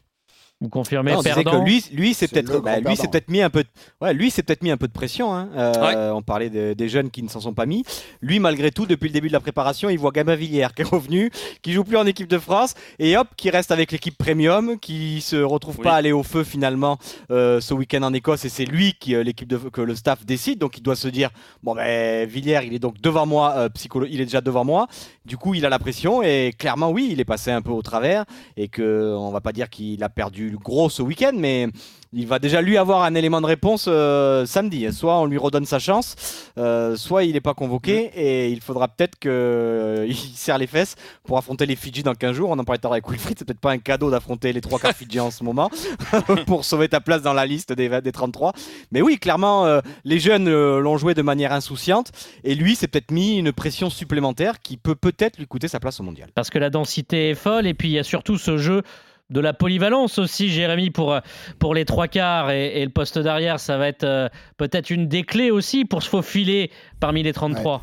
Vous 0.61 0.67
confirmez, 0.67 1.11
Non, 1.13 1.19
on 1.19 1.21
disait 1.21 1.35
perdant 1.35 1.63
que 1.63 1.65
lui, 1.69 1.85
lui 1.93 2.13
c'est 2.13 2.27
peut-être, 2.27 2.59
bah, 2.59 2.79
lui, 2.81 2.97
c'est 2.97 3.09
peut-être 3.09 3.29
mis 3.29 3.41
un 3.41 3.49
peu, 3.49 3.63
de, 3.63 3.69
ouais, 4.01 4.13
lui, 4.13 4.29
c'est 4.29 4.43
peut-être 4.43 4.61
mis 4.61 4.71
un 4.71 4.75
peu 4.77 4.87
de 4.89 4.91
pression. 4.91 5.33
hein. 5.33 5.47
Euh, 5.55 6.11
On 6.11 6.21
parlait 6.21 6.49
de- 6.49 6.73
des 6.73 6.89
jeunes 6.89 7.09
qui 7.11 7.23
ne 7.23 7.29
s'en 7.29 7.39
sont 7.39 7.53
pas 7.53 7.65
mis. 7.65 7.85
Lui, 8.21 8.39
malgré 8.39 8.69
tout, 8.69 8.85
depuis 8.85 9.07
le 9.07 9.13
début 9.13 9.29
de 9.29 9.33
la 9.33 9.39
préparation, 9.39 9.89
il 9.89 9.97
voit 9.97 10.11
Gama 10.11 10.35
Villière 10.35 10.73
qui 10.73 10.81
est 10.81 10.85
revenu, 10.85 11.31
qui 11.61 11.71
joue 11.71 11.85
plus 11.85 11.95
en 11.95 12.05
équipe 12.05 12.27
de 12.27 12.37
France, 12.37 12.73
et 12.99 13.15
hop, 13.15 13.29
qui 13.37 13.49
reste 13.49 13.71
avec 13.71 13.93
l'équipe 13.93 14.17
premium, 14.17 14.77
qui 14.79 15.21
se 15.21 15.37
retrouve 15.37 15.77
Oui. 15.77 15.83
pas 15.85 15.93
aller 15.95 16.11
au 16.11 16.23
feu 16.23 16.43
finalement 16.43 16.97
euh, 17.31 17.61
ce 17.61 17.73
week-end 17.73 18.03
en 18.03 18.13
Écosse, 18.13 18.43
et 18.43 18.49
c'est 18.49 18.65
lui 18.65 18.95
qui, 18.99 19.15
euh, 19.15 19.23
l'équipe 19.23 19.47
de, 19.47 19.55
que 19.57 19.79
le 19.79 19.95
staff 19.95 20.25
décide. 20.25 20.59
Donc, 20.59 20.77
il 20.77 20.81
doit 20.81 20.97
se 20.97 21.07
dire, 21.07 21.29
bon 21.63 21.73
ben, 21.73 22.27
Villière, 22.27 22.63
il 22.63 22.73
est 22.73 22.79
donc 22.79 22.99
devant 22.99 23.25
moi, 23.25 23.53
euh, 23.55 23.69
psycholo- 23.69 24.07
il 24.09 24.19
est 24.19 24.25
déjà 24.25 24.41
devant 24.41 24.65
moi. 24.65 24.87
Du 25.25 25.37
coup, 25.37 25.53
il 25.53 25.65
a 25.65 25.69
la 25.69 25.79
pression, 25.79 26.21
et 26.21 26.53
clairement, 26.57 26.89
oui, 26.89 27.07
il 27.13 27.21
est 27.21 27.25
passé 27.25 27.49
un 27.49 27.61
peu 27.61 27.71
au 27.71 27.81
travers, 27.81 28.25
et 28.57 28.67
que 28.67 29.15
on 29.17 29.31
va 29.31 29.39
pas 29.39 29.53
dire 29.53 29.69
qu'il 29.69 30.03
a 30.03 30.09
perdu 30.09 30.48
gros 30.57 30.89
ce 30.89 31.01
week-end, 31.01 31.33
mais 31.35 31.67
il 32.11 32.25
va 32.25 32.39
déjà 32.39 32.61
lui 32.61 32.77
avoir 32.77 33.03
un 33.03 33.13
élément 33.13 33.39
de 33.39 33.45
réponse 33.45 33.85
euh, 33.87 34.45
samedi. 34.45 34.91
Soit 34.91 35.19
on 35.19 35.25
lui 35.25 35.37
redonne 35.37 35.65
sa 35.65 35.77
chance, 35.77 36.15
euh, 36.57 36.95
soit 36.95 37.23
il 37.23 37.33
n'est 37.33 37.41
pas 37.41 37.53
convoqué 37.53 38.11
et 38.15 38.49
il 38.49 38.61
faudra 38.61 38.87
peut-être 38.87 39.19
qu'il 39.19 40.15
serre 40.35 40.57
les 40.57 40.65
fesses 40.65 40.95
pour 41.23 41.37
affronter 41.37 41.65
les 41.67 41.75
Fidji 41.75 42.01
dans 42.01 42.15
15 42.15 42.35
jours. 42.35 42.49
On 42.49 42.57
en 42.57 42.63
parlait 42.63 42.79
l'heure 42.81 42.93
avec 42.93 43.07
Wilfried, 43.07 43.37
c'est 43.37 43.45
peut-être 43.45 43.59
pas 43.59 43.71
un 43.71 43.77
cadeau 43.77 44.09
d'affronter 44.09 44.53
les 44.53 44.61
trois 44.61 44.79
quarts 44.79 44.95
Fidji 44.95 45.19
en 45.19 45.29
ce 45.29 45.43
moment 45.43 45.69
pour 46.47 46.65
sauver 46.65 46.89
ta 46.89 46.99
place 46.99 47.21
dans 47.21 47.33
la 47.33 47.45
liste 47.45 47.73
des, 47.73 47.87
20 47.87 48.01
des 48.01 48.11
33. 48.11 48.53
Mais 48.91 49.01
oui, 49.01 49.19
clairement, 49.19 49.65
euh, 49.65 49.81
les 50.03 50.19
jeunes 50.19 50.47
euh, 50.47 50.79
l'ont 50.79 50.97
joué 50.97 51.13
de 51.13 51.21
manière 51.21 51.53
insouciante 51.53 52.11
et 52.43 52.55
lui 52.55 52.75
s'est 52.75 52.87
peut-être 52.87 53.11
mis 53.11 53.37
une 53.37 53.51
pression 53.51 53.91
supplémentaire 53.91 54.61
qui 54.61 54.77
peut 54.77 54.95
peut-être 54.95 55.37
lui 55.37 55.45
coûter 55.45 55.67
sa 55.67 55.79
place 55.79 55.99
au 55.99 56.03
mondial. 56.03 56.29
parce 56.33 56.49
que 56.49 56.57
la 56.57 56.71
densité 56.71 57.29
est 57.29 57.35
folle 57.35 57.67
et 57.67 57.75
puis 57.75 57.89
il 57.89 57.93
y 57.93 57.99
a 57.99 58.03
surtout 58.03 58.37
ce 58.37 58.57
jeu 58.57 58.81
de 59.29 59.39
la 59.39 59.53
polyvalence 59.53 60.17
aussi, 60.17 60.49
Jérémy, 60.49 60.89
pour, 60.89 61.13
euh, 61.13 61.19
pour 61.59 61.75
les 61.75 61.85
trois 61.85 62.07
quarts 62.07 62.51
et, 62.51 62.83
le 62.83 62.89
poste 62.89 63.19
d'arrière, 63.19 63.59
ça 63.59 63.77
va 63.77 63.87
être 63.87 64.03
euh, 64.03 64.29
peut-être 64.57 64.89
une 64.89 65.07
des 65.07 65.23
clés 65.23 65.51
aussi 65.51 65.85
pour 65.85 66.03
se 66.03 66.09
faufiler 66.09 66.71
parmi 66.99 67.23
les 67.23 67.33
33. 67.33 67.75
Ouais, 67.75 67.81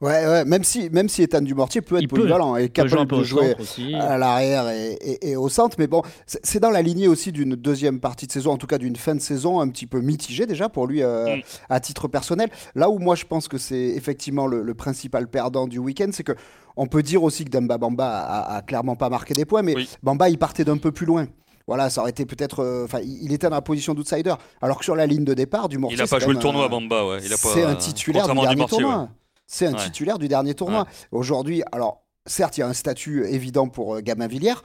ouais, 0.00 0.44
même 0.44 0.64
si, 0.64 0.90
même 0.90 1.08
si 1.08 1.22
Ethan 1.22 1.40
Dumortier 1.42 1.80
peut 1.80 1.96
être 1.96 2.02
Il 2.02 2.08
polyvalent 2.08 2.56
et 2.56 2.68
peut 2.68 2.82
capable 2.84 3.10
de 3.18 3.22
jouer 3.22 3.54
aussi. 3.58 3.94
à 3.94 4.18
l'arrière 4.18 4.68
et, 4.68 4.92
et- 4.94 5.30
et 5.30 5.36
au 5.36 5.48
centre. 5.48 5.76
Mais 5.78 5.86
bon, 5.86 6.02
c'est 6.26 6.60
dans 6.60 6.70
la 6.70 6.82
lignée 6.82 7.08
aussi 7.08 7.32
d'une 7.32 7.54
deuxième 7.56 8.00
partie 8.00 8.26
de 8.26 8.32
saison, 8.32 8.52
en 8.52 8.56
tout 8.58 8.66
cas 8.66 8.78
d'une 8.78 8.96
fin 8.96 9.14
de 9.14 9.20
saison 9.20 9.60
un 9.60 9.68
petit 9.68 9.86
peu 9.86 10.00
mitigée 10.00 10.46
déjà 10.46 10.68
pour 10.68 10.86
lui 10.86 11.02
euh, 11.02 11.36
Mm. 11.36 11.40
à 11.70 11.80
titre 11.80 12.08
personnel. 12.08 12.50
Là 12.74 12.90
où 12.90 12.98
moi 12.98 13.14
je 13.14 13.24
pense 13.24 13.48
que 13.48 13.58
c'est 13.58 13.76
effectivement 13.76 14.46
le, 14.46 14.62
le 14.62 14.74
principal 14.74 15.28
perdant 15.28 15.66
du 15.66 15.78
week-end, 15.78 16.08
c'est 16.12 16.24
que 16.24 16.32
on 16.76 16.86
peut 16.86 17.02
dire 17.02 17.22
aussi 17.22 17.44
que 17.44 17.50
Demba 17.50 17.78
Bamba 17.78 18.06
a, 18.06 18.56
a 18.56 18.62
clairement 18.62 18.96
pas 18.96 19.08
marqué 19.08 19.32
des 19.34 19.44
points, 19.46 19.62
mais 19.62 19.74
Oui. 19.74 19.88
Bamba 20.02 20.28
il 20.28 20.38
partait 20.38 20.64
d'un 20.64 20.76
peu 20.76 20.92
plus 20.92 21.06
loin. 21.06 21.26
Voilà, 21.66 21.90
ça 21.90 22.00
aurait 22.02 22.10
été 22.10 22.26
peut-être. 22.26 22.60
euh, 22.62 22.84
Enfin, 22.84 23.00
il 23.02 23.24
il 23.24 23.32
était 23.32 23.48
dans 23.48 23.56
la 23.56 23.62
position 23.62 23.92
d'outsider. 23.94 24.34
Alors 24.62 24.78
que 24.78 24.84
sur 24.84 24.94
la 24.94 25.04
ligne 25.06 25.24
de 25.24 25.34
départ, 25.34 25.68
du 25.68 25.78
il 25.90 26.00
a 26.00 26.06
pas 26.06 26.18
joué 26.20 26.34
le 26.34 26.38
tournoi 26.38 26.68
Bamba 26.68 27.04
ouais 27.06 27.18
c'est 27.20 27.64
un 27.64 27.74
titulaire 27.74 28.26
du 28.26 28.30
à 28.30 28.34
dernier 28.34 28.50
Dumortier, 28.54 28.78
tournoi. 28.82 29.00
ouais. 29.02 29.08
C'est 29.46 29.66
un 29.66 29.72
Ouais. 29.74 29.84
titulaire 29.84 30.18
du 30.18 30.28
dernier 30.28 30.54
tournoi. 30.54 30.86
Aujourd'hui, 31.12 31.62
alors 31.72 32.02
certes, 32.26 32.56
il 32.56 32.60
y 32.60 32.62
a 32.62 32.68
un 32.68 32.72
statut 32.72 33.24
évident 33.26 33.68
pour 33.68 33.96
euh, 33.96 34.00
Gamin 34.00 34.26
Villière, 34.26 34.64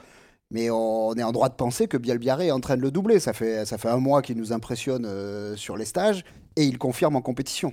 mais 0.50 0.70
on 0.70 1.14
est 1.14 1.22
en 1.22 1.32
droit 1.32 1.48
de 1.48 1.54
penser 1.54 1.86
que 1.88 1.96
Bielbiaré 1.96 2.48
est 2.48 2.50
en 2.52 2.60
train 2.60 2.76
de 2.76 2.82
le 2.82 2.90
doubler. 2.90 3.20
Ça 3.20 3.32
fait, 3.32 3.64
ça 3.64 3.78
fait 3.78 3.88
un 3.88 3.98
mois 3.98 4.22
qu'il 4.22 4.36
nous 4.36 4.52
impressionne 4.52 5.04
euh, 5.06 5.56
sur 5.56 5.76
les 5.76 5.84
stages 5.84 6.24
et 6.56 6.64
il 6.64 6.78
confirme 6.78 7.16
en 7.16 7.22
compétition. 7.22 7.72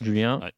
Julien? 0.00 0.40
Ouais. 0.40 0.52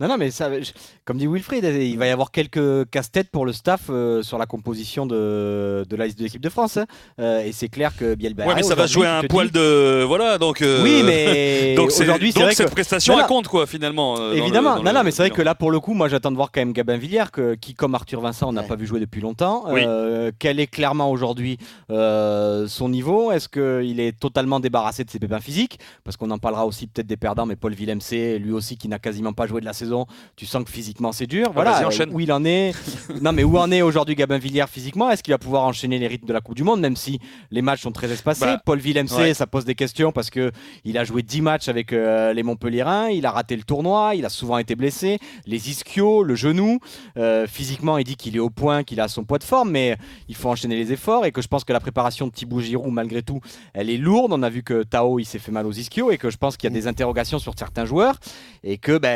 Non, 0.00 0.08
non, 0.08 0.16
mais 0.18 0.32
ça, 0.32 0.50
je- 0.60 0.72
comme 1.04 1.18
dit 1.18 1.28
Wilfried, 1.28 1.62
il 1.64 1.96
va 1.98 2.06
y 2.08 2.10
avoir 2.10 2.32
quelques 2.32 2.90
casse-têtes 2.90 3.30
pour 3.30 3.46
le 3.46 3.52
staff 3.52 3.82
euh, 3.90 4.24
sur 4.24 4.38
la 4.38 4.46
composition 4.46 5.06
de, 5.06 5.84
de 5.88 5.96
la 5.96 6.06
liste 6.06 6.18
de 6.18 6.24
l'équipe 6.24 6.40
de 6.42 6.48
France. 6.48 6.78
hein. 6.78 6.86
Euh, 7.20 7.44
et 7.44 7.52
c'est 7.52 7.68
clair 7.68 7.92
que 7.96 8.16
Bielbarré. 8.16 8.48
ouais 8.48 8.54
mais 8.56 8.62
ça 8.64 8.74
va 8.74 8.86
jouer 8.88 9.06
un 9.06 9.22
poil 9.22 9.46
dis- 9.46 9.52
de 9.52 10.02
voilà 10.02 10.36
donc 10.38 10.62
euh, 10.62 10.82
Oui, 10.82 11.02
mais 11.06 11.74
donc 11.76 11.92
aujourd'hui, 11.96 12.32
c'est 12.32 12.40
donc 12.40 12.46
vrai 12.46 12.54
cette 12.56 12.66
que. 12.70 12.72
prestation 12.72 13.12
Non, 13.12 13.20
elle 13.20 13.22
non. 13.22 13.28
compte 13.28 13.46
quoi 13.46 13.68
finalement 13.68 14.16
euh, 14.18 14.32
Évidemment, 14.32 14.74
le- 14.74 14.82
non, 14.82 14.90
le 14.90 14.96
non, 14.96 15.04
mais 15.04 15.12
c'est 15.12 15.22
vrai 15.22 15.30
que 15.30 15.42
là, 15.42 15.54
pour 15.54 15.70
le 15.70 15.78
coup, 15.78 15.94
moi, 15.94 16.08
j'attends 16.08 16.32
de 16.32 16.36
voir 16.36 16.50
quand 16.50 16.60
même 16.60 16.72
Gabin 16.72 16.96
Villiers, 16.96 17.30
que, 17.32 17.54
qui, 17.54 17.74
comme 17.74 17.94
Arthur 17.94 18.20
Vincent, 18.20 18.48
on 18.48 18.52
n'a 18.52 18.62
Ouais. 18.62 18.66
pas 18.66 18.74
vu 18.76 18.86
jouer 18.86 18.98
depuis 18.98 19.20
longtemps. 19.20 19.64
Oui. 19.68 19.82
Euh, 19.86 20.32
quel 20.40 20.58
est 20.58 20.66
clairement 20.66 21.08
aujourd'hui 21.12 21.56
euh, 21.92 22.66
son 22.66 22.88
niveau? 22.88 23.30
Est-ce 23.30 23.48
qu'il 23.48 24.00
est 24.00 24.18
totalement 24.18 24.58
débarrassé 24.58 25.04
de 25.04 25.10
ses 25.10 25.20
pépins 25.20 25.38
physiques? 25.40 25.78
Parce 26.02 26.16
qu'on 26.16 26.32
en 26.32 26.38
parlera 26.38 26.66
aussi 26.66 26.88
peut-être 26.88 27.06
des 27.06 27.16
perdants, 27.16 27.46
mais 27.46 27.54
Paul 27.54 27.74
Villemc, 27.74 28.00
lui 28.10 28.50
aussi, 28.50 28.76
qui 28.76 28.88
n'a 28.88 28.98
quasiment 28.98 29.32
pas 29.32 29.46
joué 29.46 29.60
de 29.60 29.66
la 29.66 29.72
saison. 29.72 29.83
Saison, 29.84 30.06
tu 30.36 30.46
sens 30.46 30.64
que 30.64 30.70
physiquement 30.70 31.12
c'est 31.12 31.26
dur. 31.26 31.46
Ah, 31.50 31.52
Voilà 31.54 31.86
enchaîne. 31.86 32.10
où 32.12 32.20
il 32.20 32.32
en 32.32 32.44
est. 32.44 32.72
non, 33.22 33.32
mais 33.32 33.44
où 33.44 33.56
en 33.58 33.70
est 33.70 33.82
aujourd'hui 33.82 34.14
Gabin 34.14 34.38
Villiers 34.38 34.64
physiquement? 34.70 35.10
Est-ce 35.10 35.22
qu'il 35.22 35.32
va 35.32 35.38
pouvoir 35.38 35.64
enchaîner 35.64 35.98
les 35.98 36.06
rythmes 36.06 36.26
de 36.26 36.32
la 36.32 36.40
Coupe 36.40 36.56
du 36.56 36.64
Monde, 36.64 36.80
même 36.80 36.96
si 36.96 37.20
les 37.50 37.62
matchs 37.62 37.82
sont 37.82 37.92
très 37.92 38.10
espacés? 38.10 38.44
Bah, 38.44 38.60
Paul 38.64 38.78
Villemc, 38.78 39.06
ouais. 39.16 39.34
ça 39.34 39.46
pose 39.46 39.64
des 39.64 39.74
questions 39.74 40.12
parce 40.12 40.30
que 40.30 40.50
il 40.84 40.98
a 40.98 41.04
joué 41.04 41.22
10 41.22 41.40
matchs 41.42 41.68
avec 41.68 41.92
euh, 41.92 42.32
les 42.32 42.42
Montpellierins, 42.42 43.08
il 43.08 43.26
a 43.26 43.30
raté 43.30 43.56
le 43.56 43.62
tournoi, 43.62 44.14
il 44.14 44.24
a 44.24 44.28
souvent 44.28 44.58
été 44.58 44.74
blessé, 44.74 45.18
les 45.46 45.70
ischios, 45.70 46.22
le 46.22 46.34
genou. 46.34 46.78
Euh, 47.16 47.46
physiquement, 47.46 47.98
il 47.98 48.04
dit 48.04 48.16
qu'il 48.16 48.36
est 48.36 48.40
au 48.40 48.50
point, 48.50 48.82
qu'il 48.84 49.00
a 49.00 49.08
son 49.08 49.24
poids 49.24 49.38
de 49.38 49.44
forme, 49.44 49.70
mais 49.70 49.96
il 50.28 50.34
faut 50.34 50.48
enchaîner 50.48 50.76
les 50.76 50.92
efforts 50.92 51.26
et 51.26 51.32
que 51.32 51.42
je 51.42 51.48
pense 51.48 51.64
que 51.64 51.72
la 51.72 51.80
préparation 51.80 52.26
de 52.26 52.32
Thibaut 52.32 52.60
Giroud, 52.60 52.92
malgré 52.92 53.22
tout, 53.22 53.40
elle 53.72 53.90
est 53.90 53.96
lourde. 53.98 54.32
On 54.32 54.42
a 54.42 54.50
vu 54.50 54.62
que 54.62 54.82
Tao, 54.82 55.18
il 55.18 55.24
s'est 55.24 55.38
fait 55.38 55.52
mal 55.52 55.66
aux 55.66 55.72
ischios 55.72 56.10
et 56.10 56.18
que 56.18 56.30
je 56.30 56.36
pense 56.36 56.56
qu'il 56.56 56.70
y 56.70 56.72
a 56.72 56.74
des 56.74 56.86
interrogations 56.86 57.38
sur 57.38 57.54
certains 57.58 57.84
joueurs 57.84 58.16
et 58.62 58.78
que 58.78 58.98
ben, 58.98 59.10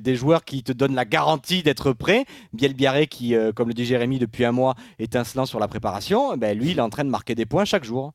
des 0.00 0.16
joueurs 0.16 0.44
qui 0.44 0.62
te 0.62 0.72
donnent 0.72 0.94
la 0.94 1.04
garantie 1.04 1.62
d'être 1.62 1.92
prêts, 1.92 2.24
Biel 2.52 2.74
Biarré 2.74 3.06
qui, 3.06 3.34
euh, 3.34 3.52
comme 3.52 3.68
le 3.68 3.74
dit 3.74 3.84
Jérémy 3.84 4.18
depuis 4.18 4.44
un 4.44 4.52
mois, 4.52 4.74
étincelant 4.98 5.46
sur 5.46 5.58
la 5.58 5.68
préparation, 5.68 6.36
ben, 6.36 6.56
lui, 6.56 6.72
il 6.72 6.78
est 6.78 6.82
en 6.82 6.90
train 6.90 7.04
de 7.04 7.10
marquer 7.10 7.34
des 7.34 7.46
points 7.46 7.64
chaque 7.64 7.84
jour. 7.84 8.12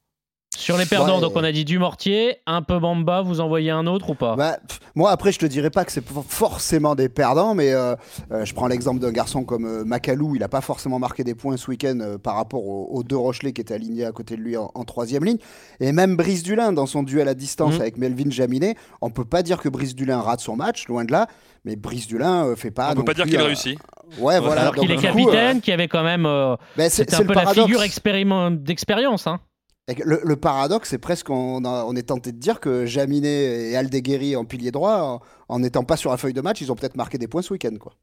Sur 0.58 0.78
les 0.78 0.86
perdants, 0.86 1.16
Ouais. 1.16 1.22
donc 1.22 1.32
on 1.36 1.44
a 1.46 1.52
dit 1.52 1.64
du 1.64 1.80
mortier, 1.80 2.36
un 2.46 2.62
peu 2.62 2.78
Bamba, 2.78 3.22
vous 3.22 3.40
en 3.40 3.48
voyez 3.48 3.72
un 3.72 3.88
autre 3.88 4.10
ou 4.10 4.16
pas? 4.16 4.36
Bah, 4.36 4.58
pff, 4.68 4.80
moi, 4.96 5.10
après, 5.10 5.32
je 5.32 5.40
te 5.40 5.46
dirais 5.46 5.70
pas 5.70 5.86
que 5.86 5.92
c'est 5.94 6.06
for- 6.06 6.26
forcément 6.28 6.94
des 6.94 7.08
perdants, 7.08 7.56
mais 7.56 7.72
euh, 7.72 7.96
euh, 8.32 8.44
je 8.44 8.54
prends 8.54 8.68
l'exemple 8.68 9.00
d'un 9.00 9.12
garçon 9.12 9.46
comme 9.46 9.66
euh, 9.66 9.84
Macalou. 9.86 10.36
Il 10.36 10.44
a 10.44 10.50
pas 10.50 10.60
forcément 10.60 11.00
marqué 11.00 11.24
des 11.24 11.36
points 11.36 11.56
ce 11.56 11.72
week-end 11.72 11.98
euh, 12.02 12.18
par 12.18 12.36
rapport 12.36 12.66
aux, 12.68 12.90
aux 12.92 13.02
deux 13.02 13.16
Rochelais 13.16 13.54
qui 13.54 13.62
étaient 13.62 13.74
alignés 13.74 14.06
à 14.06 14.12
côté 14.12 14.36
de 14.36 14.42
lui 14.42 14.58
en, 14.58 14.70
en 14.76 14.84
troisième 14.84 15.24
ligne. 15.24 15.38
Et 15.80 15.94
même 15.94 16.18
Brice 16.18 16.44
Dulin, 16.44 16.74
dans 16.74 16.86
son 16.86 17.04
duel 17.04 17.30
à 17.30 17.34
distance 17.34 17.76
Mhm. 17.76 17.82
avec 17.82 17.98
Melvin 17.98 18.30
Jaminet, 18.30 18.76
on 19.02 19.10
peut 19.10 19.26
pas 19.26 19.44
dire 19.44 19.62
que 19.62 19.70
Brice 19.70 19.96
Dulin 19.96 20.20
rate 20.20 20.42
son 20.42 20.58
match, 20.58 20.86
loin 20.90 21.06
de 21.06 21.14
là. 21.14 21.28
Mais 21.64 21.78
Brice 21.78 22.08
Dulin 22.08 22.46
euh, 22.46 22.56
fait 22.58 22.72
pas. 22.72 22.92
On 22.92 22.96
peut 22.96 23.04
pas 23.06 23.14
dire 23.14 23.26
qu'il 23.26 23.38
euh, 23.40 23.44
réussit. 23.46 23.80
Ouais, 24.20 24.40
voilà. 24.42 24.62
Alors 24.64 24.76
qu'il 24.76 24.92
est 24.92 24.98
capitaine, 24.98 25.58
euh, 25.58 25.60
qui 25.62 25.72
avait 25.72 25.88
quand 25.88 26.04
même. 26.04 26.26
euh, 26.26 26.58
ben, 26.76 26.90
c'est 26.90 27.14
un 27.14 27.24
peu 27.24 27.34
la 27.34 27.48
figure 27.48 27.82
expériment- 27.84 28.52
d'expérience. 28.52 29.28
Hein. 29.28 29.40
Le, 29.88 30.22
le 30.24 30.36
paradoxe, 30.38 30.90
c'est 30.90 30.98
presque 31.00 31.30
on, 31.30 31.66
a- 31.66 31.84
on 31.86 31.96
est 31.96 32.04
tenté 32.04 32.32
de 32.32 32.38
dire 32.38 32.60
que 32.60 32.86
Jaminet 32.86 33.72
et 33.72 33.76
Aldeguerri 33.76 34.36
en 34.36 34.46
pilier 34.46 34.72
droit, 34.72 35.22
en 35.50 35.60
n'étant 35.60 35.84
pas 35.84 35.98
sur 35.98 36.12
la 36.12 36.18
feuille 36.18 36.34
de 36.34 36.42
match, 36.42 36.62
ils 36.62 36.72
ont 36.72 36.76
peut-être 36.76 36.96
marqué 36.96 37.18
des 37.18 37.28
points 37.28 37.42
ce 37.42 37.52
week-end. 37.52 37.76
Quoi. 37.80 37.94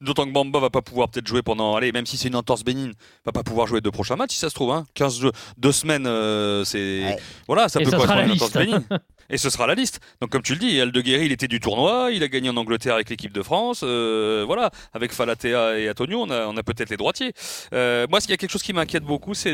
D'autant 0.00 0.26
que 0.26 0.32
Bamba 0.32 0.58
va 0.60 0.70
pas 0.70 0.82
pouvoir 0.82 1.08
peut-être 1.08 1.26
jouer 1.26 1.42
pendant, 1.42 1.76
allez, 1.76 1.92
même 1.92 2.04
si 2.04 2.16
c'est 2.16 2.26
une 2.28 2.34
entorse 2.36 2.64
bénigne, 2.64 2.92
va 3.24 3.30
pas 3.32 3.42
pouvoir 3.44 3.66
jouer 3.68 3.80
deux 3.80 3.92
prochains 3.92 4.16
matchs 4.16 4.32
si 4.34 4.38
ça 4.40 4.50
se 4.50 4.54
trouve. 4.54 4.72
Hein. 4.72 4.84
15 4.94 5.20
jeux, 5.20 5.32
deux 5.56 5.70
semaines, 5.72 6.06
euh, 6.06 6.64
c'est 6.64 7.04
Ouais. 7.04 7.16
voilà, 7.46 7.68
ça 7.68 7.80
Et 7.80 7.84
peut 7.84 7.94
à 7.96 8.06
la 8.16 8.24
une 8.24 8.32
entorse 8.32 8.52
bénigne. 8.52 8.80
Et 9.30 9.38
ce 9.38 9.50
sera 9.50 9.66
la 9.66 9.74
liste. 9.74 10.00
Donc 10.20 10.30
comme 10.30 10.42
tu 10.42 10.52
le 10.52 10.58
dis, 10.58 10.80
Aldeguerri, 10.80 11.26
il 11.26 11.32
était 11.32 11.48
du 11.48 11.60
tournoi, 11.60 12.10
il 12.12 12.22
a 12.22 12.28
gagné 12.28 12.48
en 12.50 12.56
Angleterre 12.56 12.94
avec 12.94 13.08
l'équipe 13.10 13.32
de 13.32 13.42
France. 13.42 13.80
euh, 13.82 14.44
voilà, 14.46 14.70
avec 14.92 15.12
Falatea 15.12 15.78
et 15.78 15.88
Antonio, 15.90 16.20
on 16.22 16.30
a, 16.30 16.46
on 16.46 16.56
a 16.56 16.62
peut-être 16.62 16.90
les 16.90 16.96
droitiers. 16.96 17.32
Euh, 17.72 18.06
moi, 18.10 18.18
il 18.24 18.30
y 18.30 18.34
a 18.34 18.36
quelque 18.36 18.50
chose 18.50 18.62
qui 18.62 18.72
m'inquiète 18.72 19.04
beaucoup, 19.04 19.34
c'est 19.34 19.48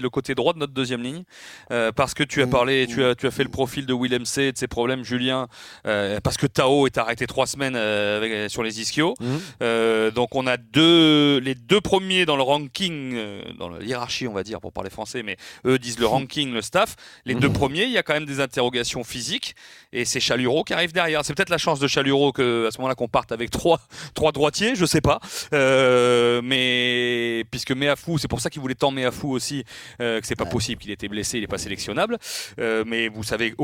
le 0.00 0.08
côté 0.08 0.34
droit 0.34 0.52
de 0.52 0.58
notre 0.58 0.72
deuxième 0.72 1.02
ligne, 1.02 1.24
Euh, 1.70 1.92
parce 1.92 2.14
que 2.14 2.22
tu 2.22 2.42
as 2.42 2.46
parlé, 2.46 2.86
tu 2.86 3.04
as, 3.04 3.14
tu 3.14 3.26
as 3.26 3.30
fait 3.30 3.42
le 3.44 3.48
profil 3.50 3.86
de 3.86 3.94
Willem 3.94 4.24
C, 4.24 4.52
de 4.52 4.56
ses 4.58 4.68
problèmes, 4.68 5.02
Julien, 5.04 5.48
euh, 5.86 6.20
parce 6.22 6.36
que 6.36 6.46
Tao 6.46 6.86
est 6.86 6.96
arrêté 6.98 7.26
trois 7.26 7.46
semaines 7.46 7.76
avec- 7.76 8.50
sur 8.50 8.62
les 8.62 8.80
ischios. 8.80 9.14
Euh, 9.62 10.10
donc 10.10 10.34
on 10.34 10.46
a 10.46 10.56
deux, 10.56 11.38
les 11.38 11.54
deux 11.54 11.80
premiers 11.80 12.24
dans 12.26 12.36
le 12.36 12.42
ranking, 12.42 13.16
dans 13.58 13.68
la 13.68 13.82
hiérarchie 13.82 14.26
on 14.28 14.32
va 14.32 14.42
dire 14.42 14.60
pour 14.60 14.72
parler 14.72 14.90
français, 14.90 15.22
mais 15.22 15.36
eux 15.66 15.78
disent 15.78 15.98
le 15.98 16.06
ranking, 16.16 16.52
le 16.52 16.62
staff. 16.62 16.96
Les 17.24 17.34
deux 17.34 17.50
premiers, 17.52 17.84
il 17.84 17.90
y 17.92 17.98
a 17.98 18.02
quand 18.02 18.14
même 18.14 18.26
des 18.26 18.40
interrogations 18.40 18.85
physiques 19.04 19.54
et 19.92 20.04
c'est 20.04 20.20
Chaluro 20.20 20.64
qui 20.64 20.72
arrive 20.74 20.92
derrière. 20.92 21.24
C'est 21.24 21.34
peut-être 21.34 21.50
la 21.50 21.58
chance 21.58 21.80
de 21.80 21.86
Chaluro 21.88 22.32
que 22.32 22.66
à 22.66 22.70
ce 22.70 22.78
moment-là 22.78 22.94
qu'on 22.94 23.08
parte 23.08 23.32
avec 23.32 23.50
trois, 23.50 23.80
trois 24.14 24.32
droitiers, 24.32 24.74
je 24.74 24.84
sais 24.84 25.00
pas. 25.00 25.20
Euh, 25.52 26.40
mais 26.42 27.44
puisque 27.50 27.72
Meafou, 27.72 28.18
c'est 28.18 28.28
pour 28.28 28.40
ça 28.40 28.50
qu'il 28.50 28.60
voulait 28.62 28.74
tant 28.74 28.90
Meafou 28.90 29.30
aussi, 29.32 29.64
euh, 30.00 30.20
que 30.20 30.26
c'est 30.26 30.36
pas 30.36 30.46
possible 30.46 30.80
qu'il 30.82 30.90
était 30.90 31.08
blessé, 31.08 31.38
il 31.38 31.44
est 31.44 31.48
pas 31.48 31.58
sélectionnable. 31.58 32.18
Euh, 32.60 32.84
mais 32.86 33.08
vous 33.08 33.22
savez 33.22 33.54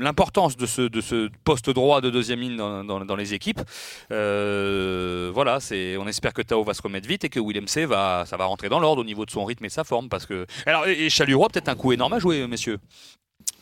l'importance 0.00 0.56
de 0.56 0.66
ce, 0.66 0.82
de 0.82 1.00
ce 1.00 1.28
poste 1.44 1.70
droit 1.70 2.00
de 2.00 2.10
deuxième 2.10 2.40
ligne 2.40 2.56
dans, 2.56 2.84
dans- 2.84 3.04
dans 3.04 3.16
les 3.16 3.34
équipes. 3.34 3.60
Voilà, 4.10 5.60
c'est, 5.60 5.96
on 5.96 6.06
espère 6.06 6.32
que 6.32 6.42
Tao 6.42 6.64
va 6.64 6.74
se 6.74 6.82
remettre 6.82 7.06
vite 7.08 7.24
et 7.24 7.28
que 7.28 7.40
Willem 7.40 7.68
C 7.68 7.86
va, 7.86 8.24
ça 8.26 8.36
va 8.36 8.44
rentrer 8.46 8.68
dans 8.68 8.80
l'ordre 8.80 9.02
au 9.02 9.04
niveau 9.04 9.24
de 9.24 9.30
son 9.30 9.44
rythme 9.44 9.64
et 9.64 9.68
de 9.68 9.72
sa 9.72 9.84
forme. 9.84 10.08
Parce 10.08 10.26
que, 10.26 10.46
alors, 10.66 10.86
et, 10.86 11.06
et 11.06 11.10
a 11.22 11.48
peut-être 11.48 11.68
un 11.68 11.74
coup 11.76 11.92
énorme 11.92 12.12
à 12.14 12.18
jouer, 12.18 12.46
messieurs. 12.46 12.78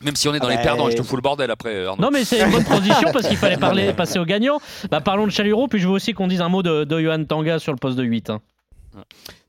Même 0.02 0.14
si 0.16 0.28
on 0.28 0.34
est 0.34 0.38
dans 0.40 0.46
Ah 0.48 0.50
les 0.50 0.56
bah, 0.56 0.62
perdants, 0.62 0.90
je 0.90 0.96
te 0.96 1.02
fous 1.02 1.16
le 1.16 1.22
bordel 1.22 1.50
après. 1.50 1.86
Arnaud. 1.86 2.02
Non, 2.02 2.10
mais 2.12 2.24
c'est 2.24 2.40
une 2.42 2.50
bonne 2.50 2.64
transition 2.64 3.10
parce 3.12 3.26
qu'il 3.28 3.36
fallait 3.38 3.56
parler, 3.56 3.92
passer 3.96 4.18
au 4.18 4.24
gagnant. 4.24 4.60
Bah, 4.90 5.00
parlons 5.00 5.26
de 5.26 5.32
Chaluro, 5.32 5.68
puis 5.68 5.78
je 5.78 5.86
veux 5.88 5.94
aussi 5.94 6.12
qu'on 6.12 6.26
dise 6.26 6.40
un 6.42 6.48
mot 6.50 6.62
de, 6.62 6.84
de 6.84 7.00
Johan 7.00 7.24
Tanga 7.24 7.58
sur 7.58 7.72
le 7.72 7.78
poste 7.78 7.96
de 7.96 8.02
8. 8.04 8.30
hein. 8.30 8.40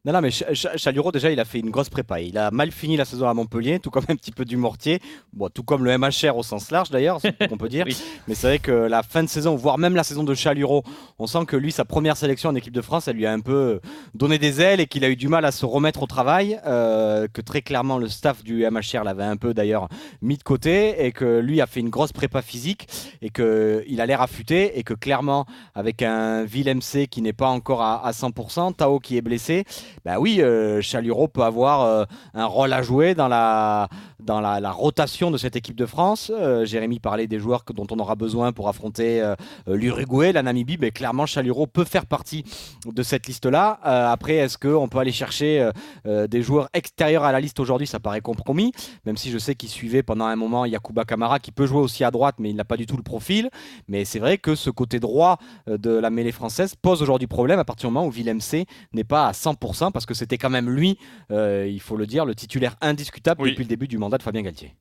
Non, 0.07 0.13
non, 0.13 0.21
mais 0.21 0.31
Ch- 0.31 0.47
Ch- 0.53 0.77
Chaluro, 0.77 1.11
déjà, 1.11 1.29
il 1.31 1.39
a 1.41 1.43
fait 1.43 1.59
une 1.59 1.69
grosse 1.69 1.89
prépa. 1.89 2.21
Il 2.21 2.37
a 2.37 2.49
mal 2.49 2.71
fini 2.71 2.95
la 2.95 3.03
saison 3.03 3.27
à 3.27 3.33
Montpellier, 3.33 3.79
tout 3.79 3.89
comme 3.89 4.05
un 4.07 4.15
petit 4.15 4.31
peu 4.31 4.45
du 4.45 4.55
Mortier. 4.55 5.01
Bon, 5.33 5.49
tout 5.49 5.63
comme 5.63 5.83
le 5.83 5.97
MHR 5.97 6.37
au 6.37 6.43
sens 6.43 6.71
large, 6.71 6.89
d'ailleurs, 6.89 7.19
qu'on 7.49 7.57
peut 7.57 7.67
dire. 7.77 7.83
Oui. 7.85 7.97
Mais 8.25 8.33
c'est 8.33 8.47
vrai 8.47 8.59
que 8.59 8.71
la 8.71 9.03
fin 9.03 9.21
de 9.21 9.27
saison, 9.27 9.57
voire 9.57 9.77
même 9.77 9.95
la 9.95 10.05
saison 10.05 10.23
de 10.23 10.33
Chaluro, 10.33 10.83
on 11.19 11.27
sent 11.27 11.45
que 11.45 11.57
lui, 11.57 11.73
sa 11.73 11.83
première 11.83 12.15
sélection 12.15 12.49
en 12.49 12.55
équipe 12.55 12.71
de 12.71 12.79
France, 12.81 13.09
elle 13.09 13.17
lui 13.17 13.25
a 13.25 13.33
un 13.33 13.41
peu 13.41 13.81
donné 14.15 14.37
des 14.39 14.61
ailes 14.61 14.79
et 14.79 14.87
qu'il 14.87 15.03
a 15.03 15.09
eu 15.09 15.17
du 15.17 15.27
mal 15.27 15.43
à 15.43 15.51
se 15.51 15.65
remettre 15.65 16.01
au 16.03 16.07
travail. 16.07 16.57
euh, 16.65 17.27
que 17.27 17.41
très 17.41 17.61
clairement, 17.61 17.97
le 17.97 18.07
staff 18.07 18.45
du 18.45 18.65
MHR 18.65 19.03
l'avait 19.03 19.25
un 19.25 19.35
peu, 19.35 19.53
d'ailleurs, 19.53 19.89
mis 20.21 20.37
de 20.37 20.43
côté. 20.43 21.05
Et 21.05 21.11
que 21.11 21.39
lui 21.39 21.59
a 21.59 21.67
fait 21.67 21.81
une 21.81 21.89
grosse 21.89 22.13
prépa 22.13 22.41
physique 22.41 22.87
et 23.21 23.29
qu'il 23.29 23.99
a 23.99 24.05
l'air 24.05 24.21
affûté. 24.21 24.79
Et 24.79 24.83
que 24.83 24.93
clairement, 24.93 25.45
avec 25.75 26.01
un 26.01 26.45
Willem 26.45 26.81
C 26.81 27.07
qui 27.07 27.21
n'est 27.21 27.33
pas 27.33 27.49
encore 27.49 27.81
à, 27.81 28.07
à 28.07 28.11
100%, 28.11 28.73
Tao 28.75 28.99
qui 29.01 29.17
est 29.17 29.21
blessé, 29.21 29.65
bah 30.05 30.19
oui, 30.19 30.41
euh, 30.41 30.81
Chaluro 30.81 31.27
peut 31.27 31.41
avoir 31.41 31.81
euh, 31.81 32.05
un 32.33 32.45
rôle 32.45 32.73
à 32.73 32.81
jouer 32.81 33.15
dans 33.15 33.27
la, 33.27 33.89
dans 34.27 34.41
la, 34.41 34.59
la 34.59 34.71
rotation 34.71 35.31
de 35.31 35.37
cette 35.37 35.55
équipe 35.55 35.75
de 35.77 35.85
France. 35.87 36.31
Euh, 36.35 36.65
Jérémy 36.65 36.99
parlait 36.99 37.25
des 37.27 37.39
joueurs 37.39 37.63
que- 37.65 37.73
dont 37.73 37.87
on 37.89 37.97
aura 37.97 38.15
besoin 38.15 38.51
pour 38.51 38.67
affronter 38.67 39.21
euh, 39.21 39.33
euh, 39.69 39.75
l'Uruguay, 39.77 40.33
la 40.33 40.43
Namibie. 40.43 40.77
Mais 40.79 40.91
clairement, 40.91 41.25
Chaluro 41.25 41.65
peut 41.65 41.85
faire 41.85 42.05
partie 42.05 42.43
de 42.85 43.03
cette 43.03 43.25
liste-là. 43.25 43.79
Euh, 43.85 44.11
après, 44.11 44.35
est-ce 44.35 44.57
qu'on 44.57 44.87
peut 44.89 44.99
aller 44.99 45.11
chercher 45.13 45.71
des 46.05 46.41
joueurs 46.41 46.67
extérieurs 46.73 47.23
à 47.23 47.31
la 47.31 47.39
liste 47.39 47.59
aujourd'hui? 47.59 47.87
Ça 47.87 47.99
paraît 47.99 48.21
compromis, 48.21 48.71
même 49.05 49.15
si 49.17 49.31
je 49.31 49.37
sais 49.37 49.55
qu'il 49.55 49.69
suivait 49.69 50.03
pendant 50.03 50.25
un 50.25 50.35
moment 50.35 50.65
Yakuba 50.65 51.05
Kamara, 51.05 51.39
qui 51.39 51.51
peut 51.51 51.65
jouer 51.65 51.79
aussi 51.79 52.03
à 52.03 52.11
droite, 52.11 52.35
mais 52.39 52.49
il 52.49 52.55
n'a 52.55 52.65
pas 52.65 52.77
du 52.77 52.85
tout 52.85 52.97
le 52.97 53.03
profil. 53.03 53.49
Mais 53.87 54.03
c'est 54.05 54.19
vrai 54.19 54.37
que 54.37 54.55
ce 54.55 54.69
côté 54.69 54.99
droit 54.99 55.37
de 55.67 55.89
la 55.91 56.09
mêlée 56.09 56.33
française 56.33 56.75
pose 56.75 57.01
aujourd'hui 57.01 57.27
problème 57.27 57.59
à 57.59 57.65
partir 57.65 57.87
du 57.89 57.93
moment 57.93 58.05
où 58.05 58.11
Willem 58.11 58.41
C 58.41 58.65
n'est 58.93 59.05
pas 59.05 59.27
à 59.27 59.31
100%, 59.31 59.91
parce 59.91 60.05
que 60.05 60.13
c'était 60.13 60.37
quand 60.37 60.49
même 60.49 60.69
lui, 60.69 60.97
il 61.31 61.79
faut 61.81 61.95
le 61.95 62.05
dire, 62.05 62.25
le 62.25 62.35
titulaire 62.35 62.75
indiscutable 62.81 63.41
Oui. 63.43 63.51
depuis 63.51 63.63
le 63.63 63.69
début 63.69 63.87
du 63.87 63.97
mandat 63.97 64.16
de 64.17 64.23
Fabien 64.23 64.41
Galtier. 64.41 64.75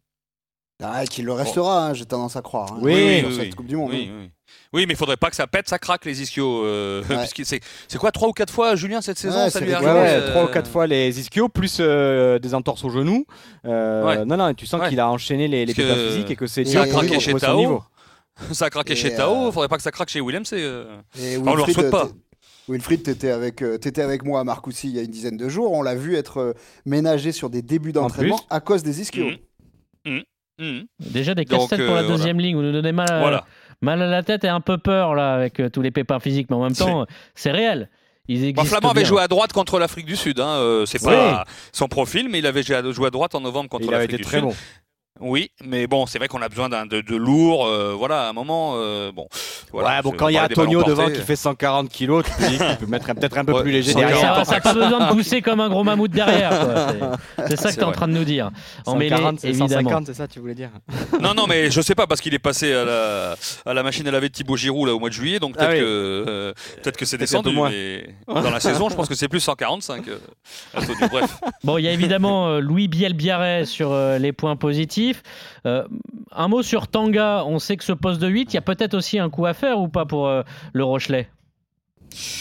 Ah, 0.82 1.06
qu'il 1.06 1.24
le 1.24 1.32
restera, 1.32 1.86
hein, 1.86 1.94
j'ai 1.94 2.04
tendance 2.04 2.36
à 2.36 2.42
croire. 2.42 2.70
hein, 2.72 2.78
Oui, 2.82 3.20
sur 3.20 3.28
oui, 3.28 3.34
cette 3.34 3.44
oui. 3.44 3.50
Coupe 3.50 3.66
du 3.66 3.76
Monde. 3.76 3.90
Oui, 3.92 4.10
hein. 4.12 4.16
oui. 4.20 4.30
Oui, 4.74 4.84
mais 4.86 4.92
il 4.92 4.96
faudrait 4.96 5.16
pas 5.16 5.30
que 5.30 5.36
ça 5.36 5.46
pète, 5.46 5.68
ça 5.70 5.78
craque 5.78 6.04
les 6.04 6.20
ischios. 6.20 6.64
euh, 6.66 7.02
Ouais. 7.08 7.26
c'est, 7.44 7.60
c'est 7.88 7.98
quoi, 7.98 8.12
trois 8.12 8.28
ou 8.28 8.32
quatre 8.32 8.52
fois, 8.52 8.76
Julien, 8.76 9.00
cette 9.00 9.16
saison 9.18 9.38
Ouais, 9.44 9.50
Ça 9.50 9.58
c'est 9.58 9.64
lui 9.64 9.72
est 9.72 9.76
rigolo. 9.76 9.94
Ouais, 9.94 10.08
euh, 10.10 10.30
trois 10.32 10.44
ou 10.44 10.48
quatre 10.48 10.70
fois 10.70 10.86
les 10.86 11.18
ischios, 11.18 11.48
plus 11.48 11.78
euh, 11.80 12.38
des 12.38 12.54
entorses 12.54 12.84
au 12.84 12.90
genou. 12.90 13.24
Euh, 13.64 14.04
Ouais. 14.04 14.24
Non, 14.26 14.36
non, 14.36 14.52
tu 14.52 14.66
sens 14.66 14.82
Ouais. 14.82 14.90
qu'il 14.90 15.00
a 15.00 15.08
enchaîné 15.08 15.48
les, 15.48 15.64
les 15.64 15.72
que 15.72 15.82
physiques 16.10 16.30
et 16.30 16.36
que 16.36 16.46
c'est 16.46 16.64
craqué 16.64 17.14
et- 17.14 17.20
chez 17.20 17.32
retrouver 17.32 17.52
son 17.52 17.56
niveau. 17.58 17.78
Tao. 17.78 17.84
Ça 18.52 18.66
a 18.66 18.70
craqué 18.70 18.92
Et, 18.92 18.96
chez 18.96 19.14
euh, 19.14 19.16
Tao, 19.16 19.50
faudrait 19.50 19.68
pas 19.68 19.78
que 19.78 19.82
ça 19.82 19.90
craque 19.90 20.10
chez 20.10 20.20
Willem. 20.20 20.44
C'est, 20.44 20.60
euh, 20.60 20.98
Et 21.18 21.38
on 21.38 21.54
le 21.54 21.62
Wilfried, 21.64 21.74
souhaite 21.74 21.90
pas. 21.90 22.08
Wilfried, 22.68 23.02
t'étais 23.02 23.30
avec, 23.30 23.62
euh, 23.62 23.78
t'étais 23.78 24.02
avec 24.02 24.24
moi 24.24 24.40
à 24.40 24.44
Marcoussis 24.44 24.88
il 24.88 24.96
y 24.96 24.98
a 24.98 25.02
une 25.02 25.10
dizaine 25.10 25.36
de 25.36 25.48
jours. 25.48 25.72
On 25.72 25.82
l'a 25.82 25.94
vu 25.94 26.16
être 26.16 26.38
euh, 26.38 26.52
ménagé 26.84 27.32
sur 27.32 27.48
des 27.50 27.62
débuts 27.62 27.92
d'entraînement 27.92 28.40
à 28.50 28.60
cause 28.60 28.82
des 28.82 29.00
ischios. 29.00 29.30
Mhm. 30.04 30.22
Mhm. 30.58 30.84
Déjà 31.00 31.34
des 31.34 31.44
Donc, 31.44 31.68
casse-têtes 31.68 31.86
pour 31.86 31.94
la 31.94 32.02
euh, 32.02 32.08
deuxième 32.08 32.40
ligne. 32.40 32.56
Vous 32.56 32.62
nous 32.62 32.72
donnez 32.72 32.92
mal, 32.92 33.10
à- 33.12 33.20
Voilà. 33.20 33.44
mal 33.82 34.00
à 34.02 34.06
la 34.06 34.22
tête 34.22 34.42
et 34.44 34.48
un 34.48 34.60
peu 34.60 34.78
peur 34.78 35.14
là 35.14 35.34
avec 35.34 35.60
euh, 35.60 35.68
tous 35.68 35.82
les 35.82 35.90
pépins 35.90 36.18
physiques, 36.18 36.48
mais 36.50 36.56
en 36.56 36.62
même 36.64 36.72
temps, 36.74 37.02
euh, 37.02 37.06
c'est 37.34 37.50
réel. 37.52 37.88
Ils 38.28 38.52
Bon. 38.54 38.64
Flamand 38.64 38.90
avait 38.90 39.04
joué 39.04 39.20
à 39.22 39.28
droite 39.28 39.52
contre 39.52 39.78
l'Afrique 39.78 40.06
du 40.06 40.16
Sud. 40.16 40.40
Hein. 40.40 40.56
euh, 40.58 40.84
c'est 40.86 41.00
Oui. 41.04 41.12
pas 41.12 41.44
son 41.72 41.86
profil, 41.86 42.28
mais 42.28 42.40
il 42.40 42.46
avait 42.46 42.64
joué 42.64 42.74
à- 42.74 42.82
droite 43.10 43.36
en 43.36 43.40
novembre 43.40 43.68
contre 43.68 43.84
Il 43.84 43.94
avait 43.94 43.98
l'Afrique 44.08 44.14
été 44.14 44.16
du 44.16 44.24
très 44.24 44.38
Sud. 44.38 44.46
bon. 44.48 44.54
Oui, 45.20 45.50
mais 45.64 45.86
bon, 45.86 46.06
c'est 46.06 46.18
vrai 46.18 46.28
qu'on 46.28 46.42
a 46.42 46.48
besoin 46.48 46.68
d'un 46.68 46.84
de, 46.86 47.00
de 47.00 47.16
lourd. 47.16 47.66
euh, 47.66 47.94
voilà, 47.96 48.26
à 48.26 48.28
un 48.28 48.32
moment, 48.32 48.74
euh, 48.76 49.10
bon. 49.12 49.28
Voilà, 49.72 49.96
ouais, 49.96 50.02
bon, 50.02 50.12
quand 50.12 50.28
il 50.28 50.34
y 50.34 50.38
a 50.38 50.44
Antonio 50.44 50.82
devant 50.84 51.04
portés. 51.04 51.18
qui 51.20 51.24
fait 51.24 51.36
140 51.36 51.88
kilos, 51.88 52.24
tu 52.24 52.30
te 52.44 52.50
dis 52.50 52.58
qu'il 52.58 52.76
peut 52.76 52.86
mettre 52.86 53.08
un- 53.10 53.14
peut-être 53.14 53.38
un 53.38 53.44
peu 53.44 53.52
Ouais, 53.54 53.62
plus 53.62 53.70
léger 53.72 53.92
sans 53.92 54.00
Ça 54.00 54.06
derrière. 54.06 54.36
n'a 54.46 54.60
pas 54.60 54.74
besoin 54.74 55.06
de 55.08 55.12
pousser 55.12 55.40
comme 55.42 55.60
un 55.60 55.68
gros 55.68 55.84
mammouth 55.84 56.10
derrière. 56.10 56.50
C'est- 57.48 57.56
ça 57.56 57.70
que 57.70 57.74
tu 57.74 57.80
es 57.80 57.84
en 57.84 57.92
train 57.92 58.08
de 58.08 58.12
nous 58.12 58.24
dire. 58.24 58.50
En 58.84 58.92
140, 58.92 58.98
mêlée, 58.98 59.38
c'est 59.40 59.48
évidemment. 59.48 59.68
150, 59.90 60.06
c'est 60.06 60.14
ça, 60.14 60.28
tu 60.28 60.38
voulais 60.40 60.54
dire 60.54 60.70
Non, 61.20 61.32
non, 61.34 61.46
mais 61.46 61.70
je 61.70 61.80
sais 61.80 61.94
pas 61.94 62.06
parce 62.06 62.20
qu'il 62.20 62.34
est 62.34 62.38
passé 62.38 62.72
à 62.72 62.84
la, 62.84 63.36
à 63.64 63.74
la 63.74 63.82
machine 63.82 64.06
à 64.06 64.10
laver 64.10 64.28
de 64.28 64.34
Thibaut 64.34 64.56
Giroud 64.56 64.86
là 64.88 64.94
au 64.94 64.98
mois 64.98 65.08
de 65.08 65.14
juillet, 65.14 65.38
donc 65.38 65.54
peut-être 65.56 65.68
Ah 65.70 65.72
oui. 65.74 65.80
que 65.80 65.84
euh, 66.28 66.52
peut-être 66.82 66.96
que 66.96 67.04
c'est 67.06 67.16
Peut-être 67.16 67.42
descendu. 67.42 67.56
Mais 67.70 68.14
dans 68.28 68.50
la 68.50 68.60
saison, 68.60 68.88
je 68.90 68.94
pense 68.96 69.08
que 69.08 69.14
c'est 69.14 69.28
plus 69.28 69.40
145. 69.40 70.08
euh, 70.08 70.18
Antonio. 70.76 71.08
Bref, 71.10 71.38
Bon, 71.64 71.78
il 71.78 71.84
y 71.84 71.88
a 71.88 71.92
évidemment 71.92 72.48
euh, 72.48 72.60
Louis 72.60 72.88
Bielbiarret 72.88 73.64
sur 73.64 73.92
euh, 73.92 74.18
les 74.18 74.32
points 74.32 74.56
positifs. 74.56 75.05
Offensif. 75.10 75.22
Euh, 75.66 75.84
un 76.32 76.48
mot 76.48 76.62
sur 76.62 76.88
Tanga. 76.88 77.44
On 77.46 77.58
sait 77.58 77.76
que 77.76 77.84
ce 77.84 77.92
poste 77.92 78.20
de 78.20 78.28
8, 78.28 78.52
il 78.52 78.54
y 78.54 78.58
a 78.58 78.62
peut-être 78.62 78.94
aussi 78.94 79.18
un 79.18 79.30
coup 79.30 79.46
à 79.46 79.54
faire 79.54 79.80
ou 79.80 79.88
pas 79.88 80.04
pour 80.04 80.26
euh, 80.26 80.42
le 80.72 80.84
Rochelet? 80.84 81.28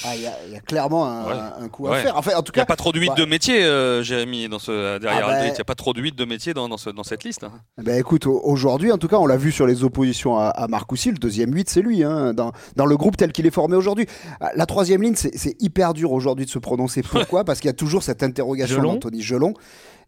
Ah, 0.05 0.15
Il 0.15 0.21
y, 0.21 0.27
a- 0.27 0.37
il 0.47 0.53
y 0.53 0.55
a 0.55 0.59
clairement 0.61 1.05
un, 1.05 1.25
Ouais. 1.25 1.33
un 1.59 1.67
coup 1.67 1.87
à 1.87 1.91
Ouais. 1.91 2.01
faire. 2.03 2.15
Enfin, 2.15 2.31
en 2.37 2.43
tout 2.43 2.53
Il 2.55 2.59
n'y 2.59 2.61
a 2.61 2.65
cas, 2.65 2.67
pas 2.67 2.75
trop 2.77 2.91
de 2.93 2.99
8 2.99 3.07
bah- 3.09 3.15
de 3.15 3.25
métier, 3.25 3.63
euh, 3.65 4.03
Jérémy, 4.03 4.47
dans 4.47 4.59
ce, 4.59 4.99
derrière 4.99 5.25
Ah 5.27 5.31
bah-. 5.31 5.47
Il 5.47 5.51
n'y 5.51 5.59
a 5.59 5.63
pas 5.65 5.75
trop 5.75 5.91
de 5.91 5.99
8 6.01 6.15
de 6.15 6.23
métier 6.23 6.53
dans, 6.53 6.69
dans, 6.69 6.77
ce- 6.77 6.91
dans 6.91 7.03
cette 7.03 7.23
liste. 7.25 7.43
hein. 7.43 7.51
Ben 7.81 7.99
écoute, 7.99 8.25
au- 8.25 8.39
aujourd'hui, 8.45 8.91
en 8.93 8.97
tout 8.97 9.07
cas, 9.09 9.17
on 9.17 9.25
l'a 9.25 9.35
vu 9.37 9.51
sur 9.51 9.65
les 9.67 9.83
oppositions 9.83 10.37
à, 10.37 10.47
à 10.47 10.67
Marcoussis, 10.67 11.11
le 11.11 11.17
deuxième 11.17 11.53
8, 11.53 11.67
c'est 11.69 11.81
lui, 11.81 12.03
hein, 12.03 12.33
dans, 12.33 12.51
dans 12.77 12.85
le 12.85 12.95
groupe 12.95 13.17
tel 13.17 13.33
qu'il 13.33 13.47
est 13.47 13.51
formé 13.51 13.75
aujourd'hui. 13.75 14.05
Ah, 14.39 14.51
La 14.55 14.65
troisième 14.65 15.01
ligne, 15.01 15.15
c'est 15.15 15.61
hyper 15.61 15.93
dur 15.93 16.11
aujourd'hui 16.13 16.45
de 16.45 16.51
se 16.51 16.59
prononcer. 16.59 17.01
Pourquoi? 17.01 17.43
Parce 17.43 17.59
qu'il 17.59 17.67
y 17.67 17.71
a 17.71 17.73
toujours 17.73 18.03
cette 18.03 18.23
interrogation 18.23 18.81
d'Anthony 18.81 19.21
Gelon, 19.23 19.55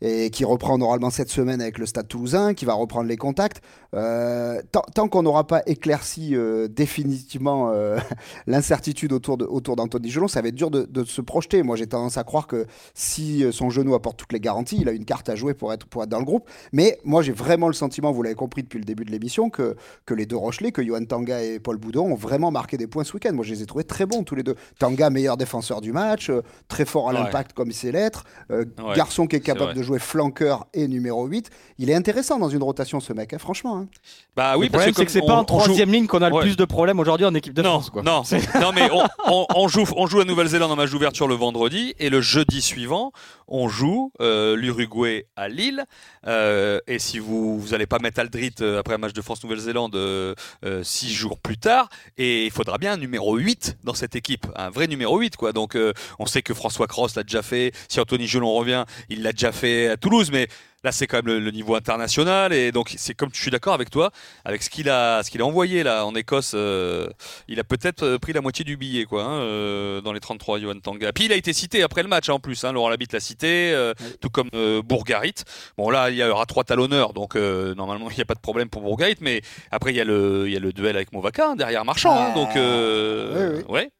et 0.01 0.29
qui 0.29 0.45
reprend 0.45 0.77
normalement 0.77 1.09
cette 1.09 1.29
semaine 1.29 1.61
avec 1.61 1.77
le 1.77 1.85
Stade 1.85 2.07
toulousain, 2.07 2.53
qui 2.53 2.65
va 2.65 2.73
reprendre 2.73 3.07
les 3.07 3.17
contacts. 3.17 3.61
Euh, 3.93 4.61
tant 4.71 4.81
tant 4.93 5.07
qu'on 5.07 5.23
n'aura 5.23 5.47
pas 5.47 5.61
éclairci 5.65 6.35
euh, 6.35 6.67
définitivement 6.67 7.71
euh, 7.73 7.97
l'incertitude 8.47 9.13
autour 9.13 9.37
de- 9.37 9.45
autour 9.45 9.75
d'Anthony 9.75 10.09
Gelon, 10.09 10.27
ça 10.27 10.41
va 10.41 10.49
être 10.49 10.55
dur 10.55 10.69
de, 10.71 10.83
de 10.83 11.03
se 11.03 11.21
projeter. 11.21 11.63
Moi, 11.63 11.75
j'ai 11.75 11.87
tendance 11.87 12.17
à 12.17 12.23
croire 12.23 12.47
que 12.47 12.65
si 12.93 13.43
son 13.51 13.69
genou 13.69 13.95
apporte 13.95 14.17
toutes 14.17 14.33
les 14.33 14.39
garanties, 14.39 14.77
il 14.81 14.89
a 14.89 14.91
une 14.91 15.05
carte 15.05 15.29
à 15.29 15.35
jouer 15.35 15.53
pour 15.53 15.73
être, 15.73 15.85
pour 15.87 16.03
être 16.03 16.09
dans 16.09 16.19
le 16.19 16.25
groupe. 16.25 16.49
Mais 16.73 16.99
moi, 17.03 17.21
j'ai 17.21 17.31
vraiment 17.31 17.67
le 17.67 17.73
sentiment, 17.73 18.11
vous 18.11 18.23
l'avez 18.23 18.35
compris 18.35 18.63
depuis 18.63 18.79
le 18.79 18.85
début 18.85 19.05
de 19.05 19.11
l'émission, 19.11 19.49
que, 19.49 19.75
que 20.05 20.13
les 20.13 20.25
deux 20.25 20.37
Rochelais, 20.37 20.71
que 20.71 20.83
Johan 20.83 21.05
Tanga 21.05 21.41
et 21.43 21.59
Paul 21.59 21.77
Boudon, 21.77 22.11
ont 22.11 22.15
vraiment 22.15 22.51
marqué 22.51 22.77
des 22.77 22.87
points 22.87 23.03
ce 23.03 23.13
week-end. 23.13 23.33
Moi, 23.33 23.45
je 23.45 23.53
les 23.53 23.63
ai 23.63 23.65
trouvés 23.65 23.83
très 23.83 24.05
bons 24.05 24.23
tous 24.23 24.35
les 24.35 24.43
deux. 24.43 24.55
Tanga, 24.79 25.09
meilleur 25.09 25.37
défenseur 25.37 25.81
du 25.81 25.91
match, 25.93 26.31
très 26.67 26.85
fort 26.85 27.09
à 27.09 27.13
Ouais. 27.13 27.19
l'impact 27.19 27.53
comme 27.53 27.69
il 27.69 27.73
sait 27.73 27.91
l'être. 27.91 28.25
Ouais, 28.49 28.65
garçon 28.95 29.27
qui 29.27 29.37
est 29.37 29.39
capable 29.39 29.71
vrai. 29.71 29.73
de 29.75 29.81
jouer 29.87 29.99
flanqueur 29.99 30.65
et 30.73 30.87
numéro 30.87 31.25
8. 31.25 31.49
Il 31.79 31.89
est 31.89 31.95
intéressant 31.95 32.37
dans 32.39 32.49
une 32.49 32.61
rotation, 32.63 32.99
ce 32.99 33.13
mec, 33.13 33.33
hein, 33.33 33.37
franchement. 33.39 33.77
hein. 33.77 33.87
Bah 34.35 34.55
oui, 34.57 34.65
le 34.67 34.71
problème, 34.71 34.93
c'est 34.95 35.05
que 35.05 35.11
c'est 35.11 35.19
comme 35.21 35.27
pas 35.29 35.33
on- 35.35 35.37
en 35.37 35.41
on 35.41 35.59
joue- 35.59 35.63
troisième 35.65 35.91
ligne 35.91 36.05
qu'on 36.07 36.21
a 36.21 36.29
le 36.29 36.39
plus 36.39 36.55
de 36.57 36.65
problèmes 36.65 36.99
aujourd'hui 36.99 37.25
en 37.25 37.33
équipe 37.33 37.53
de 37.53 37.61
non, 37.63 37.71
France. 37.71 37.89
Quoi. 37.89 38.03
non, 38.03 38.21
non, 38.61 38.71
mais 38.73 38.89
on, 38.91 39.03
on- 39.25 39.45
on 39.55 39.67
joue, 39.67 39.85
on 39.95 40.05
joue 40.05 40.19
à 40.19 40.25
Nouvelle-Zélande 40.25 40.71
en 40.71 40.75
match 40.75 40.91
d'ouverture 40.91 41.27
le 41.27 41.35
vendredi 41.35 41.95
et 41.99 42.09
le 42.09 42.21
jeudi 42.21 42.61
suivant, 42.61 43.11
on 43.47 43.67
joue 43.69 44.11
euh, 44.21 44.55
l'Uruguay 44.55 45.25
à 45.35 45.47
Lille. 45.47 45.85
Euh, 46.27 46.79
et 46.87 46.99
si 46.99 47.19
vous 47.19 47.59
vous 47.59 47.73
allez 47.73 47.85
pas 47.85 47.99
mettre 47.99 48.19
Aldrit 48.19 48.51
euh, 48.61 48.79
après 48.79 48.93
un 48.95 48.97
match 48.97 49.13
de 49.13 49.21
France-Nouvelle-Zélande 49.21 49.95
euh, 49.95 50.35
euh, 50.65 50.83
six 50.83 51.11
jours 51.13 51.39
plus 51.39 51.57
tard, 51.57 51.89
et 52.17 52.45
il 52.45 52.51
faudra 52.51 52.77
bien 52.77 52.93
un 52.93 52.97
numéro 52.97 53.37
8 53.37 53.77
dans 53.83 53.93
cette 53.93 54.15
équipe, 54.15 54.45
un 54.55 54.69
vrai 54.69 54.87
numéro 54.87 55.17
8 55.17 55.35
quoi. 55.37 55.53
Donc 55.53 55.75
euh, 55.75 55.93
on 56.19 56.25
sait 56.25 56.41
que 56.41 56.53
François 56.53 56.87
Cross 56.87 57.15
l'a 57.15 57.23
déjà 57.23 57.41
fait. 57.41 57.71
Si 57.87 57.99
Anthony 57.99 58.27
Gelon 58.27 58.53
revient, 58.53 58.85
il 59.09 59.23
l'a 59.23 59.31
déjà 59.31 59.51
fait 59.51 59.76
à 59.85 59.97
Toulouse, 59.97 60.29
mais 60.31 60.47
Là, 60.83 60.91
c'est 60.91 61.07
quand 61.07 61.17
même 61.17 61.25
le, 61.25 61.39
le 61.39 61.49
niveau 61.49 61.73
international 61.73 62.53
et 62.53 62.71
donc 62.71 62.93
c'est 62.97 63.15
comme 63.15 63.29
je 63.33 63.41
suis 63.41 63.49
d'accord 63.49 63.73
avec 63.73 63.89
toi, 63.89 64.11
avec 64.45 64.61
ce 64.61 64.69
qu'il 64.69 64.89
a, 64.89 65.23
ce 65.23 65.31
qu'il 65.31 65.41
a 65.41 65.45
envoyé 65.45 65.81
là 65.81 66.05
en 66.05 66.13
Écosse, 66.13 66.51
euh, 66.53 67.09
il 67.47 67.59
a 67.59 67.63
peut-être 67.63 68.03
euh, 68.03 68.17
pris 68.19 68.31
la 68.31 68.41
moitié 68.41 68.63
du 68.63 68.77
billet 68.77 69.05
quoi, 69.05 69.23
hein, 69.23 69.39
euh, 69.39 70.01
dans 70.01 70.13
les 70.13 70.19
33 70.19 70.59
Johan 70.59 70.79
Tanga. 70.79 71.11
Puis 71.13 71.25
il 71.25 71.31
a 71.31 71.35
été 71.35 71.51
cité 71.51 71.81
après 71.81 72.03
le 72.03 72.09
match 72.09 72.29
hein, 72.29 72.33
en 72.33 72.39
plus, 72.39 72.63
hein, 72.63 72.73
Laurent 72.73 72.89
Labitte 72.89 73.13
l'a 73.13 73.19
cité, 73.19 73.71
euh, 73.73 73.95
tout 74.21 74.29
comme 74.29 74.51
Bourgarit. 74.85 75.33
Bon 75.79 75.89
là, 75.89 76.11
il 76.11 76.15
y 76.17 76.23
aura 76.23 76.45
trois 76.45 76.63
talonneurs, 76.63 77.13
donc 77.13 77.33
normalement 77.35 78.09
il 78.11 78.15
n'y 78.15 78.21
a 78.21 78.25
pas 78.25 78.35
de 78.35 78.39
problème 78.39 78.69
pour 78.69 78.83
Bourgarit, 78.83 79.17
mais 79.19 79.41
après 79.71 79.93
il 79.93 79.97
y 79.97 80.01
a 80.01 80.05
le, 80.05 80.43
il 80.45 80.53
y 80.53 80.57
a 80.57 80.59
le 80.59 80.73
duel 80.73 80.95
avec 80.95 81.11
Movaca 81.11 81.49
hein, 81.49 81.55
derrière 81.55 81.85
Marchand, 81.85 82.13
hein, 82.15 82.27
Ah, 82.29 82.35
donc 82.35 82.49
oui, 82.53 83.63
oui. 83.67 83.73
ouais. 83.73 83.91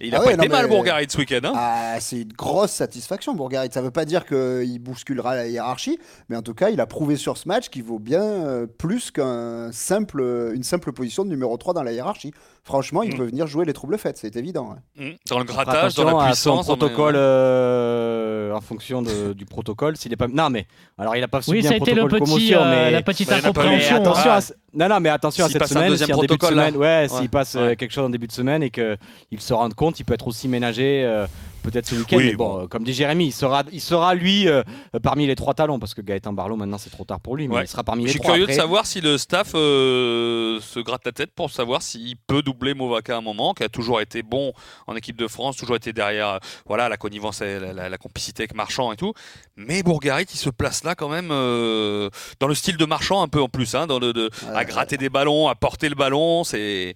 Et 0.00 0.08
il 0.08 0.14
a 0.14 0.18
Ah 0.18 0.20
pas 0.20 0.26
ouais, 0.26 0.34
été 0.34 0.46
non, 0.48 0.54
mal 0.54 0.66
mais- 0.66 0.76
Bourgarit 0.76 1.06
ce 1.08 1.16
week-end. 1.18 1.40
Hein. 1.44 1.52
Ah, 1.56 1.96
c'est 2.00 2.20
une 2.22 2.32
grosse 2.32 2.72
satisfaction, 2.72 3.34
Bourgarit. 3.34 3.68
Ça 3.72 3.80
ne 3.80 3.86
veut 3.86 3.90
pas 3.90 4.04
dire 4.04 4.26
qu'il 4.26 4.78
bousculera 4.78 5.34
la 5.36 5.46
hiérarchie, 5.48 5.98
mais 6.28 6.36
en 6.36 6.42
tout 6.42 6.52
cas, 6.54 6.68
il 6.70 6.80
a 6.80 6.86
prouvé 6.86 7.16
sur 7.16 7.36
ce 7.38 7.48
match 7.48 7.68
qu'il 7.70 7.82
vaut 7.82 7.98
bien 7.98 8.22
euh, 8.22 8.66
plus 8.66 9.10
qu'une 9.10 9.70
simple, 9.72 10.52
une 10.54 10.62
simple 10.64 10.92
position 10.92 11.24
de 11.24 11.30
numéro 11.30 11.56
3 11.56 11.72
dans 11.74 11.82
la 11.82 11.92
hiérarchie. 11.92 12.32
Franchement, 12.62 13.02
il 13.04 13.14
Mm. 13.14 13.16
peut 13.16 13.24
venir 13.24 13.46
jouer 13.46 13.64
les 13.64 13.72
troubles 13.72 13.96
faits, 13.96 14.18
c'est 14.18 14.34
évident. 14.36 14.74
hein. 14.76 14.80
Mmh. 14.96 15.10
Dans 15.30 15.38
le 15.38 15.44
grattage, 15.44 15.94
dans 15.94 16.04
la 16.18 16.26
puissance. 16.26 16.36
son 16.36 16.50
dans 16.54 16.58
le- 16.74 16.78
protocole 16.78 17.14
euh, 17.60 18.52
en 18.52 18.60
fonction 18.60 19.02
de- 19.02 19.32
du 19.32 19.44
protocole. 19.44 19.96
S'il 19.96 20.12
est 20.12 20.16
pas. 20.16 20.28
Non, 20.28 20.50
mais 20.50 20.66
alors 20.98 21.16
il 21.16 21.22
a 21.22 21.28
pas 21.28 21.42
subi 21.42 21.58
Oui, 21.58 21.62
ça 21.62 21.70
un 21.70 21.72
a 21.72 21.76
été 21.76 21.92
le 21.94 22.00
protocole 22.02 22.20
petit, 22.20 22.30
commotion, 22.50 22.60
euh, 22.62 22.70
mais 22.70 22.90
la 22.90 23.02
petite 23.02 23.28
pas 23.28 23.36
Mais 23.36 23.44
incompréhension. 23.44 23.96
hein. 23.96 24.00
attention 24.00 24.30
Ah. 24.30 24.34
à 24.36 24.40
ce- 24.40 24.52
Non, 24.74 24.88
non, 24.88 25.00
mais 25.00 25.08
attention 25.08 25.44
à 25.44 25.48
cette 25.48 25.58
passe 25.58 25.70
un 25.70 25.74
semaine, 25.76 25.88
deuxième 25.90 26.06
si 26.08 26.12
en 26.12 26.20
début 26.20 26.36
de 26.36 26.44
semaine, 26.44 26.76
ouais, 26.76 27.06
s'il 27.08 27.20
Ouais. 27.22 27.28
passe 27.28 27.54
Ouais. 27.54 27.76
quelque 27.76 27.92
chose 27.92 28.04
en 28.04 28.10
début 28.10 28.26
de 28.26 28.32
semaine 28.32 28.62
et 28.62 28.68
qu'il 28.70 28.98
se 29.38 29.54
rende 29.54 29.72
compte, 29.74 29.85
il 29.92 30.04
peut 30.04 30.14
être 30.14 30.26
aussi 30.28 30.48
ménagé 30.48 31.02
euh, 31.04 31.26
peut-être 31.62 31.86
ce 31.86 31.94
week-end. 31.96 32.16
Oui, 32.16 32.26
mais 32.26 32.34
bon, 32.36 32.54
bon. 32.58 32.62
euh, 32.62 32.66
comme 32.68 32.84
dit 32.84 32.92
Jérémy, 32.92 33.26
il 33.26 33.32
sera, 33.32 33.64
il 33.72 33.80
sera 33.80 34.14
lui 34.14 34.48
euh, 34.48 34.62
parmi 35.02 35.26
les 35.26 35.34
trois 35.34 35.54
talons 35.54 35.78
parce 35.78 35.94
que 35.94 36.00
Gaëtan 36.00 36.32
Barlow 36.32 36.56
maintenant 36.56 36.78
c'est 36.78 36.90
trop 36.90 37.04
tard 37.04 37.20
pour 37.20 37.36
lui, 37.36 37.48
mais 37.48 37.56
Ouais. 37.56 37.64
il 37.64 37.68
sera 37.68 37.82
parmi 37.84 38.02
Je 38.02 38.06
les 38.06 38.10
suis 38.12 38.20
trois. 38.20 38.32
curieux 38.34 38.44
Après, 38.44 38.54
de 38.56 38.60
savoir 38.60 38.86
si 38.86 39.00
le 39.00 39.18
staff 39.18 39.52
euh, 39.54 40.60
se 40.60 40.80
gratte 40.80 41.04
la 41.04 41.12
tête 41.12 41.30
pour 41.34 41.50
savoir 41.50 41.82
s'il 41.82 42.16
peut 42.16 42.42
doubler 42.42 42.74
Movaca 42.74 43.14
à 43.14 43.18
un 43.18 43.20
moment, 43.20 43.54
qui 43.54 43.62
a 43.64 43.68
toujours 43.68 44.00
été 44.00 44.22
bon 44.22 44.52
en 44.86 44.94
équipe 44.96 45.16
de 45.16 45.26
France, 45.28 45.56
toujours 45.56 45.76
été 45.76 45.92
derrière 45.92 46.38
voilà, 46.66 46.88
la 46.88 46.96
connivence 46.96 47.40
et 47.40 47.58
la, 47.58 47.72
la- 47.72 47.88
la 47.88 47.98
complicité 47.98 48.42
avec 48.44 48.54
Marchand 48.54 48.92
et 48.92 48.96
tout. 48.96 49.12
Mais 49.58 49.82
Bourgarit, 49.82 50.26
il 50.30 50.36
se 50.38 50.50
place 50.50 50.84
là 50.84 50.94
quand 50.94 51.08
même 51.08 51.30
euh, 51.30 52.10
dans 52.40 52.46
le 52.46 52.54
style 52.54 52.76
de 52.76 52.84
Marchand 52.84 53.22
un 53.22 53.28
peu 53.28 53.40
en 53.40 53.48
plus, 53.48 53.74
hein, 53.74 53.86
dans 53.86 53.98
le, 53.98 54.12
de- 54.12 54.30
à 54.52 54.58
Ouais. 54.58 54.64
gratter 54.66 54.98
des 54.98 55.08
ballons, 55.08 55.48
à 55.48 55.54
porter 55.54 55.88
le 55.88 55.94
ballon. 55.94 56.44
C'est, 56.44 56.94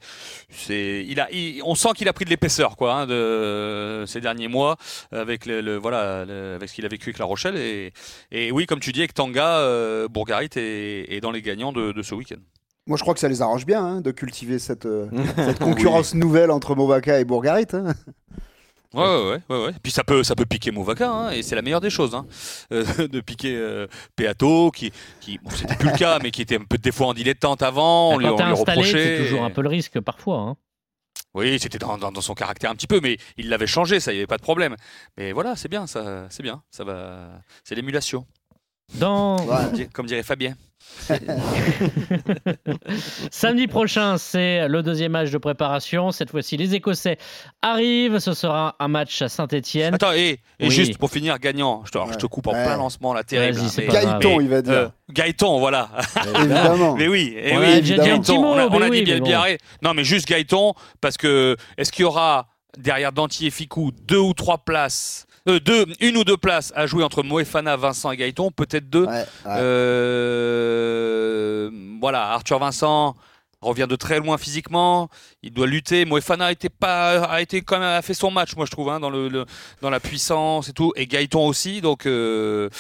c'est, 0.51 1.05
il 1.09 1.19
a, 1.21 1.31
il- 1.33 1.63
on 1.65 1.75
sent 1.75 1.89
qu'il 1.97 2.07
a 2.09 2.13
pris 2.13 2.27
de 2.27 2.31
l'épaisseur 2.31 2.77
quoi, 2.77 2.95
hein, 2.95 3.07
de, 3.07 4.05
ces 4.07 4.21
derniers 4.21 4.49
mois 4.49 4.77
avec 5.11 5.47
le, 5.47 5.63
le- 5.63 5.77
voilà, 5.79 6.25
le- 6.27 6.55
avec 6.57 6.69
ce 6.69 6.75
qu'il 6.75 6.85
a 6.85 6.89
vécu 6.89 7.09
avec 7.09 7.19
La 7.19 7.25
Rochelle. 7.25 7.57
Et, 7.57 7.93
et 8.31 8.53
oui, 8.53 8.67
comme 8.67 8.81
tu 8.81 8.93
dis, 8.93 9.01
avec 9.01 9.15
Tanga, 9.15 9.59
euh, 9.61 10.07
Bourgarit 10.09 10.51
est, 10.57 11.07
est 11.15 11.21
dans 11.23 11.31
les 11.31 11.41
gagnants 11.43 11.73
de, 11.73 11.93
de 11.93 12.03
ce 12.03 12.15
week-end. 12.15 12.41
Moi, 12.87 12.97
je 12.99 13.03
crois 13.03 13.15
que 13.15 13.21
ça 13.21 13.29
les 13.29 13.41
arrange 13.41 13.65
bien 13.65 13.83
hein, 13.85 14.01
de 14.03 14.11
cultiver 14.11 14.59
cette, 14.59 14.85
euh, 14.85 15.07
cette 15.37 15.61
concurrence 15.61 16.15
nouvelle 16.15 16.51
entre 16.51 16.75
Movaca 16.75 17.21
et 17.21 17.25
Bourgarit. 17.25 17.67
hein. 17.73 17.95
Ouais, 18.93 19.03
ouais, 19.03 19.23
ouais, 19.31 19.41
ouais, 19.57 19.65
ouais. 19.67 19.73
Puis 19.83 19.93
ça 19.93 20.03
peut, 20.03 20.25
ça 20.25 20.35
peut 20.35 20.47
piquer 20.47 20.73
Movaca, 20.73 21.09
hein, 21.11 21.31
et 21.31 21.43
c'est 21.43 21.55
la 21.55 21.63
meilleure 21.63 21.81
des 21.81 21.91
choses, 21.91 22.15
hein, 22.15 22.27
euh, 22.73 23.07
de 23.07 23.21
piquer 23.21 23.55
euh, 23.57 23.87
Peato, 24.17 24.71
qui, 24.73 24.91
qui 25.21 25.39
bon, 25.39 25.51
c'était 25.51 25.77
plus 25.77 25.91
le 25.93 25.97
cas, 25.97 26.19
mais 26.23 26.31
qui 26.33 26.43
était 26.43 26.57
un 26.57 26.65
peu 26.65 26.77
des 26.79 26.91
fois 26.93 27.07
en 27.09 27.15
dilettante 27.15 27.63
avant, 27.63 28.15
on 28.15 28.19
lui, 28.19 28.27
Quand 28.27 28.41
on 28.43 28.47
lui 28.47 28.53
reprochait. 28.53 29.17
c'est 29.17 29.23
toujours 29.25 29.45
un 29.45 29.51
peu 29.51 29.63
le 29.63 29.69
risque 29.69 30.01
parfois. 30.01 30.39
hein. 30.39 30.57
Oui, 31.35 31.59
c'était 31.61 31.79
dans, 31.79 31.97
dans- 31.99 32.11
dans 32.11 32.21
son 32.21 32.35
caractère 32.35 32.71
un 32.73 32.75
petit 32.75 32.89
peu, 32.89 32.99
mais 33.01 33.17
il 33.37 33.49
l'avait 33.49 33.67
changé, 33.69 34.01
ça 34.01 34.13
y 34.13 34.17
avait 34.17 34.27
pas 34.27 34.37
de 34.39 34.43
problème. 34.43 34.75
Mais 35.17 35.31
voilà, 35.31 35.55
c'est 35.55 35.69
bien, 35.69 35.87
ça, 35.87 36.27
c'est 36.31 36.43
bien, 36.43 36.63
ça 36.73 36.83
va, 36.83 37.29
c'est 37.63 37.77
l'émulation, 37.77 38.27
Dans... 38.95 39.39
Ouais. 39.47 39.89
Comme 39.93 40.07
dirait 40.07 40.23
Fabien. 40.23 40.55
Samedi 43.31 43.67
prochain, 43.67 44.19
c'est 44.19 44.67
le 44.69 44.83
deuxième 44.83 45.13
match 45.13 45.31
de 45.31 45.39
préparation. 45.39 46.11
Cette 46.11 46.31
fois-ci, 46.31 46.57
les 46.57 46.75
Écossais 46.75 47.19
arrivent. 47.63 48.19
Ce 48.19 48.33
sera 48.35 48.77
un 48.79 48.89
match 48.89 49.21
à 49.23 49.29
Saint-Etienne. 49.29 49.95
Attends, 49.95 50.13
et, 50.13 50.41
et 50.59 50.67
Oui. 50.67 50.71
juste 50.71 50.99
pour 50.99 51.11
finir, 51.11 51.39
gagnant, 51.39 51.83
je 51.85 51.91
te, 51.93 51.99
alors, 51.99 52.13
je 52.13 52.19
te 52.19 52.27
coupe 52.27 52.47
en 52.49 52.53
Ouais. 52.53 52.65
plein 52.65 52.77
lancement, 52.77 53.15
là, 53.15 53.23
terrible. 53.25 53.59
Hein, 53.61 53.69
mais- 53.77 53.87
grave. 53.87 54.05
Gaëton, 54.21 54.41
il 54.41 54.49
va 54.49 54.63
dire. 54.63 54.73
Euh, 54.73 54.89
Gaëton, 55.11 55.59
voilà. 55.59 55.91
Évidemment. 56.37 56.95
Mais 56.99 57.09
oui, 57.09 57.35
et 57.37 57.53
Gaëton, 57.53 58.45
on 58.45 58.59
a, 58.59 58.67
on 58.67 58.79
mais 58.79 58.87
a 58.87 58.89
oui, 58.89 58.99
dit 58.99 59.05
bien 59.05 59.19
bon. 59.19 59.25
Biarré. 59.27 59.59
Non, 59.83 59.95
mais 59.95 60.05
juste 60.05 60.27
Gaëton, 60.29 60.75
parce 61.01 61.17
que 61.17 61.57
est-ce 61.77 61.91
qu'il 61.93 62.03
y 62.03 62.07
aura 62.07 62.49
derrière 62.79 63.13
Danty 63.13 63.47
et 63.47 63.51
Ficou 63.51 63.91
deux 64.07 64.19
ou 64.19 64.33
trois 64.35 64.59
places, 64.59 65.27
euh, 65.49 65.59
deux, 65.61 65.87
une 66.01 66.17
ou 66.17 66.25
deux 66.25 66.37
places 66.37 66.73
à 66.77 66.87
jouer 66.87 67.03
entre 67.05 67.23
Moefana, 67.23 67.77
Vincent 67.77 68.11
et 68.13 68.17
Gaëton, 68.17 68.51
peut-être 68.51 68.89
deux. 68.91 69.05
Ouais, 69.07 69.25
ouais. 69.47 69.57
Euh, 70.31 71.71
voilà, 72.01 72.31
Arthur 72.33 72.59
Vincent 72.59 73.15
revient 73.63 73.87
de 73.87 73.95
très 73.97 74.19
loin 74.21 74.39
physiquement, 74.39 75.11
il 75.43 75.53
doit 75.53 75.67
lutter. 75.67 76.07
Moefana 76.07 76.47
a 76.47 76.53
été 76.53 76.71
pas, 76.71 77.25
a 77.25 77.43
été 77.43 77.61
quand 77.61 77.79
même 77.79 77.89
a 77.89 78.01
fait 78.01 78.15
son 78.15 78.31
match, 78.31 78.57
moi 78.57 78.65
je 78.65 78.71
trouve, 78.71 78.89
hein, 78.89 79.01
dans 79.01 79.11
le, 79.11 79.29
le- 79.29 79.45
dans 79.83 79.91
la 79.91 80.01
puissance 80.01 80.71
et 80.71 80.73
tout, 80.73 80.95
et 80.97 81.07
Gaëton 81.07 81.47
aussi, 81.47 81.83
donc. 81.83 82.07
euh, 82.07 82.71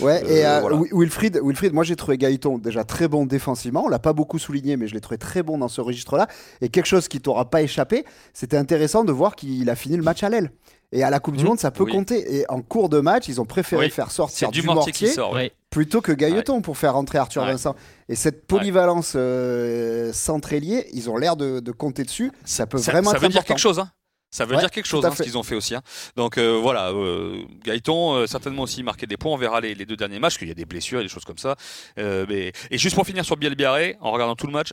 Ouais, 0.00 0.22
Euh, 0.24 0.56
et 0.56 0.60
voilà. 0.60 0.74
Wi- 0.76 0.88
Wilfried, 0.92 1.40
Wilfried, 1.40 1.72
moi 1.72 1.84
j'ai 1.84 1.94
trouvé 1.94 2.18
Gaëton 2.18 2.58
déjà 2.58 2.82
très 2.82 3.06
bon 3.06 3.26
défensivement. 3.26 3.84
On 3.84 3.88
l'a 3.88 4.00
pas 4.00 4.12
beaucoup 4.12 4.40
souligné, 4.40 4.76
mais 4.76 4.88
je 4.88 4.94
l'ai 4.94 5.00
trouvé 5.00 5.18
très 5.18 5.44
bon 5.44 5.56
dans 5.58 5.68
ce 5.68 5.80
registre-là. 5.80 6.26
Et 6.60 6.68
quelque 6.68 6.86
chose 6.86 7.06
qui 7.06 7.20
t'aura 7.20 7.48
pas 7.48 7.62
échappé, 7.62 8.04
c'était 8.32 8.56
intéressant 8.56 9.04
de 9.04 9.12
voir 9.12 9.36
qu'il 9.36 9.70
a 9.70 9.76
fini 9.76 9.96
le 9.96 10.02
match 10.02 10.24
à 10.24 10.30
l'aile. 10.30 10.50
Et 10.92 11.02
à 11.02 11.10
la 11.10 11.18
Coupe 11.20 11.36
du 11.36 11.42
Mhm. 11.42 11.48
Monde, 11.50 11.58
ça 11.58 11.70
peut 11.70 11.84
Oui. 11.84 11.92
compter. 11.92 12.36
Et 12.36 12.48
en 12.50 12.62
cours 12.62 12.88
de 12.88 13.00
match, 13.00 13.26
ils 13.28 13.40
ont 13.40 13.44
préféré 13.46 13.86
Oui. 13.86 13.90
faire 13.90 14.10
sortir 14.12 14.50
du 14.50 14.60
du 14.60 14.66
mortier 14.66 14.92
qui 14.92 15.04
mortier 15.04 15.14
sort. 15.16 15.32
ouais. 15.32 15.42
Ouais. 15.44 15.52
plutôt 15.70 16.00
que 16.00 16.12
Gaëton 16.12 16.62
pour 16.62 16.76
faire 16.78 16.92
rentrer 16.94 17.18
Arthur 17.18 17.42
Ouais. 17.42 17.50
Vincent. 17.50 17.74
Et 18.08 18.14
cette 18.14 18.46
polyvalence 18.46 19.14
euh, 19.16 20.12
centre-ailier, 20.12 20.86
ils 20.92 21.10
ont 21.10 21.16
l'air 21.16 21.34
de, 21.36 21.58
de 21.58 21.72
compter 21.72 22.04
dessus. 22.04 22.30
Ça 22.44 22.66
peut 22.66 22.78
Ça, 22.78 22.92
vraiment 22.92 23.10
ça 23.10 23.16
être 23.16 23.22
veut 23.22 23.28
dire 23.28 23.44
quelque 23.44 23.58
chose, 23.58 23.80
hein. 23.80 23.90
Ça 24.30 24.44
veut 24.44 24.54
Ouais, 24.54 24.60
dire 24.60 24.70
quelque 24.72 24.86
chose, 24.86 25.04
hein, 25.06 25.12
ce 25.16 25.22
qu'ils 25.22 25.38
ont 25.38 25.42
fait 25.44 25.54
aussi. 25.54 25.74
hein. 25.76 25.82
Donc 26.16 26.38
euh, 26.38 26.58
voilà, 26.60 26.90
euh, 26.90 27.42
Gaëton, 27.64 28.14
euh, 28.14 28.26
certainement 28.26 28.62
aussi 28.62 28.82
marqué 28.82 29.06
des 29.06 29.16
points. 29.16 29.32
On 29.32 29.36
verra 29.36 29.60
les, 29.60 29.74
les 29.76 29.86
deux 29.86 29.96
derniers 29.96 30.18
matchs, 30.18 30.38
qu'il 30.38 30.48
y 30.48 30.50
a 30.50 30.54
des 30.54 30.64
blessures 30.64 30.98
et 31.00 31.02
des 31.04 31.08
choses 31.08 31.24
comme 31.24 31.38
ça. 31.38 31.54
Euh, 31.98 32.26
mais... 32.28 32.52
Et 32.72 32.78
juste 32.78 32.94
pour 32.96 33.06
finir 33.06 33.24
sur 33.24 33.36
Biel 33.36 33.54
Biarré, 33.56 33.96
en 34.00 34.10
regardant 34.12 34.34
tout 34.36 34.46
le 34.48 34.52
match, 34.52 34.70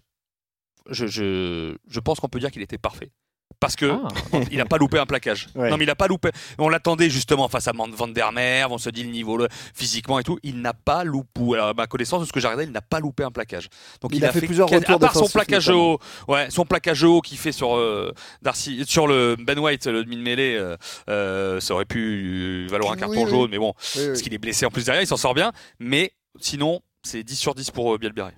je, 0.90 1.06
je, 1.06 1.76
je 1.88 2.00
pense 2.00 2.20
qu'on 2.20 2.28
peut 2.30 2.40
dire 2.40 2.50
qu'il 2.52 2.64
était 2.64 2.80
parfait. 2.80 3.12
Parce 3.60 3.76
que 3.76 3.86
Ah. 3.92 4.08
il 4.52 4.58
n'a 4.58 4.66
pas 4.66 4.78
loupé 4.78 4.98
un 4.98 5.06
plaquage. 5.06 5.48
Ouais. 5.56 5.70
Non, 5.70 5.78
mais 5.78 5.84
il 5.84 5.88
n'a 5.88 5.96
pas 5.96 6.08
loupé. 6.08 6.30
On 6.58 6.70
l'attendait 6.70 7.10
justement 7.10 7.48
face 7.48 7.68
à 7.68 7.72
Van 7.74 8.08
der 8.08 8.32
Merwe. 8.32 8.72
On 8.72 8.78
se 8.78 8.90
dit 8.90 9.04
le 9.04 9.10
niveau 9.12 9.38
le- 9.38 9.48
physiquement 9.74 10.20
et 10.20 10.24
tout. 10.24 10.40
Il 10.44 10.62
n'a 10.62 10.74
pas 10.74 11.04
loupé. 11.04 11.42
Alors, 11.54 11.68
à 11.70 11.74
ma 11.74 11.88
connaissance 11.88 12.22
de 12.22 12.26
ce 12.26 12.32
que 12.32 12.40
j'ai 12.40 12.48
regardé, 12.48 12.66
il 12.66 12.72
n'a 12.72 12.82
pas 12.82 13.00
loupé 13.00 13.24
un 13.24 13.32
plaquage. 13.32 13.70
Donc 14.02 14.12
Il 14.14 14.24
a 14.26 14.32
fait 14.32 14.42
plusieurs 14.42 14.68
quasi- 14.70 14.82
retours 14.86 14.96
À 14.96 15.00
part 15.00 15.14
son 15.16 15.28
plaquage 15.28 15.70
haut, 15.70 16.00
ouais, 16.28 16.50
son 16.50 16.66
plaquage 16.66 17.04
haut 17.04 17.22
qu'il 17.22 17.38
fait 17.38 17.52
sur 17.52 17.76
euh, 17.76 18.14
Darcy, 18.42 18.84
sur 18.88 19.08
le 19.08 19.36
Ben 19.40 19.58
White, 19.60 19.88
le 19.88 20.04
demi 20.04 20.16
de 20.18 20.22
mêlée, 20.22 20.56
euh, 20.58 20.76
euh, 21.10 21.60
ça 21.60 21.74
aurait 21.74 21.86
pu 21.86 22.68
valoir 22.70 22.94
un 22.94 22.98
carton 22.98 23.24
oui. 23.24 23.30
jaune. 23.30 23.50
Mais 23.52 23.58
bon, 23.58 23.74
Oui, 23.96 24.02
oui. 24.02 24.08
parce 24.08 24.22
qu'il 24.22 24.34
est 24.34 24.38
blessé 24.38 24.66
en 24.66 24.70
plus 24.72 24.86
derrière, 24.86 25.02
il 25.04 25.08
s'en 25.08 25.18
sort 25.18 25.34
bien. 25.34 25.52
Mais 25.80 26.14
sinon, 26.40 26.82
c'est 27.04 27.24
10 27.24 27.36
sur 27.36 27.56
10 27.56 27.72
pour 27.72 27.94
euh, 27.94 27.98
Bielbiaré. 27.98 28.34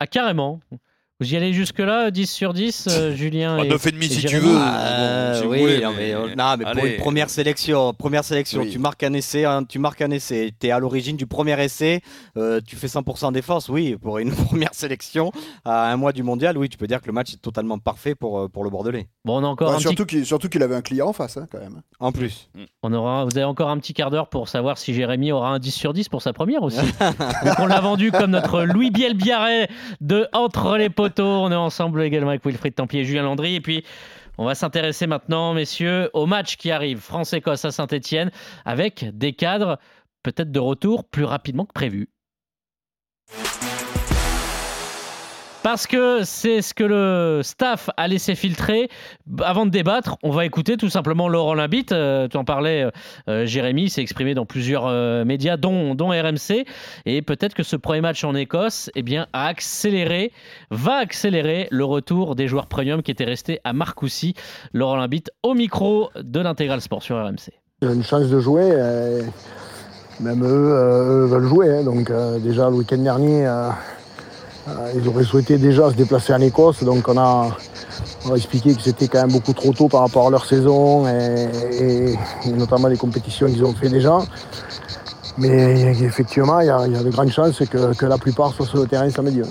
Ah, 0.00 0.06
carrément. 0.06 0.60
Vous 1.22 1.32
y 1.34 1.36
allez 1.36 1.52
jusque-là, 1.52 2.10
10 2.10 2.26
sur 2.28 2.52
10, 2.52 2.88
euh, 2.90 3.12
Julien 3.14 3.58
Ah, 3.60 3.64
et- 3.64 3.68
9,5 3.68 4.02
et 4.02 4.08
si 4.08 4.24
tu 4.26 4.38
veux. 4.38 4.56
Ah, 4.58 5.30
bon, 5.34 5.38
si 5.38 5.44
vous 5.46 5.52
oui, 5.52 5.60
voulez, 5.60 5.80
non, 5.80 5.92
mais, 5.96 6.12
euh, 6.12 6.34
non, 6.36 6.56
mais 6.58 6.64
pour 6.74 6.84
une 6.84 6.96
première 6.96 7.30
sélection, 7.30 7.94
première 7.94 8.24
sélection, 8.24 8.62
Oui. 8.62 8.70
tu 8.70 8.80
marques 8.80 9.04
un 9.04 9.12
essai, 9.12 9.44
hein, 9.44 9.62
tu 9.62 9.78
marques 9.78 10.02
un 10.02 10.10
essai, 10.10 10.52
tu 10.58 10.66
es 10.66 10.72
à 10.72 10.80
l'origine 10.80 11.16
du 11.16 11.28
premier 11.28 11.62
essai, 11.62 12.00
euh, 12.36 12.60
tu 12.66 12.74
fais 12.74 12.88
100% 12.88 13.30
défense, 13.30 13.68
oui, 13.68 13.96
pour 14.02 14.18
une 14.18 14.32
première 14.34 14.74
sélection 14.74 15.30
à 15.64 15.92
un 15.92 15.96
mois 15.96 16.10
du 16.12 16.24
mondial, 16.24 16.58
oui, 16.58 16.68
tu 16.68 16.76
peux 16.76 16.88
dire 16.88 17.00
que 17.00 17.06
le 17.06 17.12
match 17.12 17.34
est 17.34 17.40
totalement 17.40 17.78
parfait 17.78 18.16
pour, 18.16 18.40
euh, 18.40 18.48
pour 18.48 18.64
le 18.64 18.70
Bordelais. 18.70 19.06
Bon, 19.24 19.40
on 19.40 19.44
a 19.44 19.46
encore 19.46 19.68
Ouais, 19.68 19.74
un 19.74 19.78
petit 19.78 19.82
surtout 19.86 20.04
qu'il 20.06 20.26
surtout 20.26 20.48
qu'il 20.48 20.64
avait 20.64 20.74
un 20.74 20.82
client 20.82 21.06
en 21.06 21.12
face, 21.12 21.36
hein, 21.36 21.46
quand 21.52 21.60
même. 21.60 21.82
En 22.00 22.10
plus. 22.10 22.50
On 22.82 22.92
aura, 22.92 23.24
vous 23.26 23.36
avez 23.38 23.44
encore 23.44 23.70
un 23.70 23.78
petit 23.78 23.94
quart 23.94 24.10
d'heure 24.10 24.26
pour 24.28 24.48
savoir 24.48 24.76
si 24.76 24.92
Jérémy 24.92 25.30
aura 25.30 25.50
un 25.50 25.60
10 25.60 25.70
sur 25.70 25.92
10 25.92 26.08
pour 26.08 26.20
sa 26.20 26.32
première 26.32 26.64
aussi. 26.64 26.78
Donc 27.46 27.54
on 27.60 27.66
l'a 27.66 27.80
vendu 27.80 28.10
comme 28.10 28.32
notre 28.32 28.64
Louis 28.64 28.90
Bielbiaré 28.90 29.68
de 30.00 30.26
Entre 30.32 30.76
les 30.78 30.90
poteaux. 31.12 31.24
On 31.24 31.50
est 31.50 31.56
ensemble 31.56 32.02
également 32.02 32.30
avec 32.30 32.44
Wilfried 32.44 32.74
Tempier 32.74 33.00
et 33.00 33.04
Julien 33.04 33.22
Landry. 33.22 33.54
Et 33.54 33.60
puis 33.60 33.84
on 34.38 34.44
va 34.44 34.54
s'intéresser 34.54 35.06
maintenant, 35.06 35.54
messieurs, 35.54 36.10
au 36.14 36.26
match 36.26 36.56
qui 36.56 36.70
arrive, 36.70 36.98
France-Écosse 36.98 37.64
à 37.64 37.70
Saint-Etienne, 37.70 38.30
avec 38.64 39.04
des 39.16 39.34
cadres 39.34 39.78
peut-être 40.22 40.50
de 40.50 40.60
retour 40.60 41.04
plus 41.04 41.24
rapidement 41.24 41.64
que 41.66 41.72
prévu. 41.72 42.08
Parce 45.62 45.86
que 45.86 46.24
c'est 46.24 46.60
ce 46.60 46.74
que 46.74 46.82
le 46.82 47.40
staff 47.44 47.88
a 47.96 48.08
laissé 48.08 48.34
filtrer. 48.34 48.88
Avant 49.44 49.64
de 49.64 49.70
débattre, 49.70 50.16
on 50.24 50.30
va 50.30 50.44
écouter 50.44 50.76
tout 50.76 50.88
simplement 50.88 51.28
Laurent 51.28 51.54
Labitte. 51.54 51.92
Euh, 51.92 52.26
tu 52.26 52.36
en 52.36 52.44
parlais, 52.44 52.82
euh, 52.82 52.90
euh, 53.28 53.46
Jérémy 53.46 53.88
s'est 53.88 54.02
exprimé 54.02 54.34
dans 54.34 54.44
plusieurs 54.44 54.90
médias, 55.24 55.56
dont, 55.56 55.94
dont 55.94 56.08
RMC. 56.08 56.66
Et 57.06 57.22
peut-être 57.22 57.54
que 57.54 57.62
ce 57.62 57.76
premier 57.76 58.00
match 58.00 58.24
en 58.24 58.34
Écosse 58.34 58.90
eh 58.96 59.02
bien, 59.02 59.28
a 59.32 59.46
accéléré, 59.46 60.32
va 60.72 60.96
accélérer 60.96 61.68
le 61.70 61.84
retour 61.84 62.34
des 62.34 62.48
joueurs 62.48 62.66
premium 62.66 63.00
qui 63.00 63.12
étaient 63.12 63.24
restés 63.24 63.60
à 63.62 63.72
Marcoussis. 63.72 64.34
Laurent 64.72 64.96
Labitte 64.96 65.30
au 65.44 65.54
micro 65.54 66.10
de 66.20 66.40
l'Intégral 66.40 66.80
Sport 66.80 67.04
sur 67.04 67.16
RMC. 67.16 67.52
Une 67.82 68.02
chance 68.02 68.28
de 68.28 68.40
jouer. 68.40 68.68
même 70.18 70.44
eux, 70.44 70.72
eux 70.72 71.26
veulent 71.26 71.46
jouer. 71.46 71.70
hein. 71.70 71.84
Donc 71.84 72.10
déjà 72.42 72.68
le 72.68 72.76
week-end 72.76 72.98
dernier, 72.98 73.46
ils 74.94 75.08
auraient 75.08 75.24
souhaité 75.24 75.58
déjà 75.58 75.90
se 75.90 75.94
déplacer 75.94 76.32
en 76.32 76.40
Écosse. 76.40 76.82
Donc 76.84 77.08
on 77.08 77.16
a, 77.18 77.48
on 78.26 78.32
a 78.32 78.36
expliqué 78.36 78.74
que 78.74 78.82
c'était 78.82 79.08
quand 79.08 79.20
même 79.22 79.32
beaucoup 79.32 79.52
trop 79.52 79.72
tôt 79.72 79.88
par 79.88 80.00
rapport 80.00 80.26
à 80.26 80.30
leur 80.30 80.44
saison 80.44 81.06
et, 81.08 81.48
et- 81.80 82.12
et 82.46 82.52
notamment 82.52 82.88
les 82.88 82.96
compétitions 82.96 83.46
qu'ils 83.46 83.64
ont 83.64 83.74
fait 83.74 83.88
déjà. 83.88 84.18
Mais 85.38 85.92
effectivement, 86.02 86.60
il 86.60 86.64
y, 86.64 86.68
y 86.68 86.70
a 86.96 87.02
de 87.02 87.10
grandes 87.10 87.30
chances 87.32 87.58
que, 87.58 87.94
que 87.94 88.06
la 88.06 88.18
plupart 88.18 88.52
soient 88.52 88.66
sur 88.66 88.78
le 88.78 88.86
terrain 88.86 89.08
samedi. 89.10 89.42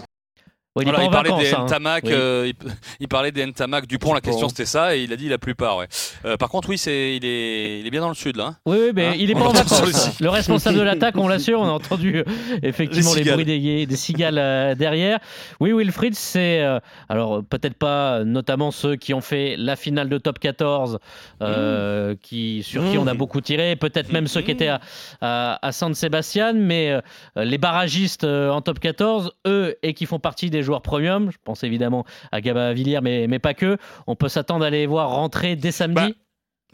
Hein. 0.76 0.82
Ouais, 0.84 0.84
il 0.86 1.10
parlait 1.12 1.30
vacances. 1.30 1.44
des 1.44 1.54
hein. 1.54 1.66
Ntamak, 1.66 2.04
Oui. 2.06 2.12
euh, 2.14 2.48
il, 2.48 2.72
il 3.02 3.08
parlait 3.10 3.32
des 3.32 3.46
Ntamak 3.46 3.88
Dupont, 3.88 4.14
la 4.14 4.22
question 4.22 4.48
c'était 4.48 4.66
ça, 4.66 4.96
et 4.96 5.04
il 5.04 5.12
a 5.12 5.18
dit 5.18 5.28
la 5.28 5.38
plupart. 5.38 5.78
Ouais. 5.78 5.88
Euh, 6.26 6.38
par 6.38 6.50
contre, 6.50 6.70
oui, 6.70 6.78
c'est, 6.78 7.16
il, 7.18 7.26
est, 7.26 7.80
il 7.82 7.88
est 7.88 7.90
bien 7.90 8.00
dans 8.02 8.08
le 8.10 8.16
sud 8.16 8.38
là. 8.38 8.46
hein. 8.46 8.56
Oui, 8.66 8.78
oui, 8.86 8.92
mais 8.96 9.08
Hein 9.08 9.14
il 9.18 9.30
est 9.32 9.36
On 9.36 9.40
pas 9.40 9.46
en 9.48 9.52
vacances. 9.52 9.86
le 9.86 9.92
site. 9.92 10.20
Le 10.22 10.30
responsable 10.30 10.78
de 10.78 10.82
l'attaque, 10.84 11.18
on 11.18 11.28
l'assure, 11.28 11.60
on 11.60 11.66
a 11.68 11.72
entendu 11.72 12.18
euh, 12.20 12.24
effectivement 12.64 13.14
Les 13.14 13.24
bruits 13.24 13.44
des, 13.46 13.86
des 13.86 13.96
cigales 13.98 14.38
euh, 14.38 14.76
derrière. 14.76 15.20
Oui, 15.60 15.74
Wilfried, 15.74 16.16
c'est 16.16 16.64
alors 17.10 17.44
peut-être 17.44 17.76
pas 17.76 18.24
notamment 18.24 18.72
ceux 18.72 18.96
qui 18.96 19.14
ont 19.14 19.22
fait 19.22 19.56
la 19.58 19.76
finale 19.76 20.08
de 20.10 20.18
top 20.18 20.40
14, 20.40 21.00
euh, 21.42 22.16
qui, 22.22 22.64
sur 22.64 22.84
qui 22.90 22.98
on 22.98 23.08
a 23.08 23.14
Mmh. 23.14 23.18
beaucoup 23.18 23.42
tiré, 23.42 23.76
peut-être 23.76 24.12
même 24.14 24.28
ceux 24.28 24.42
qui 24.42 24.52
étaient 24.52 24.70
à, 24.70 24.80
à, 25.20 25.60
à 25.68 25.72
San 25.74 25.94
Sebastian, 25.94 26.54
mais 26.56 26.98
les 27.36 27.58
barragistes 27.58 28.24
en 28.24 28.62
top 28.62 28.80
14, 28.80 29.32
eux, 29.48 29.76
et 29.84 29.94
qui 29.94 30.06
font 30.06 30.20
partie 30.20 30.50
des 30.50 30.61
joueurs 30.64 30.82
premium, 30.82 31.32
je 31.32 31.38
pense 31.44 31.64
évidemment 31.64 32.06
à 32.32 32.42
Gaba 32.42 32.74
Villiers, 32.74 33.02
mais, 33.02 33.40
pas 33.40 33.54
que, 33.54 33.78
on 34.08 34.16
peut 34.16 34.30
s'attendre 34.30 34.66
à 34.66 34.70
les 34.70 34.86
voir 34.86 35.10
rentrer 35.10 35.56
dès 35.56 35.72
samedi. 35.72 35.96
Bah, 35.96 36.10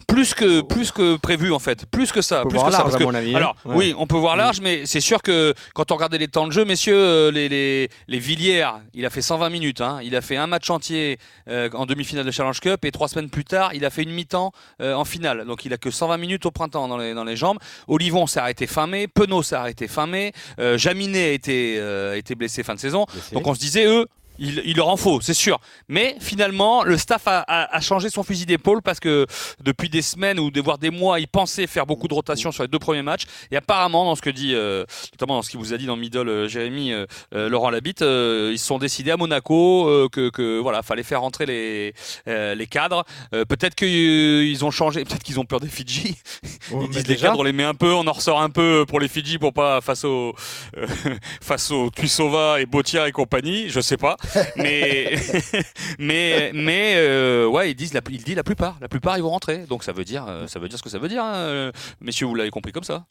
Plus 0.05 0.33
que, 0.33 0.61
plus 0.61 0.91
que 0.91 1.17
prévu 1.17 1.51
en 1.51 1.59
fait, 1.59 1.85
plus 1.87 2.11
que 2.11 2.21
ça. 2.21 2.39
On 2.41 2.43
peut 2.43 2.49
Plus 2.49 2.55
voir 2.59 2.67
que 2.67 2.71
ça 2.71 2.77
large, 2.79 2.91
parce 2.91 2.95
à 2.95 2.99
que- 2.99 3.03
mon 3.03 3.13
avis, 3.13 3.35
alors 3.35 3.55
Ouais. 3.65 3.75
oui, 3.75 3.95
on 3.97 4.07
peut 4.07 4.15
voir 4.15 4.37
large, 4.37 4.61
mais 4.61 4.85
c'est 4.85 5.01
sûr 5.01 5.21
que 5.21 5.53
quand 5.73 5.91
on 5.91 5.95
regardait 5.95 6.17
les 6.17 6.27
temps 6.29 6.47
de 6.47 6.51
jeu, 6.53 6.63
messieurs, 6.65 6.95
euh, 6.97 7.31
les, 7.31 7.49
les, 7.49 7.89
les 8.07 8.19
Villiers, 8.19 8.67
il 8.93 9.05
a 9.05 9.09
fait 9.09 9.21
120 9.21 9.49
minutes. 9.49 9.81
hein. 9.81 9.99
Il 10.03 10.15
a 10.15 10.21
fait 10.21 10.37
un 10.37 10.47
match 10.47 10.69
entier 10.69 11.17
euh, 11.49 11.69
en 11.73 11.85
demi-finale 11.85 12.25
de 12.25 12.31
Challenge 12.31 12.59
Cup 12.59 12.85
et 12.85 12.91
trois 12.91 13.07
semaines 13.09 13.29
plus 13.29 13.43
tard, 13.43 13.71
il 13.73 13.83
a 13.85 13.89
fait 13.89 14.03
une 14.03 14.11
mi-temps 14.11 14.51
euh, 14.81 14.93
en 14.93 15.03
finale. 15.03 15.45
Donc 15.45 15.65
il 15.65 15.73
a 15.73 15.77
que 15.77 15.91
120 15.91 16.17
minutes 16.17 16.45
au 16.45 16.51
printemps 16.51 16.87
dans 16.87 16.97
les, 16.97 17.13
dans 17.13 17.25
les 17.25 17.35
jambes. 17.35 17.57
Olivon 17.87 18.27
s'est 18.27 18.39
arrêté 18.39 18.65
fin 18.65 18.87
mai, 18.87 19.07
Penaud 19.07 19.43
s'est 19.43 19.55
arrêté 19.55 19.87
fin 19.89 20.07
mai, 20.07 20.31
euh, 20.59 20.77
Jaminet 20.77 21.25
a 21.25 21.31
été, 21.33 21.81
a 21.81 22.15
été 22.15 22.35
blessé 22.35 22.63
fin 22.63 22.75
de 22.75 22.79
saison. 22.79 23.05
Donc 23.33 23.45
on 23.45 23.53
se 23.53 23.59
disait, 23.59 23.85
eux, 23.85 24.05
il, 24.39 24.61
il 24.65 24.77
leur 24.77 24.87
en 24.89 24.97
faut, 24.97 25.19
c'est 25.21 25.33
sûr. 25.33 25.59
Mais 25.87 26.15
finalement, 26.19 26.83
le 26.83 26.97
staff 26.97 27.27
a, 27.27 27.39
a- 27.39 27.75
a 27.75 27.81
changé 27.81 28.09
son 28.09 28.23
fusil 28.23 28.45
d'épaule 28.45 28.81
parce 28.81 28.99
que 28.99 29.25
depuis 29.63 29.89
des 29.89 30.01
semaines 30.01 30.39
ou 30.39 30.51
des, 30.51 30.61
voire 30.61 30.77
des 30.77 30.89
mois, 30.91 31.19
il 31.19 31.27
pensait 31.27 31.67
faire 31.67 31.85
beaucoup 31.85 32.07
de 32.07 32.13
rotation 32.13 32.51
sur 32.51 32.63
les 32.63 32.69
deux 32.69 32.79
premiers 32.79 33.01
matchs. 33.01 33.23
Et 33.51 33.57
apparemment, 33.57 34.05
dans 34.05 34.15
ce 34.15 34.21
que 34.21 34.29
dit, 34.29 34.53
euh, 34.53 34.85
notamment 35.13 35.35
dans 35.37 35.41
ce 35.41 35.49
qu'il 35.49 35.59
vous 35.59 35.73
a 35.73 35.77
dit 35.77 35.85
dans 35.85 35.95
Middle, 35.95 36.29
euh, 36.29 36.47
Jérémy, 36.47 36.93
euh, 36.93 37.05
euh, 37.33 37.49
Laurent 37.49 37.69
Labitte, 37.69 38.01
euh, 38.01 38.51
ils 38.53 38.59
se 38.59 38.65
sont 38.65 38.77
décidés 38.77 39.11
à 39.11 39.17
Monaco 39.17 39.87
euh, 39.87 40.07
que, 40.11 40.29
que 40.29 40.59
voilà, 40.59 40.83
fallait 40.83 41.03
faire 41.03 41.21
rentrer 41.21 41.45
les, 41.45 41.93
euh, 42.27 42.55
les 42.55 42.67
cadres. 42.67 43.03
Euh, 43.33 43.45
peut-être 43.45 43.75
qu'ils 43.75 44.63
ont 44.65 44.71
changé, 44.71 45.03
peut-être 45.03 45.23
qu'ils 45.23 45.39
ont 45.39 45.45
peur 45.45 45.59
des 45.59 45.67
Fidji. 45.67 46.15
Oh, 46.71 46.81
Ils 46.83 46.89
disent 46.89 47.07
les 47.07 47.15
cadres, 47.17 47.39
on 47.39 47.43
les 47.43 47.53
met 47.53 47.63
un 47.63 47.73
peu, 47.73 47.93
on 47.93 48.05
en 48.07 48.11
ressort 48.11 48.41
un 48.41 48.49
peu 48.49 48.85
pour 48.87 48.99
les 48.99 49.07
Fidji 49.07 49.37
pour 49.37 49.53
pas 49.53 49.81
face 49.81 50.03
au 50.03 50.33
euh, 50.77 50.85
face 51.41 51.71
aux 51.71 51.89
Tuisova 51.89 52.61
et 52.61 52.65
Botia 52.65 53.07
et 53.07 53.11
compagnie, 53.11 53.69
je 53.69 53.79
sais 53.79 53.97
pas, 53.97 54.17
mais 54.55 55.15
mais 55.99 56.51
mais 56.53 56.93
euh, 56.97 57.47
ouais 57.47 57.71
ils 57.71 57.75
disent 57.75 57.93
il 58.09 58.23
dit 58.23 58.35
la 58.35 58.43
plupart, 58.43 58.77
la 58.81 58.87
plupart 58.87 59.17
ils 59.17 59.23
vont 59.23 59.29
rentrer, 59.29 59.59
donc 59.67 59.83
ça 59.83 59.91
veut 59.91 60.03
dire 60.03 60.25
euh, 60.27 60.47
ça 60.47 60.59
veut 60.59 60.69
dire 60.69 60.77
ce 60.77 60.83
que 60.83 60.89
ça 60.89 60.99
veut 60.99 61.09
dire, 61.09 61.23
hein, 61.23 61.35
euh, 61.35 61.71
messieurs 62.01 62.27
vous 62.27 62.35
l'avez 62.35 62.49
compris 62.49 62.71
comme 62.71 62.83
ça. 62.83 63.05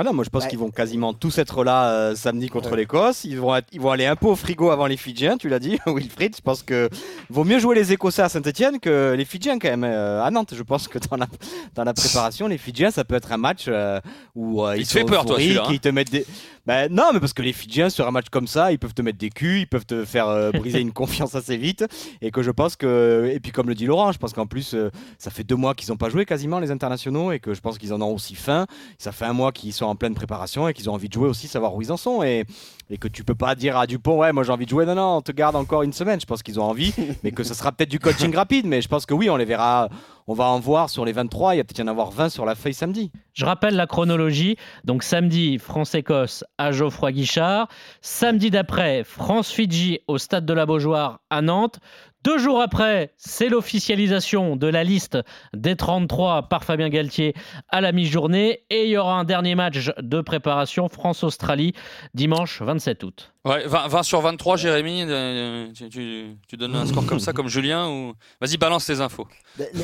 Ah 0.00 0.04
non, 0.04 0.12
moi 0.12 0.22
je 0.22 0.30
pense 0.30 0.44
Ouais. 0.44 0.48
qu'ils 0.50 0.60
vont 0.60 0.70
quasiment 0.70 1.12
tous 1.12 1.38
être 1.38 1.64
là 1.64 1.90
euh, 1.90 2.14
samedi 2.14 2.48
contre 2.48 2.76
l'Écosse. 2.76 3.24
Ils 3.24 3.40
vont, 3.40 3.56
être- 3.56 3.66
ils 3.72 3.80
vont 3.80 3.90
aller 3.90 4.06
un 4.06 4.14
peu 4.14 4.28
au 4.28 4.36
frigo 4.36 4.70
avant 4.70 4.86
les 4.86 4.96
Fidjiens, 4.96 5.36
tu 5.36 5.48
l'as 5.48 5.58
dit, 5.58 5.76
Wilfried. 5.86 6.36
Je 6.36 6.40
pense 6.40 6.62
que 6.62 6.88
vaut 7.30 7.42
mieux 7.42 7.58
jouer 7.58 7.74
les 7.74 7.92
Écossais 7.92 8.22
à 8.22 8.28
Saint-Etienne 8.28 8.78
que 8.78 9.14
les 9.18 9.24
Fidjiens 9.24 9.58
quand 9.58 9.68
même 9.70 9.82
euh, 9.82 10.22
à 10.22 10.30
Nantes. 10.30 10.54
Je 10.54 10.62
pense 10.62 10.86
que 10.86 10.98
dans 11.10 11.16
la, 11.16 11.26
dans 11.74 11.82
la 11.82 11.94
préparation, 11.94 12.46
les 12.46 12.58
Fidjiens, 12.58 12.92
ça 12.92 13.04
peut 13.04 13.16
être 13.16 13.32
un 13.32 13.38
match 13.38 13.64
euh, 13.66 13.98
où 14.36 14.64
euh, 14.64 14.76
Il 14.76 14.82
ils 14.82 14.86
te 14.86 14.92
fait 14.92 15.04
peur, 15.04 15.26
toi, 15.26 15.36
celui-là, 15.36 15.64
hein. 15.66 15.70
ils 15.72 15.80
te 15.80 15.88
mettent 15.88 16.12
des. 16.12 16.24
Ben, 16.64 16.92
non, 16.92 17.10
mais 17.14 17.18
parce 17.20 17.32
que 17.32 17.40
les 17.42 17.54
Fidjiens 17.54 17.88
sur 17.88 18.06
un 18.06 18.10
match 18.10 18.26
comme 18.30 18.46
ça, 18.46 18.70
ils 18.72 18.78
peuvent 18.78 18.92
te 18.94 19.00
mettre 19.02 19.16
des 19.18 19.30
culs, 19.30 19.60
ils 19.60 19.66
peuvent 19.66 19.86
te 19.86 20.04
faire 20.04 20.28
euh, 20.28 20.50
briser 20.52 20.80
une 20.80 20.92
confiance 21.02 21.34
assez 21.34 21.56
vite. 21.56 21.84
Et 22.20 22.30
que 22.30 22.42
je 22.42 22.50
pense 22.52 22.76
que, 22.76 23.30
et 23.34 23.40
puis 23.40 23.50
comme 23.52 23.68
le 23.68 23.74
dit 23.74 23.86
Laurent, 23.86 24.12
je 24.12 24.18
pense 24.18 24.32
qu'en 24.34 24.46
plus, 24.46 24.74
euh, 24.74 24.90
ça 25.18 25.30
fait 25.30 25.44
deux 25.44 25.56
mois 25.56 25.74
qu'ils 25.74 25.90
n'ont 25.90 25.96
pas 25.96 26.10
joué 26.10 26.24
quasiment 26.26 26.60
les 26.60 26.70
internationaux 26.70 27.32
et 27.32 27.40
que 27.40 27.54
je 27.54 27.60
pense 27.62 27.78
qu'ils 27.78 27.92
en 27.94 28.00
ont 28.02 28.14
aussi 28.14 28.34
faim. 28.34 28.66
Ça 28.98 29.10
fait 29.12 29.24
un 29.24 29.32
mois 29.32 29.50
qu'ils 29.50 29.72
sont 29.72 29.87
en 29.88 29.96
pleine 29.96 30.14
préparation 30.14 30.68
et 30.68 30.74
qu'ils 30.74 30.88
ont 30.90 30.94
envie 30.94 31.08
de 31.08 31.12
jouer 31.12 31.28
aussi, 31.28 31.48
savoir 31.48 31.74
où 31.74 31.82
ils 31.82 31.92
en 31.92 31.96
sont. 31.96 32.22
Et, 32.22 32.44
et 32.90 32.98
que 32.98 33.08
tu 33.08 33.24
peux 33.24 33.34
pas 33.34 33.54
dire 33.54 33.76
à 33.76 33.86
Dupont, 33.86 34.18
ouais, 34.18 34.32
moi 34.32 34.44
j'ai 34.44 34.52
envie 34.52 34.64
de 34.64 34.70
jouer, 34.70 34.86
non, 34.86 34.94
non, 34.94 35.16
on 35.16 35.22
te 35.22 35.32
garde 35.32 35.56
encore 35.56 35.82
une 35.82 35.92
semaine. 35.92 36.20
Je 36.20 36.26
pense 36.26 36.42
qu'ils 36.42 36.58
ont 36.60 36.64
envie, 36.64 36.94
mais 37.22 37.32
que 37.32 37.44
ce 37.44 37.54
sera 37.54 37.72
peut-être 37.72 37.90
du 37.90 37.98
coaching 37.98 38.34
rapide. 38.34 38.66
Mais 38.66 38.80
je 38.80 38.88
pense 38.88 39.06
que 39.06 39.14
oui, 39.14 39.28
on 39.30 39.36
les 39.36 39.44
verra, 39.44 39.88
on 40.26 40.34
va 40.34 40.44
en 40.44 40.60
voir 40.60 40.90
sur 40.90 41.04
les 41.04 41.12
23, 41.12 41.54
il 41.54 41.58
y 41.58 41.60
a 41.60 41.64
peut-être 41.64 41.78
y 41.78 41.82
en 41.82 41.88
avoir 41.88 42.10
20 42.10 42.28
sur 42.28 42.44
la 42.44 42.54
feuille 42.54 42.74
samedi. 42.74 43.10
Je 43.34 43.44
rappelle 43.44 43.76
la 43.76 43.86
chronologie. 43.86 44.56
Donc 44.84 45.02
samedi, 45.02 45.58
France-Écosse 45.58 46.44
à 46.58 46.72
Geoffroy 46.72 47.12
Guichard. 47.12 47.68
Samedi 48.00 48.50
d'après, 48.50 49.04
France-Fidji 49.04 50.00
au 50.06 50.18
stade 50.18 50.44
de 50.44 50.52
la 50.52 50.66
Beaujoire 50.66 51.20
à 51.30 51.40
Nantes. 51.42 51.78
Deux 52.24 52.38
jours 52.38 52.60
après, 52.60 53.12
c'est 53.16 53.48
l'officialisation 53.48 54.56
de 54.56 54.66
la 54.66 54.82
liste 54.82 55.18
des 55.54 55.76
33 55.76 56.48
par 56.48 56.64
Fabien 56.64 56.88
Galtier 56.88 57.34
à 57.68 57.80
la 57.80 57.92
mi-journée. 57.92 58.64
Et 58.70 58.86
il 58.86 58.90
y 58.90 58.96
aura 58.96 59.14
un 59.14 59.24
dernier 59.24 59.54
match 59.54 59.90
de 59.98 60.20
préparation 60.20 60.88
France-Australie 60.88 61.74
dimanche 62.14 62.60
27 62.60 63.04
août. 63.04 63.34
Ouais, 63.44 63.66
20, 63.66 63.86
20 63.88 64.02
sur 64.02 64.20
23, 64.20 64.56
Jérémy, 64.56 65.04
euh, 65.08 65.68
tu, 65.72 65.88
tu- 65.88 66.36
tu 66.48 66.56
donnes 66.56 66.74
un 66.74 66.84
score 66.86 67.06
comme 67.06 67.20
ça, 67.20 67.32
comme 67.32 67.48
Julien 67.48 67.88
ou... 67.88 68.12
Vas-y, 68.40 68.56
balance 68.58 68.84
tes 68.86 69.00
infos. 69.00 69.26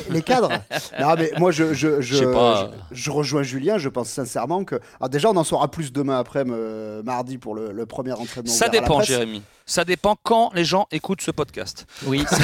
Les, 0.09 0.21
cadres 0.21 0.49
Non, 0.99 1.15
mais 1.17 1.31
moi, 1.37 1.51
je, 1.51 1.73
je, 1.73 2.01
je, 2.01 2.15
Je 2.15 2.15
sais 2.17 2.31
pas. 2.31 2.69
je- 2.91 2.95
je 2.95 3.11
rejoins 3.11 3.43
Julien. 3.43 3.77
Je 3.77 3.89
pense 3.89 4.09
sincèrement 4.09 4.63
que. 4.65 4.75
Alors, 4.99 5.09
déjà, 5.09 5.29
on 5.29 5.35
en 5.37 5.43
saura 5.43 5.69
plus 5.71 5.91
demain 5.91 6.19
après, 6.19 6.43
euh, 6.47 7.01
mardi, 7.03 7.37
pour 7.37 7.55
le, 7.55 7.71
le 7.71 7.85
premier 7.85 8.11
entraînement. 8.11 8.51
Ça 8.51 8.67
dépend. 8.69 9.01
Jérémy. 9.01 9.41
Ça 9.67 9.83
dépend 9.83 10.15
quand 10.21 10.51
les 10.53 10.63
gens 10.63 10.85
écoutent 10.91 11.21
ce 11.21 11.31
podcast. 11.31 11.87
Oui. 12.05 12.23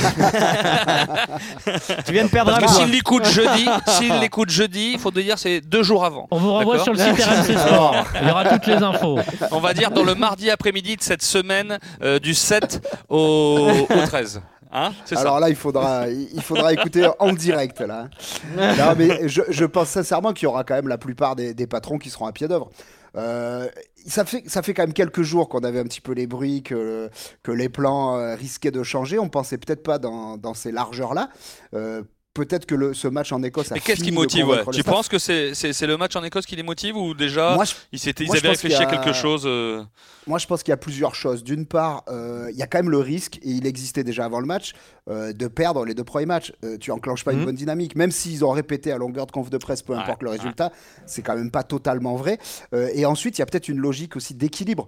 Tu 2.06 2.14
viens 2.14 2.24
de 2.26 2.30
perdre 2.30 2.52
Parce 2.52 2.64
un 2.64 2.68
que 2.68 2.72
point. 2.72 2.84
s'ils 2.86 2.92
l'écoutent 2.92 3.28
jeudi, 3.30 3.66
s'ils 3.88 4.20
l'écoutent 4.20 4.50
jeudi, 4.50 4.92
il 4.94 5.00
faut 5.00 5.12
te 5.12 5.20
dire 5.20 5.38
c'est 5.38 5.62
deux 5.62 5.84
jours 5.84 6.04
avant. 6.04 6.28
On 6.32 6.38
vous 6.38 6.52
renvoie 6.52 6.80
sur 6.80 6.94
le 6.94 6.98
site 7.00 7.24
RMC 7.24 7.58
Sport. 7.58 7.96
Il 8.22 8.28
y 8.28 8.32
aura 8.32 8.46
toutes 8.46 8.66
les 8.68 8.76
infos. 8.82 9.20
On 9.52 9.60
va 9.60 9.74
dire 9.76 9.92
dans 9.92 10.04
le 10.04 10.16
mardi 10.16 10.50
après-midi 10.50 10.98
cette 11.04 11.24
semaine 11.24 11.80
euh, 12.02 12.20
du 12.20 12.34
7 12.34 12.88
au, 13.10 13.70
au 13.90 14.06
13. 14.06 14.42
Hein. 14.72 14.92
Alors 15.16 15.40
là, 15.40 15.50
il 15.50 15.56
faudra, 15.56 16.08
il 16.08 16.42
faudra 16.42 16.72
écouter 16.74 17.10
en 17.20 17.34
direct. 17.34 17.82
Là. 17.82 18.10
Mais 18.98 19.28
je, 19.28 19.66
pense 19.66 19.90
sincèrement 19.90 20.34
qu'il 20.34 20.46
y 20.46 20.48
aura 20.48 20.64
quand 20.64 20.76
même 20.76 20.88
la 20.88 20.98
plupart 20.98 21.36
des, 21.36 21.68
patrons 21.68 21.98
qui 21.98 22.10
seront 22.10 22.26
à 22.26 22.32
pied 22.32 22.48
d'œuvre. 22.48 22.70
Euh, 23.18 23.68
ça, 24.08 24.24
fait, 24.24 24.44
ça 24.48 24.62
fait 24.62 24.74
quand 24.74 24.84
même 24.84 24.94
quelques 24.94 25.24
jours 25.24 25.50
qu'on 25.50 25.60
avait 25.60 25.80
un 25.80 25.84
petit 25.84 26.00
peu 26.00 26.14
les 26.14 26.28
bruits, 26.28 26.64
que, 26.64 27.10
les 27.48 27.68
plans 27.68 28.18
euh, 28.18 28.36
risquaient 28.36 28.72
de 28.72 28.84
changer. 28.84 29.20
On 29.20 29.28
pensait 29.28 29.58
peut-être 29.58 29.84
pas 29.84 30.00
dans, 30.00 30.54
ces 30.54 30.72
largeurs-là. 30.72 31.30
Peut-être 32.34 32.66
que 32.66 32.76
le, 32.76 32.94
ce 32.94 33.08
match 33.08 33.32
en 33.32 33.44
Écosse 33.44 33.72
a 33.72 33.76
Mais 33.76 33.82
qu'est-ce 33.82 34.04
qui 34.04 34.12
motive 34.12 34.48
ouais. 34.48 34.64
Tu 34.74 34.84
penses 34.84 35.08
que 35.10 35.20
c'est 35.20 35.54
c'est- 35.54 35.74
c'est 35.74 35.88
le 35.88 35.98
match 35.98 36.16
en 36.16 36.24
Écosse 36.24 36.46
qui 36.46 36.56
les 36.56 36.64
motive 36.64 36.96
ou 36.98 37.14
déjà 37.14 37.56
Moi, 37.56 37.66
je- 37.66 37.74
ils, 37.92 38.26
moi, 38.28 38.38
avaient 38.38 38.50
réfléchi 38.50 38.76
à 38.82 38.86
quelque 38.86 39.14
chose 39.14 39.44
euh, 39.46 39.84
Moi, 40.28 40.40
je 40.40 40.48
pense 40.48 40.64
qu'il 40.64 40.72
y 40.72 40.74
a 40.74 40.78
plusieurs 40.78 41.16
choses. 41.16 41.44
D'une 41.44 41.66
part, 41.66 42.04
euh, 42.08 42.48
il 42.52 42.58
y 42.58 42.62
a 42.62 42.68
quand 42.68 42.78
même 42.80 42.90
le 42.92 43.00
risque, 43.00 43.38
et 43.44 43.50
il 43.50 43.66
existait 43.66 44.04
déjà 44.04 44.26
avant 44.26 44.40
le 44.40 44.46
match, 44.46 44.74
euh, 45.10 45.34
de 45.34 45.48
perdre 45.48 45.84
les 45.86 45.94
deux 45.94 46.04
premiers 46.04 46.26
matchs. 46.28 46.54
Euh, 46.64 46.78
tu 46.78 46.92
enclenches 46.92 47.24
pas 47.24 47.34
une 47.34 47.40
Mhm. 47.40 47.46
bonne 47.46 47.56
dynamique. 47.56 47.96
Même 47.96 48.12
s'ils 48.12 48.46
ont 48.46 48.52
répété 48.52 48.92
à 48.92 48.98
longueur 48.98 49.26
de 49.26 49.32
conf 49.32 49.50
de 49.50 49.58
presse, 49.58 49.82
peu 49.82 49.94
Ouais, 49.94 50.00
importe 50.00 50.22
le 50.24 50.30
ouais. 50.30 50.38
résultat, 50.38 50.72
c'est 51.06 51.22
quand 51.24 51.36
même 51.36 51.50
pas 51.52 51.64
totalement 51.64 52.16
vrai. 52.16 52.38
Euh, 52.74 52.90
et 52.94 53.06
ensuite, 53.06 53.38
il 53.38 53.42
y 53.42 53.44
a 53.44 53.46
peut-être 53.46 53.68
une 53.70 53.80
logique 53.80 54.16
aussi 54.16 54.34
d'équilibre. 54.36 54.88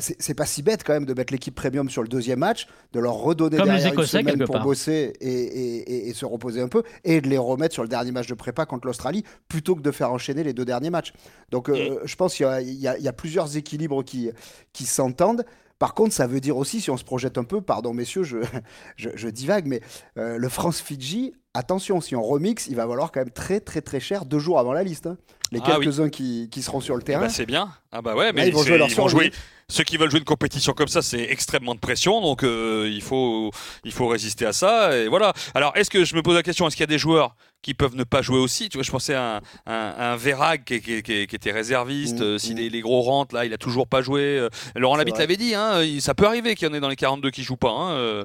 C'est 0.00 0.34
pas 0.34 0.46
si 0.46 0.62
bête 0.62 0.82
quand 0.84 0.94
même 0.94 1.04
de 1.06 1.14
mettre 1.14 1.32
l'équipe 1.32 1.54
premium 1.54 1.88
sur 1.90 2.02
le 2.02 2.08
deuxième 2.08 2.38
match, 2.40 2.66
de 2.92 3.00
leur 3.00 3.14
redonner 3.14 3.56
Comme 3.58 3.66
derrière 3.68 3.92
une 3.94 4.06
semaine 4.06 4.44
pour 4.44 4.54
part. 4.56 4.64
bosser 4.64 5.12
et, 5.20 5.28
et- 5.30 5.92
et- 5.94 6.08
et 6.08 6.14
se 6.14 6.24
reposer 6.26 6.60
un 6.60 6.68
peu, 6.68 6.82
et 7.04 7.20
de 7.20 7.28
les 7.28 7.38
remettre 7.38 7.74
sur 7.74 7.82
le 7.82 7.88
dernier 7.88 8.12
match 8.12 8.26
de 8.26 8.34
prépa 8.34 8.66
contre 8.66 8.86
l'Australie, 8.86 9.24
plutôt 9.48 9.74
que 9.76 9.82
de 9.82 9.90
faire 9.90 10.10
enchaîner 10.10 10.42
les 10.42 10.52
deux 10.52 10.64
derniers 10.64 10.90
matchs. 10.90 11.12
Donc, 11.50 11.70
je 11.72 12.16
pense 12.16 12.34
qu'il 12.34 12.46
y 12.46 12.48
a- 12.88 12.98
y, 12.98 13.02
y 13.06 13.12
plusieurs 13.12 13.56
équilibres 13.56 14.02
qui, 14.04 14.30
qui 14.72 14.84
s'entendent. 14.86 15.44
Par 15.84 15.92
contre, 15.92 16.14
ça 16.14 16.26
veut 16.26 16.40
dire 16.40 16.56
aussi, 16.56 16.80
si 16.80 16.90
on 16.90 16.96
se 16.96 17.04
projette 17.04 17.36
un 17.36 17.44
peu, 17.44 17.60
pardon 17.60 17.92
messieurs, 17.92 18.22
je, 18.22 18.38
je, 18.96 19.10
je 19.14 19.28
divague, 19.28 19.66
mais 19.66 19.82
euh, 20.16 20.38
le 20.38 20.48
France-Fidji, 20.48 21.34
attention, 21.52 22.00
si 22.00 22.16
on 22.16 22.22
remix, 22.22 22.68
il 22.68 22.74
va 22.76 22.86
valoir 22.86 23.12
quand 23.12 23.20
même 23.20 23.28
très 23.30 23.60
très 23.60 23.82
très 23.82 24.00
cher 24.00 24.24
deux 24.24 24.38
jours 24.38 24.58
avant 24.58 24.72
la 24.72 24.82
liste. 24.82 25.06
hein. 25.08 25.18
Les 25.52 25.60
Ah 25.62 25.76
oui. 25.78 25.84
quelques-uns 25.84 26.08
qui, 26.08 26.48
qui 26.50 26.62
seront 26.62 26.80
sur 26.80 26.94
le 26.96 27.02
eh 27.02 27.04
terrain. 27.04 27.20
ben, 27.24 27.28
c'est 27.28 27.44
bien. 27.44 27.68
Ah 27.92 28.00
bah 28.00 28.16
ouais, 28.16 28.32
mais 28.32 28.48
ils 28.48 28.54
vont 28.54 28.62
jouer 28.62 28.78
leur 28.78 28.88
ils 28.88 28.94
vont 28.94 29.08
jouer. 29.08 29.30
Ceux 29.68 29.84
qui 29.84 29.96
veulent 29.96 30.10
jouer 30.10 30.18
une 30.20 30.24
compétition 30.24 30.72
comme 30.72 30.88
ça, 30.88 31.02
c'est 31.02 31.22
extrêmement 31.30 31.74
de 31.74 31.80
pression, 31.80 32.20
donc 32.20 32.42
euh, 32.44 32.88
il 32.92 33.02
faut 33.02 33.50
il 33.84 33.92
faut 33.92 34.06
résister 34.08 34.44
à 34.46 34.52
ça 34.52 34.96
et 34.96 35.08
voilà. 35.08 35.32
Alors 35.54 35.72
est-ce 35.76 35.90
que 35.90 36.04
je 36.04 36.14
me 36.14 36.22
pose 36.22 36.34
la 36.34 36.42
question, 36.42 36.66
est-ce 36.66 36.76
qu'il 36.76 36.82
y 36.82 36.84
a 36.84 36.94
des 36.94 36.98
joueurs 36.98 37.34
qui 37.62 37.72
peuvent 37.72 37.96
ne 37.96 38.04
pas 38.04 38.20
jouer 38.20 38.38
aussi? 38.38 38.68
Tu 38.68 38.76
vois, 38.76 38.82
je 38.84 38.90
pensais 38.90 39.14
à 39.14 39.36
un, 39.36 39.40
un, 39.72 39.94
un 40.12 40.16
Verag 40.16 40.64
qui, 40.64 40.82
qui- 40.82 41.02
qui- 41.02 41.26
qui 41.26 41.34
était 41.36 41.50
réserviste. 41.50 42.18
Mhm, 42.20 42.22
euh, 42.26 42.38
si 42.38 42.52
les, 42.52 42.68
les 42.68 42.80
gros 42.82 43.00
rentrent 43.00 43.34
là, 43.34 43.46
il 43.46 43.54
a 43.54 43.58
toujours 43.58 43.86
pas 43.88 44.02
joué. 44.02 44.20
euh, 44.20 44.50
Laurent 44.76 44.96
Labitte 44.96 45.16
l'avait 45.18 45.38
dit, 45.38 45.54
hein, 45.54 45.80
ça 46.00 46.12
peut 46.14 46.26
arriver 46.26 46.54
qu'il 46.56 46.68
y 46.68 46.70
en 46.70 46.74
ait 46.74 46.80
dans 46.80 46.90
les 46.90 46.96
42 46.96 47.30
qui 47.30 47.42
jouent 47.42 47.56
pas. 47.56 47.70
Hein, 47.70 47.92
euh, 47.92 48.24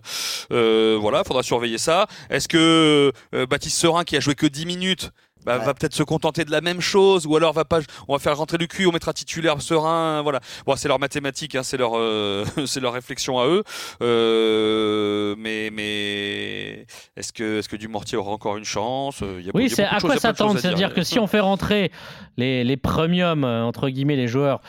euh, 0.51 0.97
voilà, 0.99 1.23
faudra 1.23 1.41
surveiller 1.43 1.77
ça. 1.77 2.07
Est-ce 2.29 2.49
que 2.49 3.13
euh, 3.33 3.45
Baptiste 3.45 3.77
Serin 3.79 4.03
qui 4.03 4.17
a 4.17 4.19
joué 4.19 4.35
que 4.35 4.45
10 4.45 4.65
minutes 4.65 5.11
bah, 5.45 5.57
Ouais. 5.59 5.65
va 5.65 5.73
peut-être 5.73 5.93
se 5.95 6.03
contenter 6.03 6.45
de 6.45 6.51
la 6.51 6.61
même 6.61 6.81
chose 6.81 7.25
ou 7.25 7.35
alors 7.35 7.53
va 7.53 7.65
pas 7.65 7.79
on 8.07 8.13
va 8.13 8.19
faire 8.19 8.37
rentrer 8.37 8.57
du 8.57 8.67
cul 8.67 8.85
on 8.87 8.91
mettra 8.91 9.13
titulaire 9.13 9.61
serein 9.61 10.21
voilà. 10.21 10.39
Bon 10.65 10.75
c'est 10.75 10.87
leur 10.87 10.99
mathématique 10.99 11.55
hein, 11.55 11.63
c'est 11.63 11.77
leur 11.77 11.91
euh, 11.97 12.45
c'est 12.65 12.79
leur 12.79 12.93
réflexion 12.93 13.39
à 13.39 13.47
eux. 13.47 13.63
Euh, 14.01 15.35
mais 15.37 15.69
mais 15.71 16.85
est-ce 17.15 17.31
que 17.33 17.59
est-ce 17.59 17.69
que 17.69 17.75
Dumortier 17.75 18.17
aura 18.17 18.31
encore 18.31 18.57
une 18.57 18.65
chance? 18.65 19.21
Il 19.21 19.27
y 19.27 19.29
a- 19.29 19.39
il 19.39 19.45
y 19.47 19.51
Oui, 19.53 19.69
c'est 19.69 19.83
à 19.83 19.99
quoi 19.99 20.17
s'attendre 20.17 20.59
C'est-à-dire 20.59 20.93
que 20.93 21.03
si 21.03 21.19
on 21.19 21.27
fait 21.27 21.39
rentrer 21.39 21.91
les, 22.37 22.63
les 22.63 22.77
premiums, 22.77 23.43
euh, 23.43 23.63
entre 23.63 23.89
guillemets, 23.89 24.15
les 24.15 24.27
joueurs 24.27 24.61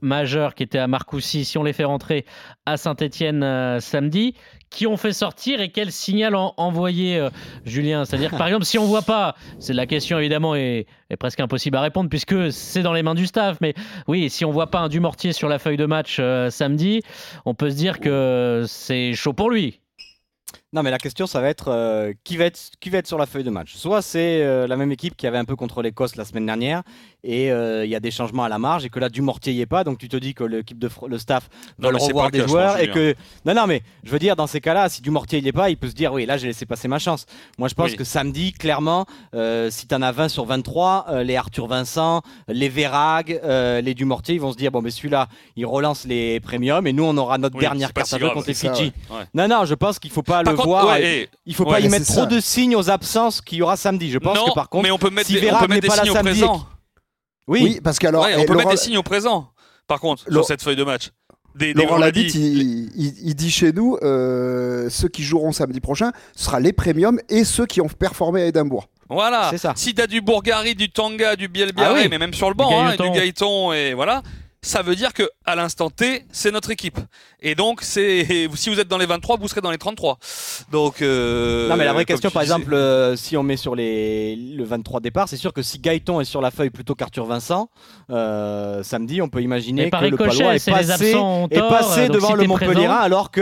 majeurs 0.00 0.54
qui 0.54 0.62
étaient 0.62 0.78
à 0.78 0.86
Marcoussis, 0.86 1.44
si 1.44 1.58
on 1.58 1.62
les 1.62 1.72
fait 1.72 1.84
rentrer 1.84 2.24
à 2.66 2.76
Saint-Etienne 2.76 3.80
samedi, 3.80 4.34
qui 4.68 4.86
ont 4.86 4.96
fait 4.96 5.12
sortir 5.12 5.60
et 5.60 5.70
quel 5.70 5.92
signal 5.92 6.34
en- 6.34 6.52
envoyer, 6.56 7.18
euh, 7.18 7.30
Julien? 7.64 8.04
C'est-à-dire 8.04 8.30
par 8.36 8.46
exemple, 8.48 8.64
si 8.64 8.78
on 8.78 8.84
voit 8.84 9.02
pas, 9.02 9.34
c'est 9.58 9.72
la 9.72 9.86
question 9.86 10.18
évidemment 10.18 10.54
est, 10.54 10.86
est 11.08 11.16
presque 11.16 11.40
impossible 11.40 11.76
à 11.76 11.80
répondre 11.80 12.10
puisque 12.10 12.52
c'est 12.52 12.82
dans 12.82 12.92
les 12.92 13.02
mains 13.02 13.14
du 13.14 13.26
staff, 13.26 13.58
mais 13.60 13.74
oui, 14.08 14.28
si 14.28 14.44
on 14.44 14.50
voit 14.50 14.70
pas 14.70 14.80
un 14.80 14.88
Dumortier 14.88 15.32
sur 15.32 15.48
la 15.48 15.58
feuille 15.58 15.76
de 15.76 15.86
match 15.86 16.16
euh, 16.20 16.50
samedi, 16.50 17.02
on 17.44 17.54
peut 17.54 17.70
se 17.70 17.76
dire 17.76 18.00
que 18.00 18.64
c'est 18.66 19.14
chaud 19.14 19.32
pour 19.32 19.50
lui. 19.50 19.80
Non, 20.72 20.82
mais 20.82 20.90
la 20.90 20.98
question, 20.98 21.26
ça 21.28 21.40
va 21.40 21.48
être 21.48 21.68
euh, 21.68 22.12
qui, 22.24 22.36
va 22.36 22.44
être 22.44 22.70
qui 22.80 22.90
va 22.90 22.98
être 22.98 23.06
sur 23.06 23.18
la 23.18 23.26
feuille 23.26 23.44
de 23.44 23.50
match. 23.50 23.74
Soit 23.76 24.02
c'est 24.02 24.42
euh, 24.42 24.66
la 24.66 24.76
même 24.76 24.90
équipe 24.90 25.16
qui 25.16 25.26
avait 25.28 25.38
un 25.38 25.44
peu 25.44 25.54
contre 25.54 25.80
l'Écosse 25.80 26.16
la 26.16 26.24
semaine 26.24 26.44
dernière 26.44 26.82
et 27.22 27.52
euh, 27.52 27.84
il 27.84 27.90
y 27.90 27.94
a 27.94 28.00
des 28.00 28.10
changements 28.10 28.42
à 28.44 28.48
la 28.48 28.58
marge 28.58 28.84
et 28.84 28.88
que 28.90 28.98
là, 28.98 29.08
Dumortier 29.08 29.52
y 29.52 29.60
est 29.60 29.66
pas. 29.66 29.84
Donc 29.84 29.98
tu 29.98 30.08
te 30.08 30.16
dis 30.16 30.34
que 30.34 30.42
l'équipe 30.42 30.78
de 30.78 30.90
le 31.08 31.18
staff 31.18 31.48
va 31.78 31.90
c'est 31.98 32.06
revoir 32.06 32.30
pas 32.30 32.36
le 32.36 32.42
des 32.42 32.48
joueurs 32.48 32.80
et 32.80 32.90
que. 32.90 33.14
Non, 33.44 33.54
non, 33.54 33.66
mais 33.68 33.82
je 34.02 34.10
veux 34.10 34.18
dire, 34.18 34.34
dans 34.34 34.48
ces 34.48 34.60
cas-là, 34.60 34.88
si 34.88 35.02
Dumortier 35.02 35.38
y 35.38 35.46
est 35.48 35.52
pas, 35.52 35.70
il 35.70 35.76
peut 35.76 35.88
se 35.88 35.94
dire 35.94 36.12
oui, 36.12 36.26
là, 36.26 36.36
j'ai 36.36 36.48
laissé 36.48 36.66
passer 36.66 36.88
ma 36.88 36.98
chance. 36.98 37.26
Moi, 37.58 37.68
je 37.68 37.74
pense 37.74 37.92
Oui. 37.92 37.96
que 37.96 38.04
samedi, 38.04 38.52
clairement, 38.52 39.06
euh, 39.34 39.70
si 39.70 39.86
tu 39.86 39.94
en 39.94 40.02
as 40.02 40.10
20 40.12 40.28
sur 40.28 40.46
23, 40.46 41.06
euh, 41.10 41.22
les 41.22 41.36
Arthur 41.36 41.68
Vincent, 41.68 42.22
les 42.48 42.68
Verag, 42.68 43.40
euh, 43.44 43.80
les 43.80 43.94
Dumortier, 43.94 44.34
ils 44.34 44.40
vont 44.40 44.50
se 44.52 44.56
dire 44.56 44.72
bon, 44.72 44.82
mais 44.82 44.90
celui-là, 44.90 45.28
il 45.54 45.64
relance 45.64 46.04
les 46.06 46.40
premiums 46.40 46.86
et 46.88 46.92
nous, 46.92 47.04
on 47.04 47.16
aura 47.16 47.38
notre 47.38 47.54
Oui, 47.54 47.60
dernière 47.60 47.92
pas 47.92 48.00
carte 48.00 48.08
si 48.08 48.14
à 48.16 48.18
jouer 48.18 48.32
contre 48.32 48.48
les 48.48 48.54
Fidji. 48.54 48.92
ouais. 49.10 49.24
Non, 49.32 49.46
non, 49.46 49.64
je 49.64 49.74
pense 49.74 50.00
qu'il 50.00 50.10
faut 50.10 50.22
pas 50.24 50.42
Par 50.42 50.52
le 50.52 50.55
contre, 50.64 50.68
voir. 50.68 50.86
ouais, 50.88 51.02
et- 51.04 51.22
et- 51.22 51.28
il 51.46 51.54
faut 51.54 51.64
Ouais, 51.64 51.72
pas 51.72 51.80
y 51.80 51.88
mettre 51.88 52.06
trop 52.06 52.14
ça. 52.22 52.26
de 52.26 52.40
signes 52.40 52.76
aux 52.76 52.90
absences 52.90 53.40
qu'il 53.40 53.58
y 53.58 53.62
aura 53.62 53.76
samedi. 53.76 54.10
Je 54.10 54.18
pense 54.18 54.36
non, 54.36 54.46
que 54.46 54.54
par 54.54 54.68
contre, 54.68 54.82
mais 54.84 54.90
on 54.90 54.98
peut 54.98 55.10
mettre 55.10 55.26
si 55.28 55.34
des, 55.34 55.40
on 55.40 55.42
Verag 55.42 55.60
peut 55.62 55.68
mettre 55.74 55.82
n'est 55.82 55.88
des 55.88 55.94
signes 55.94 56.10
au 56.10 56.14
et 56.16 56.60
oui, 57.48 57.60
Oui, 57.62 57.80
parce 57.82 57.98
qu'alors. 57.98 58.24
Ouais, 58.24 58.34
on 58.36 58.44
peut 58.44 58.54
mettre 58.56 58.70
des 58.70 58.76
signes 58.76 58.98
au 58.98 59.02
présent. 59.02 59.48
Par 59.86 60.00
contre, 60.00 60.24
sur 60.30 60.44
cette 60.44 60.62
feuille 60.62 60.76
de 60.76 60.84
match. 60.84 61.10
Des, 61.54 61.72
des- 61.72 61.82
Laurent 61.84 61.94
on 61.96 61.98
l'a 62.00 62.06
Labitte, 62.06 62.32
dit, 62.32 62.40
il, 62.52 63.02
il- 63.02 63.28
il 63.28 63.34
dit 63.34 63.50
chez 63.50 63.72
nous, 63.72 63.96
euh, 64.02 64.90
ceux 64.90 65.08
qui 65.08 65.22
joueront 65.22 65.52
samedi 65.52 65.80
prochain, 65.80 66.12
ce 66.34 66.44
sera 66.44 66.60
les 66.60 66.72
premiums 66.74 67.18
et 67.30 67.44
ceux 67.44 67.64
qui 67.64 67.80
ont 67.80 67.88
performé 67.88 68.42
à 68.42 68.46
Édimbourg. 68.46 68.88
Voilà. 69.08 69.46
C'est 69.50 69.58
ça. 69.58 69.72
Si 69.76 69.94
t'as 69.94 70.06
du 70.06 70.20
Bourgari, 70.20 70.74
du 70.74 70.90
Tanga, 70.90 71.34
du 71.36 71.48
Bielbiaré, 71.48 71.94
Ah 72.00 72.02
oui. 72.02 72.08
mais 72.10 72.18
même 72.18 72.34
sur 72.34 72.48
le 72.48 72.54
banc, 72.54 72.68
hein, 72.70 72.92
et 72.92 72.96
Gaëtan. 72.98 73.04
du 73.12 73.18
Gaëton, 73.18 73.72
et 73.72 73.94
voilà, 73.94 74.22
ça 74.60 74.82
veut 74.82 74.96
dire 74.96 75.14
que 75.14 75.22
à 75.46 75.54
l'instant 75.54 75.88
T, 75.88 76.26
c'est 76.30 76.50
notre 76.50 76.70
équipe. 76.72 76.98
Et 77.42 77.54
donc, 77.54 77.82
c'est 77.82 78.48
si 78.54 78.70
vous 78.70 78.80
êtes 78.80 78.88
dans 78.88 78.98
les 78.98 79.06
23, 79.06 79.36
vous 79.38 79.48
serez 79.48 79.60
dans 79.60 79.70
les 79.70 79.78
33. 79.78 80.18
Donc. 80.72 81.02
euh, 81.02 81.68
Non, 81.68 81.76
mais 81.76 81.84
la 81.84 81.92
vraie 81.92 82.04
question, 82.04 82.30
par 82.30 82.42
exemple, 82.42 82.72
euh, 82.74 83.14
si 83.16 83.36
on 83.36 83.42
met 83.42 83.56
sur 83.56 83.74
les, 83.74 84.36
le 84.36 84.64
23 84.64 85.00
départ, 85.00 85.28
c'est 85.28 85.36
sûr 85.36 85.52
que 85.52 85.62
si 85.62 85.78
Gaëton 85.78 86.20
est 86.20 86.24
sur 86.24 86.40
la 86.40 86.50
feuille 86.50 86.70
plutôt 86.70 86.94
qu'Arthur 86.94 87.26
Vincent, 87.26 87.68
euh, 88.10 88.82
samedi, 88.82 89.20
on 89.20 89.28
peut 89.28 89.42
imaginer 89.42 89.84
que 89.90 89.96
le 90.10 90.16
Palois 90.38 90.54
est 90.56 90.58
passé, 90.72 91.12
est 91.50 91.58
passé 91.68 92.00
devant 92.14 92.26
si 92.28 92.32
le 92.34 92.38
Montpellier 92.48 92.86
alors 93.02 93.30
que 93.30 93.40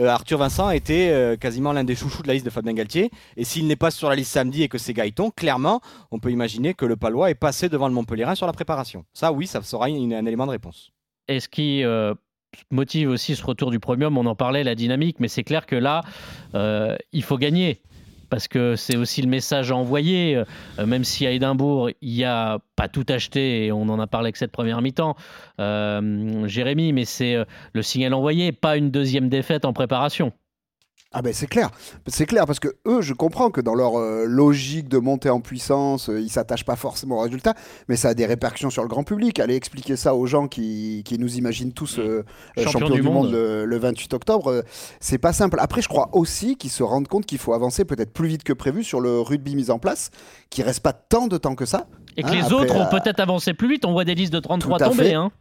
euh, 0.00 0.06
Arthur 0.08 0.38
Vincent 0.38 0.70
était 0.70 1.10
euh, 1.10 1.36
quasiment 1.36 1.72
l'un 1.72 1.84
des 1.84 1.94
chouchous 1.94 2.22
de 2.22 2.28
la 2.28 2.34
liste 2.34 2.46
de 2.46 2.50
Fabien 2.50 2.72
Galtier. 2.72 3.10
Et 3.36 3.44
s'il 3.44 3.66
n'est 3.66 3.76
pas 3.76 3.90
sur 3.90 4.08
la 4.08 4.16
liste 4.16 4.32
samedi 4.32 4.62
et 4.62 4.68
que 4.68 4.78
c'est 4.78 4.92
Gaëton, 4.94 5.30
clairement, 5.30 5.80
on 6.10 6.18
peut 6.18 6.30
imaginer 6.30 6.74
que 6.74 6.86
le 6.86 6.96
Palois 6.96 7.30
est 7.30 7.34
passé 7.34 7.68
devant 7.68 7.88
le 7.88 7.94
Montpellier 7.94 8.26
sur 8.34 8.46
la 8.46 8.52
préparation. 8.52 9.04
Ça, 9.12 9.32
oui, 9.32 9.46
ça 9.46 9.62
sera 9.62 9.88
une- 9.88 10.14
un 10.14 10.24
élément 10.26 10.46
de 10.46 10.52
réponse. 10.52 10.90
Et 11.28 11.38
ce 11.40 11.48
qui 11.48 11.84
euh, 11.84 12.14
motive 12.70 13.10
aussi 13.10 13.36
ce 13.36 13.44
retour 13.44 13.70
du 13.70 13.80
premium, 13.80 14.16
on 14.18 14.26
en 14.26 14.34
parlait, 14.34 14.64
la 14.64 14.74
dynamique, 14.74 15.16
mais 15.20 15.28
c'est 15.28 15.44
clair 15.44 15.66
que 15.66 15.76
là, 15.76 16.02
euh, 16.54 16.96
il 17.12 17.22
faut 17.22 17.38
gagner. 17.38 17.80
Parce 18.28 18.46
que 18.46 18.76
c'est 18.76 18.96
aussi 18.96 19.22
le 19.22 19.28
message 19.28 19.72
à 19.72 19.76
envoyer, 19.76 20.36
euh, 20.78 20.86
même 20.86 21.02
si 21.02 21.26
à 21.26 21.32
Édimbourg, 21.32 21.90
il 22.00 22.14
n'y 22.14 22.24
a 22.24 22.60
pas 22.76 22.86
tout 22.86 23.06
acheté, 23.08 23.66
et 23.66 23.72
on 23.72 23.88
en 23.88 23.98
a 23.98 24.06
parlé 24.06 24.30
que 24.30 24.38
cette 24.38 24.52
première 24.52 24.80
mi-temps, 24.82 25.16
euh, 25.58 26.46
Jérémy, 26.46 26.92
mais 26.92 27.04
c'est 27.04 27.38
le 27.72 27.82
signal 27.82 28.14
envoyé, 28.14 28.52
pas 28.52 28.76
une 28.76 28.90
deuxième 28.90 29.28
défaite 29.28 29.64
en 29.64 29.72
préparation. 29.72 30.32
Ah 31.12 31.22
ben 31.22 31.32
c'est 31.32 31.48
clair, 31.48 31.70
c'est 32.06 32.24
clair 32.24 32.46
parce 32.46 32.60
que 32.60 32.68
eux, 32.86 33.02
je 33.02 33.14
comprends 33.14 33.50
que 33.50 33.60
dans 33.60 33.74
leur 33.74 33.98
euh, 33.98 34.26
logique 34.26 34.88
de 34.88 34.98
montée 34.98 35.28
en 35.28 35.40
puissance, 35.40 36.08
euh, 36.08 36.20
ils 36.20 36.30
s'attachent 36.30 36.64
pas 36.64 36.76
forcément 36.76 37.16
au 37.16 37.20
résultat, 37.22 37.54
mais 37.88 37.96
ça 37.96 38.10
a 38.10 38.14
des 38.14 38.26
répercussions 38.26 38.70
sur 38.70 38.82
le 38.82 38.88
grand 38.88 39.02
public. 39.02 39.40
Allez 39.40 39.56
expliquer 39.56 39.96
ça 39.96 40.14
aux 40.14 40.26
gens 40.26 40.46
qui, 40.46 41.02
qui 41.04 41.18
nous 41.18 41.36
imaginent 41.36 41.72
tous 41.72 41.98
euh, 41.98 42.24
euh, 42.58 42.62
Champion 42.62 42.70
champions 42.70 42.88
du 42.94 43.00
du, 43.00 43.02
monde, 43.02 43.24
monde. 43.24 43.32
le, 43.32 43.64
le 43.64 43.78
28 43.78 44.14
octobre. 44.14 44.50
euh, 44.52 44.62
c'est 45.00 45.18
pas 45.18 45.32
simple. 45.32 45.56
Après, 45.58 45.82
je 45.82 45.88
crois 45.88 46.10
aussi 46.12 46.56
qu'ils 46.56 46.70
se 46.70 46.84
rendent 46.84 47.08
compte 47.08 47.26
qu'il 47.26 47.38
faut 47.38 47.54
avancer 47.54 47.84
peut-être 47.84 48.12
plus 48.12 48.28
vite 48.28 48.44
que 48.44 48.52
prévu 48.52 48.84
sur 48.84 49.00
le 49.00 49.20
rugby 49.20 49.56
mis 49.56 49.72
en 49.72 49.80
place, 49.80 50.10
qui 50.48 50.62
reste 50.62 50.80
pas 50.80 50.92
tant 50.92 51.26
de 51.26 51.38
temps 51.38 51.56
que 51.56 51.66
ça. 51.66 51.88
Et 52.16 52.22
que 52.22 52.28
Hein, 52.28 52.34
les 52.34 52.42
après, 52.42 52.54
autres 52.54 52.76
ont 52.76 52.82
euh, 52.82 53.00
peut-être 53.00 53.18
avancé 53.18 53.52
plus 53.54 53.68
vite, 53.68 53.84
on 53.84 53.92
voit 53.92 54.04
des 54.04 54.14
listes 54.14 54.32
de 54.32 54.38
33 54.38 54.78
tout 54.78 54.84
à 54.84 54.88
tomber. 54.90 55.14
Hein. 55.14 55.32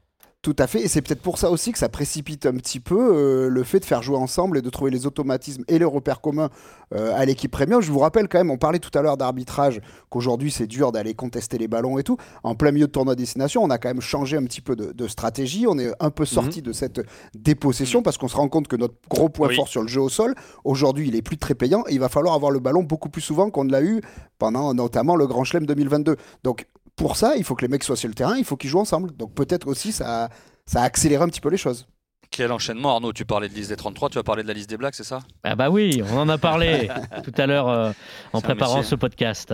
Tout 0.42 0.56
à 0.58 0.68
fait, 0.68 0.80
et 0.82 0.88
c'est 0.88 1.02
peut-être 1.02 1.22
pour 1.22 1.38
ça 1.38 1.52
aussi 1.52 1.74
que 1.74 1.78
ça 1.78 1.90
précipite 1.90 2.46
un 2.46 2.54
petit 2.54 2.80
peu 2.80 2.96
euh, 2.98 3.50
le 3.50 3.64
fait 3.66 3.82
de 3.82 3.86
faire 3.86 4.02
jouer 4.02 4.16
ensemble 4.16 4.58
et 4.58 4.62
de 4.62 4.70
trouver 4.70 4.90
les 4.90 5.06
automatismes 5.06 5.66
et 5.68 5.78
les 5.80 5.84
repères 5.86 6.22
communs 6.22 6.50
euh, 6.96 7.12
à 7.14 7.26
l'équipe 7.26 7.52
premium. 7.52 7.82
Je 7.82 7.92
vous 7.92 8.00
rappelle 8.00 8.30
quand 8.30 8.38
même, 8.38 8.50
on 8.50 8.58
parlait 8.58 8.80
tout 8.80 8.98
à 8.98 9.02
l'heure 9.02 9.18
d'arbitrage, 9.18 9.82
qu'aujourd'hui 10.10 10.50
c'est 10.50 10.66
dur 10.66 10.94
d'aller 10.94 11.14
contester 11.14 11.58
les 11.58 11.68
ballons 11.68 11.98
et 11.98 12.04
tout. 12.04 12.16
En 12.44 12.56
plein 12.56 12.72
milieu 12.72 12.88
de 12.88 12.92
tournoi 12.92 13.16
destination, 13.16 13.62
on 13.62 13.70
a 13.70 13.78
quand 13.78 13.90
même 13.90 14.00
changé 14.00 14.38
un 14.38 14.44
petit 14.46 14.62
peu 14.62 14.78
de, 14.78 14.94
de 14.94 15.08
stratégie. 15.10 15.68
On 15.68 15.78
est 15.78 15.92
un 16.00 16.10
peu 16.10 16.24
sorti 16.24 16.62
de 16.62 16.72
cette 16.72 17.02
dépossession 17.36 18.02
parce 18.02 18.18
qu'on 18.18 18.30
se 18.30 18.38
rend 18.38 18.48
compte 18.48 18.70
que 18.70 18.78
notre 18.78 18.96
gros 19.10 19.28
point 19.28 19.50
Oui. 19.50 19.56
fort 19.58 19.68
sur 19.68 19.82
le 19.82 19.90
jeu 19.90 20.00
au 20.00 20.08
sol, 20.10 20.36
aujourd'hui 20.64 21.10
il 21.10 21.18
est 21.18 21.22
plus 21.22 21.38
très 21.38 21.54
payant 21.54 21.84
et 21.90 21.94
il 21.96 22.00
va 22.00 22.08
falloir 22.08 22.34
avoir 22.34 22.52
le 22.52 22.60
ballon 22.60 22.82
beaucoup 22.84 23.10
plus 23.10 23.22
souvent 23.22 23.50
qu'on 23.50 23.66
ne 23.66 23.74
l'a 23.74 23.82
eu 23.84 24.00
pendant 24.38 24.74
notamment 24.74 25.18
le 25.18 25.28
Grand 25.28 25.44
Chelem 25.44 25.66
2022. 25.66 26.16
Donc 26.46 26.66
pour 27.00 27.16
ça, 27.16 27.38
il 27.38 27.45
faut 27.45 27.56
que 27.56 27.62
les 27.62 27.70
mecs 27.70 27.86
soient 27.86 27.95
sur 27.95 28.10
le 28.10 28.14
terrain, 28.14 28.36
il 28.38 28.43
faut 28.43 28.58
qu'ils 28.58 28.70
jouent 28.70 28.82
ensemble. 28.82 29.16
Donc 29.16 29.34
peut-être 29.34 29.68
aussi 29.68 29.93
ça, 29.93 30.28
ça 30.66 30.82
a 30.82 30.84
accéléré 30.84 31.24
un 31.24 31.30
petit 31.30 31.39
peu 31.39 31.50
les 31.50 31.58
choses. 31.58 31.88
Quel 32.30 32.52
enchaînement, 32.52 32.95
Arnaud 32.95 33.14
Tu 33.14 33.24
parlais 33.26 33.47
de 33.47 33.54
liste 33.54 33.70
des 33.70 33.78
33, 33.78 34.10
tu 34.10 34.16
vas 34.16 34.24
parler 34.24 34.43
de 34.43 34.50
la 34.50 34.54
liste 34.54 34.70
des 34.70 34.76
Blacks, 34.76 34.95
c'est 34.95 35.06
ça? 35.06 35.20
Ah 35.43 35.56
bah 35.56 35.70
oui, 35.70 36.04
on 36.12 36.18
en 36.18 36.28
a 36.28 36.38
parlé 36.38 36.89
tout 37.24 37.32
à 37.38 37.47
l'heure 37.47 37.70
euh, 37.70 37.91
en 38.34 38.41
préparant 38.41 38.84
ce 38.84 38.95
podcast. 38.95 39.54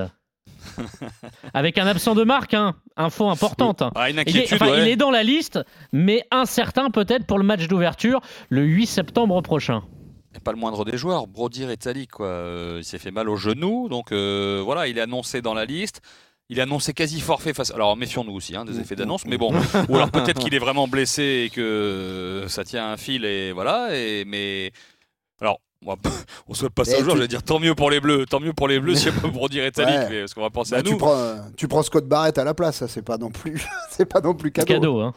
Avec 1.53 1.77
un 1.77 1.85
absent 1.85 2.15
de 2.15 2.23
marque, 2.23 2.55
hein, 2.55 2.73
info 2.97 3.29
importante. 3.29 3.83
ah, 3.93 4.09
Une 4.09 4.15
Il 4.15 4.17
est, 4.17 4.21
inquiétude, 4.21 4.57
enfin, 4.59 4.71
ouais. 4.71 4.81
il 4.81 4.87
est 4.87 4.95
dans 4.95 5.11
la 5.11 5.21
liste, 5.21 5.59
mais 5.93 6.25
incertain 6.31 6.89
peut-être 6.89 7.27
pour 7.27 7.37
le 7.37 7.43
match 7.43 7.67
d'ouverture 7.67 8.21
le 8.49 8.63
8 8.63 8.87
septembre 8.87 9.39
prochain. 9.43 9.83
Et 10.35 10.39
pas 10.39 10.51
le 10.51 10.57
moindre 10.57 10.83
des 10.83 10.97
joueurs, 10.97 11.27
Brody 11.27 11.65
Retallick, 11.65 12.11
quoi. 12.11 12.25
Euh, 12.25 12.77
il 12.79 12.83
s'est 12.83 12.97
fait 12.97 13.11
mal 13.11 13.29
au 13.29 13.37
genou, 13.37 13.87
donc 13.87 14.11
euh, 14.11 14.61
voilà, 14.65 14.87
il 14.87 14.97
est 14.97 15.01
annoncé 15.01 15.41
dans 15.41 15.53
la 15.53 15.63
liste. 15.65 16.01
Il 16.49 16.59
est 16.59 16.61
annoncé 16.61 16.93
quasi 16.93 17.21
forfait 17.21 17.53
face. 17.53 17.71
Alors 17.71 17.97
méfions-nous 17.97 18.33
aussi 18.33 18.55
hein, 18.55 18.65
des 18.65 18.79
effets 18.79 18.95
d'annonce, 18.95 19.25
mais 19.25 19.37
bon. 19.37 19.51
Ou 19.89 19.95
alors 19.95 20.11
peut-être 20.11 20.39
qu'il 20.39 20.53
est 20.53 20.59
vraiment 20.59 20.87
blessé 20.87 21.45
et 21.47 21.49
que 21.49 22.45
ça 22.47 22.63
tient 22.63 22.91
un 22.91 22.97
fil 22.97 23.25
et 23.25 23.51
voilà. 23.51 23.89
Et 23.97 24.25
mais 24.25 24.71
alors. 25.41 25.59
On 26.47 26.55
souhaite 26.55 26.73
pas 26.73 26.83
ça 26.85 26.93
joueurs, 26.97 27.09
tu- 27.11 27.17
je 27.17 27.21
vais 27.21 27.27
dire 27.27 27.43
tant 27.43 27.59
mieux 27.59 27.75
pour 27.75 27.91
les 27.91 27.99
bleus, 27.99 28.25
tant 28.25 28.39
mieux 28.39 28.53
pour 28.53 28.67
les 28.67 28.79
bleus 28.79 28.95
si 28.95 29.07
on 29.09 29.11
peut 29.11 29.29
Brody 29.29 29.61
Retallick, 29.61 29.95
Ouais. 29.95 30.07
mais- 30.09 30.19
parce 30.21 30.33
qu'on 30.33 30.41
va 30.41 30.49
penser 30.49 30.71
Bah, 30.71 30.77
à 30.79 30.81
tu, 30.81 30.91
nous. 30.91 30.97
prends, 30.97 31.13
euh, 31.15 31.35
tu 31.57 31.67
prends 31.67 31.83
Scott 31.83 32.07
Barrett 32.07 32.35
à 32.39 32.43
la 32.43 32.55
place, 32.55 32.77
ça 32.77 32.87
c'est 32.87 33.03
pas 33.03 33.17
non 33.19 33.29
plus, 33.29 33.61
c'est 33.91 34.05
pas 34.07 34.19
non 34.19 34.33
plus 34.33 34.51
cadeau. 34.51 34.73
Cadeau, 34.73 34.99
hein. 35.01 35.13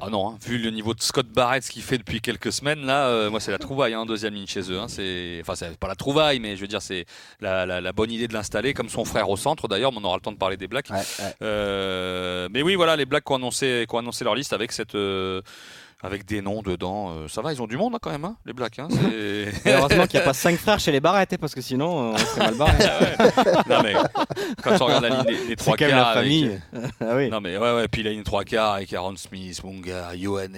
Ah 0.00 0.08
non, 0.08 0.28
hein, 0.30 0.38
vu 0.46 0.58
le 0.58 0.70
niveau 0.70 0.94
de 0.94 1.02
Scott 1.02 1.26
Barrett, 1.28 1.62
ce 1.62 1.70
qu'il 1.70 1.82
fait 1.82 1.98
depuis 1.98 2.20
quelques 2.20 2.52
semaines, 2.52 2.86
là, 2.86 3.08
euh, 3.08 3.28
moi 3.30 3.40
c'est 3.40 3.50
la 3.50 3.58
trouvaille, 3.58 3.92
hein, 3.94 4.06
deuxième 4.06 4.34
ligne 4.34 4.46
chez 4.46 4.70
eux. 4.70 4.78
hein, 4.78 4.86
c'est, 4.88 5.38
enfin, 5.40 5.54
c'est 5.56 5.76
pas 5.78 5.88
la 5.88 5.94
trouvaille, 5.96 6.38
mais 6.38 6.56
je 6.56 6.60
veux 6.60 6.68
dire, 6.68 6.80
c'est 6.80 7.06
la, 7.40 7.66
la- 7.66 7.80
la 7.80 7.92
bonne 7.92 8.10
idée 8.12 8.28
de 8.28 8.32
l'installer, 8.34 8.72
comme 8.72 8.88
son 8.88 9.04
frère 9.04 9.28
au 9.30 9.36
centre 9.36 9.66
d'ailleurs. 9.68 9.92
Mais 9.92 9.98
on 10.00 10.04
aura 10.04 10.16
le 10.16 10.20
temps 10.22 10.32
de 10.32 10.36
parler 10.38 10.56
des 10.56 10.68
Blacks. 10.68 10.90
Ouais, 10.90 10.96
ouais. 10.96 11.34
Euh, 11.42 12.48
mais 12.52 12.62
oui, 12.62 12.76
voilà, 12.76 12.96
les 12.96 13.04
Blacks 13.04 13.24
qui 13.24 13.32
ont 13.32 13.36
annoncé, 13.36 13.84
qui 13.88 13.94
ont 13.94 13.98
annoncé 13.98 14.24
leur 14.24 14.34
liste 14.34 14.52
avec 14.52 14.70
cette. 14.72 14.94
euh, 14.94 15.42
avec 16.04 16.24
des 16.26 16.42
noms 16.42 16.62
dedans, 16.62 17.10
Euh, 17.10 17.28
ça 17.28 17.40
va, 17.42 17.52
ils 17.52 17.60
ont 17.62 17.66
du 17.66 17.76
monde 17.76 17.94
hein, 17.94 17.98
quand 18.00 18.10
même, 18.10 18.24
hein, 18.24 18.36
les 18.46 18.52
Blacks. 18.52 18.78
hein, 18.78 18.88
heureusement 19.66 20.06
qu'il 20.06 20.18
n'y 20.18 20.22
a 20.22 20.26
pas 20.26 20.34
cinq 20.34 20.56
frères 20.58 20.78
chez 20.78 20.92
les 20.92 21.00
Barrettes, 21.00 21.36
parce 21.38 21.54
que 21.54 21.60
sinon, 21.60 22.12
euh, 22.12 22.14
on 22.14 22.18
serait 22.18 22.40
mal 22.50 22.54
barré. 22.54 22.84
non 23.68 23.82
mais 23.82 23.94
quand 24.62 24.80
on 24.80 24.84
regarde 24.86 25.04
la 25.04 25.08
ligne 25.24 25.46
des, 25.48 25.56
trois 25.56 25.76
même 25.80 25.90
la 25.90 25.96
quarts, 25.96 26.08
avec- 26.08 26.22
famille. 26.24 26.60
ah 27.00 27.16
oui. 27.16 27.30
Non 27.30 27.40
mais 27.40 27.56
ouais 27.56 27.74
ouais 27.74 27.88
puis 27.88 28.02
la 28.02 28.10
ligne 28.10 28.22
3 28.22 28.44
quarts 28.44 28.74
avec 28.74 28.92
Aaron 28.92 29.16
Smith, 29.16 29.62
Munga, 29.64 30.14
Yohane, 30.14 30.54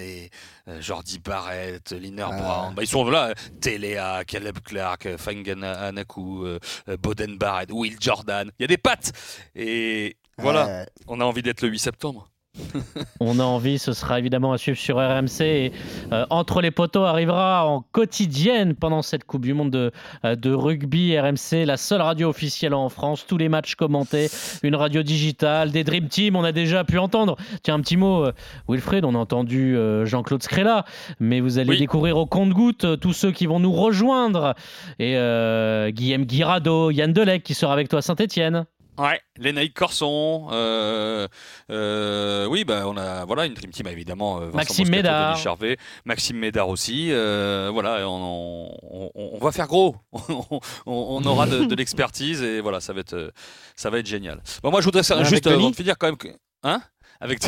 euh, 0.67 0.81
Jordi 0.81 1.19
Barrett, 1.19 1.91
Liner 1.91 2.25
Ah. 2.31 2.37
Brown, 2.37 2.73
bah, 2.75 2.83
ils 2.83 2.87
sont 2.87 3.09
là, 3.09 3.33
Telea, 3.61 4.23
Caleb 4.25 4.59
Clark, 4.63 5.07
Fangan 5.17 5.63
Anaku, 5.63 6.45
euh, 6.45 6.59
euh, 6.89 6.97
Boden 6.97 7.37
Barrett, 7.37 7.69
Will 7.71 7.95
Jordan, 7.99 8.51
il 8.59 8.63
y 8.63 8.65
a 8.65 8.67
des 8.67 8.77
pattes 8.77 9.11
et 9.55 10.17
voilà, 10.39 10.85
on 11.07 11.19
a 11.19 11.23
envie 11.23 11.41
d'être 11.41 11.61
le 11.61 11.69
8 11.69 11.79
septembre. 11.79 12.29
On 13.19 13.39
a 13.39 13.43
envie, 13.43 13.79
ce 13.79 13.93
sera 13.93 14.19
évidemment 14.19 14.51
à 14.53 14.57
suivre 14.57 14.77
sur 14.77 14.97
RMC. 14.97 15.41
Et, 15.41 15.71
euh, 16.11 16.25
Entre 16.29 16.61
les 16.61 16.71
poteaux 16.71 17.03
arrivera 17.03 17.65
en 17.67 17.81
quotidienne 17.91 18.75
pendant 18.75 19.01
cette 19.01 19.23
Coupe 19.23 19.43
du 19.43 19.53
Monde 19.53 19.71
de, 19.71 19.91
euh, 20.25 20.35
de 20.35 20.53
rugby. 20.53 21.17
RMC, 21.17 21.65
la 21.65 21.77
seule 21.77 22.01
radio 22.01 22.29
officielle 22.29 22.73
en 22.73 22.89
France, 22.89 23.25
tous 23.27 23.37
les 23.37 23.49
matchs 23.49 23.75
commentés, 23.75 24.29
une 24.63 24.75
radio 24.75 25.03
digitale, 25.03 25.71
des 25.71 25.83
Dream 25.83 26.07
Team, 26.07 26.35
on 26.35 26.43
a 26.43 26.51
déjà 26.51 26.83
pu 26.83 26.97
entendre. 26.97 27.37
Tiens, 27.63 27.75
un 27.75 27.81
petit 27.81 27.97
mot, 27.97 28.25
euh, 28.25 28.31
Wilfred, 28.67 29.05
on 29.05 29.15
a 29.15 29.17
entendu 29.17 29.77
Jean-Claude 30.03 30.43
Scrella, 30.43 30.85
mais 31.19 31.39
vous 31.39 31.57
allez 31.59 31.69
Oui. 31.71 31.79
découvrir 31.79 32.17
au 32.17 32.25
compte-goutte 32.25 32.99
tous 32.99 33.13
ceux 33.13 33.31
qui 33.31 33.45
vont 33.45 33.59
nous 33.59 33.71
rejoindre. 33.73 34.53
Et 34.99 35.15
euh, 35.17 35.89
Guillaume 35.91 36.25
Guirado, 36.25 36.91
Yann 36.91 37.13
Delec 37.13 37.43
qui 37.43 37.53
sera 37.53 37.73
avec 37.73 37.89
toi 37.89 37.99
à 37.99 38.01
Saint-Etienne. 38.01 38.65
Ouais, 38.97 39.21
Lénaïque 39.37 39.75
Corson, 39.75 40.47
euh, 40.51 41.27
euh, 41.69 42.45
oui, 42.47 42.63
bah 42.63 42.83
on 42.87 42.97
a 42.97 43.25
voilà 43.25 43.45
une 43.45 43.53
dream 43.53 43.71
team 43.71 43.85
évidemment. 43.87 44.37
euh, 44.37 44.45
Vincent 44.45 44.55
Maxime 44.57 44.85
Moscato, 44.85 44.97
Médard. 44.97 45.31
Denis 45.33 45.43
Charvet, 45.43 45.77
Maxime 46.05 46.37
Médard 46.37 46.69
aussi. 46.69 47.09
euh, 47.11 47.69
voilà, 47.71 48.07
on, 48.09 48.71
on- 49.13 49.37
va 49.39 49.51
faire 49.51 49.67
gros. 49.67 49.95
on, 50.11 50.59
on 50.87 51.23
aura 51.25 51.45
de, 51.45 51.65
de 51.65 51.75
l'expertise 51.77 52.41
et 52.41 52.59
voilà, 52.59 52.79
ça 52.79 52.93
va 52.93 53.01
être 53.01 53.31
ça 53.75 53.89
va 53.91 53.99
être 53.99 54.07
génial. 54.07 54.41
Bon, 54.63 54.71
moi 54.71 54.81
je 54.81 54.85
voudrais 54.85 55.03
ça, 55.03 55.15
juste 55.23 55.43
finir 55.75 55.95
quand 55.99 56.07
même, 56.07 56.17
que- 56.17 56.29
hein? 56.63 56.81
Avec 57.19 57.39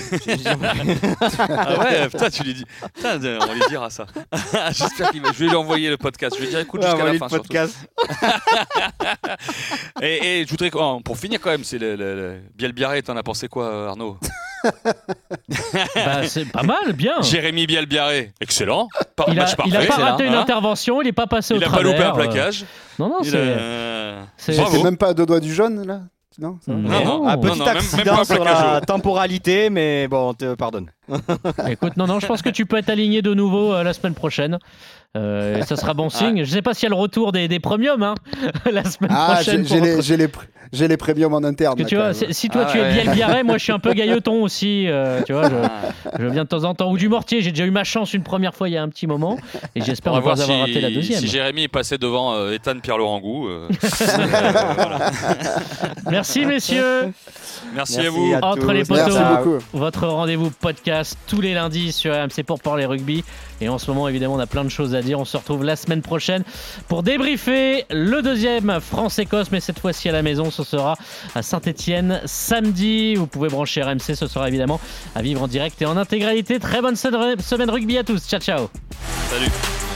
ah 1.50 1.80
ouais, 1.80 2.10
putain, 2.10 2.30
tu 2.30 2.44
lui 2.44 2.54
dis. 2.54 2.66
Putain, 2.96 3.20
on 3.48 3.54
lui 3.54 3.62
dira 3.70 3.90
ça. 3.90 4.06
J'espère 4.72 5.12
qu'il 5.12 5.22
va. 5.22 5.32
Je 5.32 5.40
vais 5.40 5.48
lui 5.48 5.56
envoyer 5.56 5.90
le 5.90 5.98
podcast. 5.98 6.36
Je 6.36 6.40
vais 6.40 6.46
lui 6.48 6.52
dire 6.52 6.60
écoute 6.62 6.82
Ouais, 6.84 6.90
jusqu'à 6.90 7.06
la 7.06 7.14
fin. 7.14 7.26
le 7.26 7.30
surtout. 7.30 7.48
podcast. 7.48 7.78
Et, 10.02 10.42
et 10.42 10.46
je 10.46 10.50
voudrais, 10.50 10.70
pour 10.70 11.18
finir 11.18 11.40
quand 11.42 11.50
même, 11.50 11.64
c'est 11.64 11.78
le, 11.78 11.96
le, 11.96 12.16
le 12.16 12.40
Biel 12.56 12.72
Biarré, 12.74 13.02
t'en 13.04 13.16
as 13.18 13.24
pensé 13.24 13.48
quoi, 13.48 13.66
euh, 13.66 13.88
Arnaud 13.90 14.18
Bah, 15.96 16.28
c'est 16.28 16.46
pas 16.46 16.64
mal, 16.64 16.94
bien. 16.94 17.22
Jérémy 17.22 17.68
Biel 17.68 17.86
Biarré, 17.86 18.34
excellent. 18.42 18.88
Par- 19.16 19.30
Il 19.30 19.40
a, 19.40 19.44
match 19.44 19.54
il 19.66 19.76
a 19.76 19.80
parfait. 19.80 19.88
pas 19.88 19.96
raté 20.12 20.26
une 20.26 20.34
hein. 20.34 20.42
intervention, 20.42 21.02
il 21.02 21.06
n'est 21.06 21.12
pas 21.14 21.28
passé 21.28 21.54
au 21.54 21.58
Il 21.58 21.64
a 21.64 21.68
pas 21.68 21.74
travers. 21.78 21.92
loupé 21.92 22.04
un 22.04 22.12
euh, 22.12 22.14
plaquage. 22.14 22.66
Non, 22.98 23.10
non, 23.10 23.18
c'est. 23.24 23.36
a- 23.36 23.40
euh. 23.40 24.24
C'est 24.38 24.84
même 24.84 24.98
pas 24.98 25.10
à 25.10 25.14
deux 25.14 25.26
doigts 25.26 25.40
du 25.40 25.54
jaune 25.54 25.86
là 25.86 26.02
Non 26.38 26.58
ça 26.62 26.74
va 26.74 26.78
Non. 26.78 26.90
Non, 26.90 27.04
non. 27.06 27.28
Un 27.28 27.36
Non, 27.36 27.42
petit 27.42 27.60
non, 27.60 27.66
même- 27.66 27.74
même 27.74 27.78
accident 27.78 28.24
sur 28.24 28.44
la 28.44 28.82
temporalité, 28.82 29.70
mais 29.70 30.08
bon, 30.08 30.30
on 30.30 30.34
te 30.36 30.54
pardonne. 30.56 30.92
Écoute, 31.68 31.98
non, 31.98 32.06
non, 32.06 32.20
je 32.20 32.28
pense 32.28 32.42
que 32.44 32.50
tu 32.50 32.66
peux 32.68 32.78
être 32.78 32.90
aligné 32.90 33.22
de 33.24 33.34
nouveau 33.34 33.74
euh, 33.74 33.84
la 33.84 33.94
semaine 33.94 34.14
prochaine. 34.14 34.60
Euh, 35.18 35.62
ça 35.64 35.76
sera 35.76 35.94
bon 35.96 36.10
signe. 36.10 36.44
Je 36.44 36.52
sais 36.52 36.62
pas 36.62 36.74
s'il 36.74 36.84
y 36.84 36.86
a 36.88 36.96
le 36.96 37.02
retour 37.02 37.32
des, 37.32 37.48
des 37.48 37.60
premiums 37.60 38.04
hein, 38.04 38.16
la 38.72 38.84
semaine 38.84 39.12
Ah, 39.14 39.32
prochaine. 39.36 39.66
j'ai 39.66 39.80
les, 39.80 39.96
les, 40.18 40.28
pr- 40.28 40.46
j'ai 40.72 40.88
les 40.88 40.98
premiums 40.98 41.34
en 41.34 41.44
interne. 41.44 41.76
que 41.76 41.82
là, 41.82 41.88
tu 41.88 41.96
vois, 41.96 42.14
si 42.14 42.48
toi 42.50 42.66
Ah 42.68 42.72
tu 42.72 42.78
es 42.80 42.92
bien 43.04 43.12
biarré, 43.14 43.42
moi 43.42 43.58
je 43.58 43.64
suis 43.64 43.74
un 43.74 43.80
peu 43.80 43.94
gailleton 43.96 44.44
aussi. 44.44 44.86
euh, 44.88 45.22
tu 45.26 45.34
vois, 45.34 45.50
je, 45.50 45.56
je 46.24 46.26
viens 46.28 46.44
de 46.44 46.48
temps 46.48 46.64
en 46.64 46.76
temps. 46.76 46.92
Ou 46.92 46.98
du 46.98 47.10
mortier, 47.10 47.42
j'ai 47.42 47.50
déjà 47.50 47.66
eu 47.66 47.72
ma 47.72 47.84
chance 47.84 48.14
une 48.14 48.22
première 48.22 48.54
fois 48.54 48.70
il 48.70 48.74
y 48.74 48.78
a 48.78 48.84
un 48.84 48.90
petit 48.90 49.08
moment. 49.08 49.38
Et 49.74 49.82
j'espère 49.82 50.14
On 50.14 50.18
va 50.18 50.20
ne 50.20 50.24
voir 50.26 50.36
pas 50.36 50.44
si, 50.44 50.52
avoir 50.52 50.68
raté 50.68 50.80
la 50.82 50.92
deuxième. 50.92 51.20
si 51.22 51.28
Jérémy 51.28 51.64
est 51.64 51.68
passé 51.70 51.98
devant 51.98 52.36
euh, 52.36 52.52
Ethan 52.54 52.78
Pierre-Laurent 52.80 53.20
Gou. 53.20 53.48
euh, 53.50 53.68
voilà. 54.76 55.10
Merci 56.12 56.46
messieurs. 56.46 57.12
Merci, 57.74 57.98
Merci 57.98 58.00
à 58.00 58.10
vous. 58.10 58.34
à 58.42 58.46
Entre 58.46 58.62
tous. 58.62 58.70
les 58.72 58.84
poteaux. 58.84 59.02
Merci. 59.20 59.66
Votre 59.74 60.08
rendez-vous 60.08 60.52
podcast 60.52 61.18
tous 61.28 61.42
les 61.42 61.54
lundis 61.56 61.92
sur 61.92 62.14
RMC 62.14 62.44
pour 62.46 62.60
parler 62.62 62.86
rugby. 62.86 63.24
Et 63.62 63.68
en 63.70 63.78
ce 63.78 63.92
moment, 63.92 64.08
évidemment, 64.08 64.36
on 64.36 64.40
a 64.40 64.48
plein 64.48 64.64
de 64.64 64.70
choses 64.70 64.96
à 65.00 65.02
dire. 65.02 65.20
On 65.20 65.26
se 65.26 65.38
retrouve 65.38 65.64
la 65.64 65.76
semaine 65.76 66.02
prochaine 66.02 66.44
pour 66.88 67.04
débriefer 67.04 67.86
le 67.90 68.22
deuxième 68.22 68.80
France-Écosse, 68.80 69.52
mais 69.52 69.60
cette 69.60 69.80
fois-ci 69.80 70.10
à 70.10 70.12
la 70.12 70.22
maison. 70.22 70.52
Ce 70.52 70.64
sera 70.64 70.96
à 71.36 71.42
Saint-Etienne 71.42 72.22
samedi. 72.26 73.16
Vous 73.16 73.28
pouvez 73.28 73.50
brancher 73.50 73.82
RMC. 73.82 74.16
Ce 74.16 74.28
sera 74.28 74.48
évidemment 74.48 74.80
à 75.16 75.22
vivre 75.22 75.42
en 75.42 75.48
direct 75.48 75.82
et 75.82 75.86
en 75.86 75.98
intégralité. 75.98 76.60
Très 76.60 76.82
bonne 76.82 76.96
semaine 76.96 77.70
rugby 77.70 77.98
à 77.98 78.04
tous. 78.04 78.28
Ciao, 78.28 78.40
ciao. 78.40 78.70
Salut. 79.30 79.89